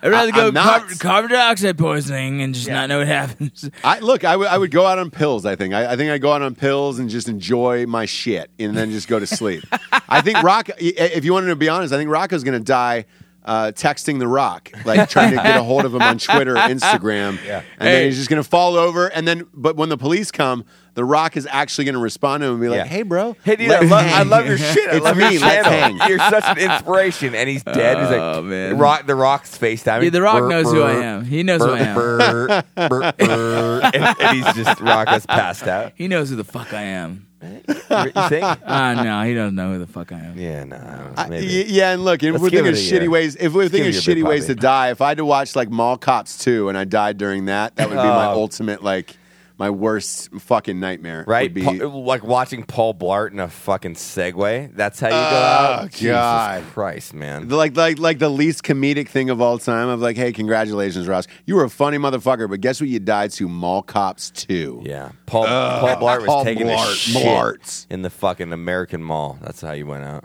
I'd 0.03 0.11
rather 0.11 0.33
I- 0.33 0.37
go 0.37 0.51
not. 0.51 0.99
carbon, 1.01 1.31
dioxide 1.31 1.79
poisoning 1.79 2.43
and 2.43 2.55
just 2.55 2.67
Yeah. 2.67 2.75
not 2.75 2.89
know 2.89 2.99
what 2.99 3.07
happens. 3.07 3.69
I 3.85 3.99
look. 4.01 4.25
I 4.25 4.37
would 4.37 4.47
I 4.49 4.59
would 4.59 4.71
go 4.71 4.87
out 4.87 4.99
on 4.99 5.11
pills. 5.11 5.47
I 5.47 5.57
think. 5.57 5.75
I, 5.75 5.93
I 5.93 5.97
think 5.97 6.11
I 6.11 6.19
go 6.19 6.33
out 6.33 6.43
on 6.43 6.55
pills 6.55 6.99
and 6.99 7.09
just 7.09 7.29
enjoy 7.29 7.87
my 7.87 8.05
shit, 8.05 8.51
and 8.59 8.77
then 8.77 8.91
just 8.91 9.09
go 9.09 9.19
to 9.19 9.27
sleep. 9.27 9.65
I 10.09 10.21
think 10.21 10.43
Rock. 10.43 10.69
If 10.79 11.25
you 11.25 11.33
wanted 11.33 11.49
to 11.49 11.57
be 11.57 11.69
honest, 11.69 11.93
I 11.93 11.97
think 11.97 12.11
Rocco's 12.11 12.45
going 12.45 12.59
to 12.59 12.65
die. 12.65 13.07
Uh, 13.47 13.71
texting 13.71 14.19
the 14.19 14.27
Rock, 14.27 14.73
like 14.85 15.09
trying 15.09 15.31
to 15.31 15.37
get 15.37 15.57
a 15.57 15.63
hold 15.63 15.85
of 15.85 15.95
him 15.95 16.03
on 16.03 16.19
Twitter, 16.19 16.55
or 16.55 16.57
Instagram, 16.69 17.39
Yeah. 17.47 17.63
and 17.79 17.87
then 17.87 18.07
he's 18.07 18.17
just 18.17 18.29
gonna 18.29 18.43
fall 18.43 18.75
over. 18.75 19.07
And 19.07 19.27
then, 19.29 19.47
but 19.55 19.77
when 19.77 19.89
the 19.89 19.97
police 19.97 20.33
come, 20.33 20.65
the 20.95 21.05
Rock 21.05 21.37
is 21.37 21.47
actually 21.49 21.85
gonna 21.85 22.01
respond 22.01 22.41
to 22.41 22.47
him 22.49 22.53
and 22.55 22.61
be 22.61 22.69
like, 22.69 22.79
Yeah. 22.79 22.85
"Hey, 22.87 23.03
bro, 23.03 23.37
Hey, 23.45 23.55
dude, 23.55 23.71
I 23.71 23.81
love, 23.83 23.93
I 23.93 24.23
love 24.25 24.47
your 24.49 24.59
shit. 24.59 24.89
I 24.91 24.97
It's 24.97 25.05
love 25.05 25.17
me, 25.17 25.31
your 25.35 25.41
let's 25.43 25.65
channel. 25.69 25.99
hang. 25.99 26.09
You're 26.09 26.19
such 26.19 26.43
an 26.45 26.59
inspiration. 26.59 27.37
And 27.37 27.49
he's 27.49 27.63
dead. 27.63 27.99
He's 27.99 28.11
like, 28.11 28.19
Oh, 28.21 28.43
man. 28.43 28.79
Rock, 28.79 29.07
the 29.07 29.15
Rock's 29.15 29.57
FaceTime. 29.57 30.03
Yeah, 30.03 30.11
The 30.11 30.23
Rock 30.23 30.43
knows 30.49 30.73
who 30.73 30.83
I 30.83 30.95
am. 30.95 31.25
He 31.25 31.45
knows 31.45 31.61
who 31.63 31.71
I 31.71 31.79
am. 31.81 32.65
and, 32.77 34.17
and 34.21 34.37
he's 34.37 34.55
just, 34.55 34.81
Rock 34.81 35.07
has 35.09 35.25
passed 35.27 35.69
out. 35.69 35.93
He 35.95 36.09
knows 36.09 36.31
who 36.31 36.37
the 36.37 36.45
fuck 36.45 36.73
I 36.73 36.83
am. 36.83 37.26
You 37.43 37.59
think? 38.29 38.45
Ah, 38.67 38.95
no, 39.05 39.23
he 39.29 39.35
doesn't 39.35 39.55
know 39.55 39.73
who 39.75 39.79
the 39.79 39.87
fuck 39.87 40.11
I 40.13 40.19
am. 40.19 40.39
Yeah, 40.39 40.65
no. 40.65 40.77
I 41.17 41.25
I- 41.25 41.29
maybe. 41.29 41.47
yeah, 41.69 41.93
and 41.93 42.05
look, 42.05 42.23
if 42.23 42.33
Let's 42.33 42.43
we're 42.43 42.51
give 42.51 42.65
thinking 42.65 42.81
it 42.83 42.91
a 42.93 42.95
shitty 42.97 43.01
year. 43.03 43.11
ways, 43.11 43.37
if 43.37 43.53
we're 43.53 43.63
give 43.65 43.73
thinking 43.73 43.91
it 43.95 44.03
a 44.03 44.07
bit, 44.07 44.19
shitty 44.19 44.27
ways 44.27 44.47
to 44.47 44.53
Bobby. 44.55 44.61
die, 44.63 44.91
if 44.91 45.01
I 45.01 45.09
had 45.09 45.19
to 45.19 45.25
watch 45.25 45.55
like 45.55 45.69
Mall 45.71 45.97
Cops 45.99 46.39
2 46.39 46.69
and 46.69 46.77
I 46.79 46.85
died 46.85 47.19
during 47.19 47.45
that, 47.47 47.77
that 47.77 47.89
would 47.89 47.95
be 47.97 48.03
my 48.03 48.27
Oh. 48.27 48.35
ultimate 48.41 48.83
like 48.83 49.17
my 49.59 49.71
worst 49.71 50.31
fucking 50.39 50.79
nightmare. 50.79 51.25
Right? 51.27 51.45
Would 51.45 51.55
be, 51.55 51.63
Pa- 51.63 51.87
like 51.87 52.23
watching 52.23 52.63
Paul 52.63 52.95
Blart 52.95 53.31
in 53.33 53.41
a 53.41 53.49
fucking 53.49 53.95
Segway. 53.95 54.75
That's 54.75 55.01
how 55.01 55.07
you 55.09 55.13
go 55.13 55.19
Oh, 55.19 55.23
out. 55.23 55.81
God. 55.83 55.91
Jesus 56.61 56.73
Christ, 56.73 57.15
man. 57.15 57.49
like 57.49 57.77
like 57.77 57.99
like 57.99 58.19
the 58.19 58.29
least 58.29 58.63
comedic 58.65 59.09
thing 59.09 59.31
of 59.31 59.41
all 59.41 59.59
time 59.59 59.89
of 59.89 60.01
like, 60.01 60.17
hey, 60.17 60.33
congratulations, 60.33 61.09
Ross. 61.09 61.27
You 61.47 61.55
were 61.57 61.65
a 61.65 61.71
funny 61.71 61.97
motherfucker, 61.99 62.49
but 62.51 62.61
guess 62.61 62.81
what 62.81 62.91
you 62.91 62.99
died 62.99 63.31
to? 63.33 63.49
Mall 63.49 63.83
Cops 63.83 64.31
2. 64.31 64.83
Yeah. 64.85 65.13
Paul, 65.27 65.47
Paul 65.47 65.97
Blart 65.97 66.19
was 66.19 66.27
Paul 66.27 66.45
taking 66.45 66.67
Blart, 66.67 66.95
shit 66.95 67.87
in 67.91 68.03
the 68.03 68.11
fucking 68.11 68.53
American 68.53 69.03
Mall. 69.03 69.39
That's 69.41 69.61
how 69.61 69.73
you 69.73 69.87
went 69.87 70.05
out. 70.05 70.25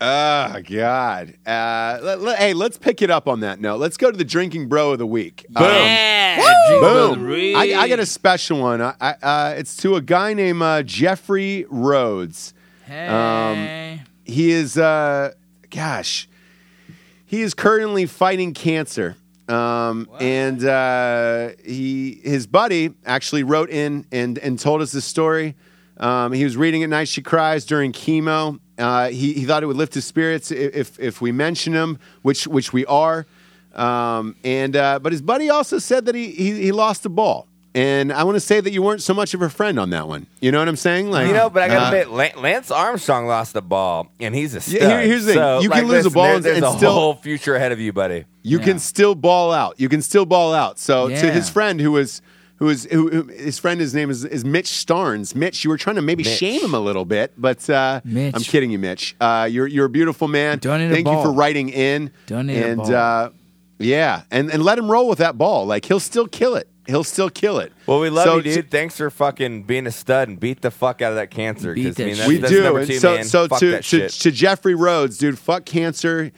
Oh 0.00 0.60
God. 0.64 1.34
Uh, 1.46 1.98
let- 2.02 2.20
let- 2.20 2.38
hey, 2.38 2.54
let's 2.54 2.78
pick 2.78 3.02
it 3.02 3.10
up 3.10 3.26
on 3.26 3.40
that 3.40 3.60
note. 3.60 3.78
Let's 3.80 3.96
go 3.96 4.10
to 4.10 4.16
the 4.16 4.24
drinking 4.24 4.68
bro 4.68 4.92
of 4.92 4.98
the 4.98 5.06
week. 5.06 5.44
Um, 5.56 5.64
Yeah, 5.64 6.78
Boom! 6.80 7.26
I, 7.56 7.74
I 7.74 7.88
got 7.88 7.98
a 7.98 8.06
special 8.06 8.60
one. 8.60 8.80
I, 8.80 8.94
I, 9.00 9.10
uh, 9.22 9.54
it's 9.56 9.76
to 9.78 9.96
a 9.96 10.00
guy 10.00 10.34
named 10.34 10.62
uh, 10.62 10.82
Jeffrey 10.82 11.66
Rhodes. 11.68 12.54
Hey. 12.86 14.02
He 14.24 14.50
is, 14.52 14.76
uh, 14.78 15.32
gosh, 15.70 16.28
he 17.26 17.40
is 17.42 17.54
currently 17.54 18.06
fighting 18.06 18.54
cancer. 18.54 19.16
Um, 19.48 20.08
and 20.20 20.62
uh, 20.62 21.50
he, 21.64 22.20
his 22.22 22.46
buddy 22.46 22.94
actually 23.06 23.42
wrote 23.44 23.70
in 23.70 24.04
and, 24.12 24.38
and 24.38 24.58
told 24.58 24.82
us 24.82 24.92
this 24.92 25.06
story. 25.06 25.56
Um, 25.96 26.32
he 26.32 26.44
was 26.44 26.56
reading 26.56 26.82
at 26.82 26.90
night. 26.90 27.08
She 27.08 27.22
cries 27.22 27.64
during 27.64 27.92
chemo. 27.92 28.60
Uh, 28.78 29.08
he, 29.08 29.32
he 29.32 29.44
thought 29.44 29.62
it 29.62 29.66
would 29.66 29.76
lift 29.76 29.94
his 29.94 30.04
spirits 30.04 30.50
if 30.52 30.98
if 31.00 31.20
we 31.20 31.32
mention 31.32 31.72
him, 31.72 31.98
which 32.22 32.46
which 32.46 32.72
we 32.72 32.86
are. 32.86 33.26
Um, 33.74 34.34
and 34.44 34.74
uh, 34.76 34.98
but 35.00 35.12
his 35.12 35.22
buddy 35.22 35.50
also 35.50 35.78
said 35.78 36.06
that 36.06 36.14
he 36.14 36.30
he, 36.30 36.52
he 36.62 36.72
lost 36.72 37.02
the 37.02 37.10
ball. 37.10 37.46
And 37.74 38.12
I 38.12 38.24
want 38.24 38.34
to 38.34 38.40
say 38.40 38.60
that 38.60 38.72
you 38.72 38.82
weren't 38.82 39.02
so 39.02 39.12
much 39.14 39.34
of 39.34 39.42
a 39.42 39.50
friend 39.50 39.78
on 39.78 39.90
that 39.90 40.08
one. 40.08 40.26
You 40.40 40.50
know 40.50 40.58
what 40.58 40.66
I'm 40.68 40.74
saying? 40.74 41.10
Like 41.10 41.28
You 41.28 41.34
know, 41.34 41.50
but 41.50 41.62
I 41.62 41.68
gotta 41.68 41.96
uh, 41.98 42.00
admit, 42.12 42.38
Lance 42.38 42.70
Armstrong 42.70 43.26
lost 43.26 43.52
the 43.52 43.62
ball, 43.62 44.10
and 44.18 44.34
he's 44.34 44.54
a 44.54 44.60
stud. 44.60 44.80
here- 44.80 45.02
here's 45.02 45.26
the 45.26 45.32
thing. 45.34 45.38
So, 45.38 45.60
You 45.60 45.68
like, 45.68 45.80
can 45.80 45.88
lose 45.88 46.06
a 46.06 46.10
ball 46.10 46.24
there- 46.24 46.36
and- 46.36 46.44
there's 46.44 46.56
and 46.56 46.66
a 46.66 46.72
still- 46.76 46.92
whole 46.94 47.14
future 47.14 47.54
ahead 47.54 47.70
of 47.70 47.78
you, 47.78 47.92
buddy. 47.92 48.24
you 48.42 48.58
Yeah. 48.58 48.64
can 48.64 48.78
still 48.78 49.14
ball 49.14 49.52
out. 49.52 49.74
You 49.78 49.88
can 49.88 50.02
still 50.02 50.24
ball 50.24 50.54
out. 50.54 50.78
So 50.78 51.08
to 51.08 51.30
his 51.30 51.50
friend 51.50 51.80
who 51.80 51.92
was 51.92 52.20
who 52.58 52.66
was 52.66 52.84
who, 52.84 53.08
who 53.08 53.22
his 53.28 53.58
friend 53.58 53.80
his 53.80 53.94
name 53.94 54.10
is, 54.10 54.24
is 54.24 54.44
Mitch 54.44 54.66
Starnes. 54.66 55.34
Mitch, 55.34 55.64
you 55.64 55.70
were 55.70 55.78
trying 55.78 55.96
to 55.96 56.02
maybe 56.02 56.24
Mitch. 56.24 56.36
shame 56.38 56.60
him 56.62 56.74
a 56.74 56.80
little 56.80 57.04
bit, 57.04 57.32
but 57.38 57.68
uh, 57.70 58.00
Mitch. 58.04 58.34
I'm 58.34 58.42
kidding 58.42 58.70
you, 58.70 58.78
Mitch. 58.78 59.16
Uh, 59.20 59.48
you're 59.50 59.66
you're 59.66 59.86
a 59.86 59.90
beautiful 59.90 60.28
man. 60.28 60.58
Donate 60.58 60.90
a 60.90 60.94
Thank 60.94 61.06
you 61.06 61.12
ball. 61.14 61.24
for 61.24 61.32
writing 61.32 61.68
in. 61.68 62.10
Donate 62.26 62.56
a 62.62 62.66
and 62.68 62.76
ball. 62.78 62.94
Uh, 62.94 63.30
yeah, 63.78 64.22
and 64.30 64.50
and 64.50 64.62
let 64.62 64.78
him 64.78 64.90
roll 64.90 65.08
with 65.08 65.18
that 65.18 65.38
ball. 65.38 65.66
Like 65.66 65.84
he'll 65.84 66.00
still 66.00 66.26
kill 66.26 66.56
it. 66.56 66.68
He'll 66.86 67.04
still 67.04 67.28
kill 67.28 67.58
it. 67.58 67.72
Well, 67.86 68.00
we 68.00 68.08
love 68.08 68.24
So 68.24 68.36
you, 68.36 68.42
dude. 68.42 68.70
Thanks 68.70 68.96
for 68.96 69.10
fucking 69.10 69.64
being 69.64 69.86
a 69.86 69.90
stud 69.92 70.28
and 70.28 70.40
beat 70.40 70.62
the 70.62 70.70
fuck 70.70 71.02
out 71.02 71.12
of 71.12 71.16
that 71.16 71.30
cancer. 71.30 71.74
Beat 71.74 71.84
'cause, 71.84 71.94
that 71.96 72.02
I 72.02 72.06
mean, 72.06 72.14
shit. 72.14 72.18
that's, 72.18 72.28
we 72.28 72.36
that's 72.38 72.52
do. 72.52 72.62
number 72.62 72.78
And 72.80 72.88
two, 72.88 72.98
so 72.98 73.14
man. 73.16 73.24
so 73.24 73.46
Fuck 73.46 73.60
to, 73.60 73.70
that 73.72 73.76
to 73.84 74.08
shit. 74.08 74.10
to 74.12 74.30
Jeffrey 74.30 74.74
Rhodes, 74.74 75.18
dude, 75.18 75.38
fuck 75.38 75.66
cancer. 75.66 76.32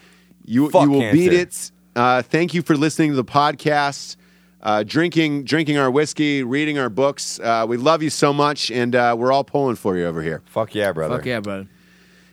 You 0.45 0.69
Fuck 0.71 0.83
you 0.87 0.91
will 0.91 1.01
cancer. 1.03 1.17
beat 1.17 1.33
it. 1.33 1.71
Uh, 1.95 2.23
thank 2.23 2.53
you 2.53 2.63
for 2.63 2.77
listening 2.77 3.11
to 3.11 3.17
the 3.17 3.25
podcast. 3.25 4.17
Uh, 4.63 4.83
drinking 4.83 5.45
drinking 5.45 5.79
our 5.79 5.91
whiskey, 5.91 6.43
reading 6.43 6.79
our 6.79 6.91
books. 6.91 7.41
Uh, 7.41 7.65
we 7.69 7.77
love 7.79 8.03
you 8.03 8.11
so 8.11 8.33
much, 8.33 8.71
and 8.71 8.95
uh, 8.95 9.15
we're 9.19 9.33
all 9.33 9.45
pulling 9.45 9.77
for 9.77 9.97
you 9.97 10.05
over 10.07 10.21
here. 10.23 10.43
Fuck 10.47 10.75
yeah, 10.75 10.93
brother. 10.93 11.17
Fuck 11.17 11.27
yeah, 11.27 11.41
bud. 11.41 11.67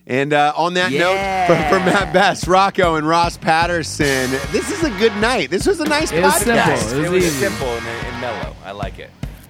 And 0.06 0.32
uh, 0.34 0.54
on 0.56 0.74
that 0.76 0.92
Yeah. 0.92 1.00
note, 1.00 1.48
for, 1.48 1.70
for 1.80 1.86
Mat 1.86 2.14
Best, 2.14 2.48
Rocco, 2.48 2.96
and 2.96 3.08
Ross 3.08 3.38
Patterson, 3.38 4.30
this 4.52 4.72
is 4.72 4.84
a 4.84 4.90
good 5.00 5.16
night. 5.18 5.50
This 5.50 5.66
was 5.68 5.80
a 5.82 5.86
nice 5.86 6.12
It 6.12 6.22
was 6.24 6.34
podcast. 6.34 6.78
simple. 6.78 7.00
It 7.00 7.06
It 7.08 7.12
was 7.12 7.24
was 7.26 7.34
simple 7.36 7.68
and, 7.68 7.88
and 7.88 8.22
mellow. 8.22 8.56
I 8.66 8.72
like 8.72 9.00
it. 9.00 9.10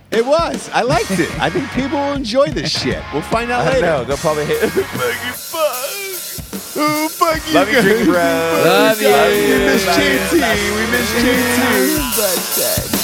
It 0.10 0.26
was. 0.26 0.70
I 0.74 0.82
liked 0.84 1.12
it. 1.12 1.30
I 1.40 1.50
think 1.50 1.70
people 1.72 1.98
will 2.00 2.14
enjoy 2.14 2.48
this 2.50 2.72
shit. 2.72 3.04
We'll 3.12 3.22
find 3.24 3.52
out 3.52 3.68
I 3.68 3.74
later. 3.74 3.82
know. 3.86 4.04
They'll 4.06 4.18
probably 4.18 4.46
hit. 4.46 4.62
Oh, 6.80 7.10
fuck 7.10 7.42
you 7.48 7.54
Love 7.56 7.72
you. 7.72 7.82
Drinking 7.82 8.06
Bros. 8.06 8.16
Love 8.18 9.02
you. 9.02 9.08
We 9.08 9.66
miss 9.66 9.86
JT. 9.86 10.34
We 10.76 10.86
miss 10.92 11.12
JT. 11.24 12.97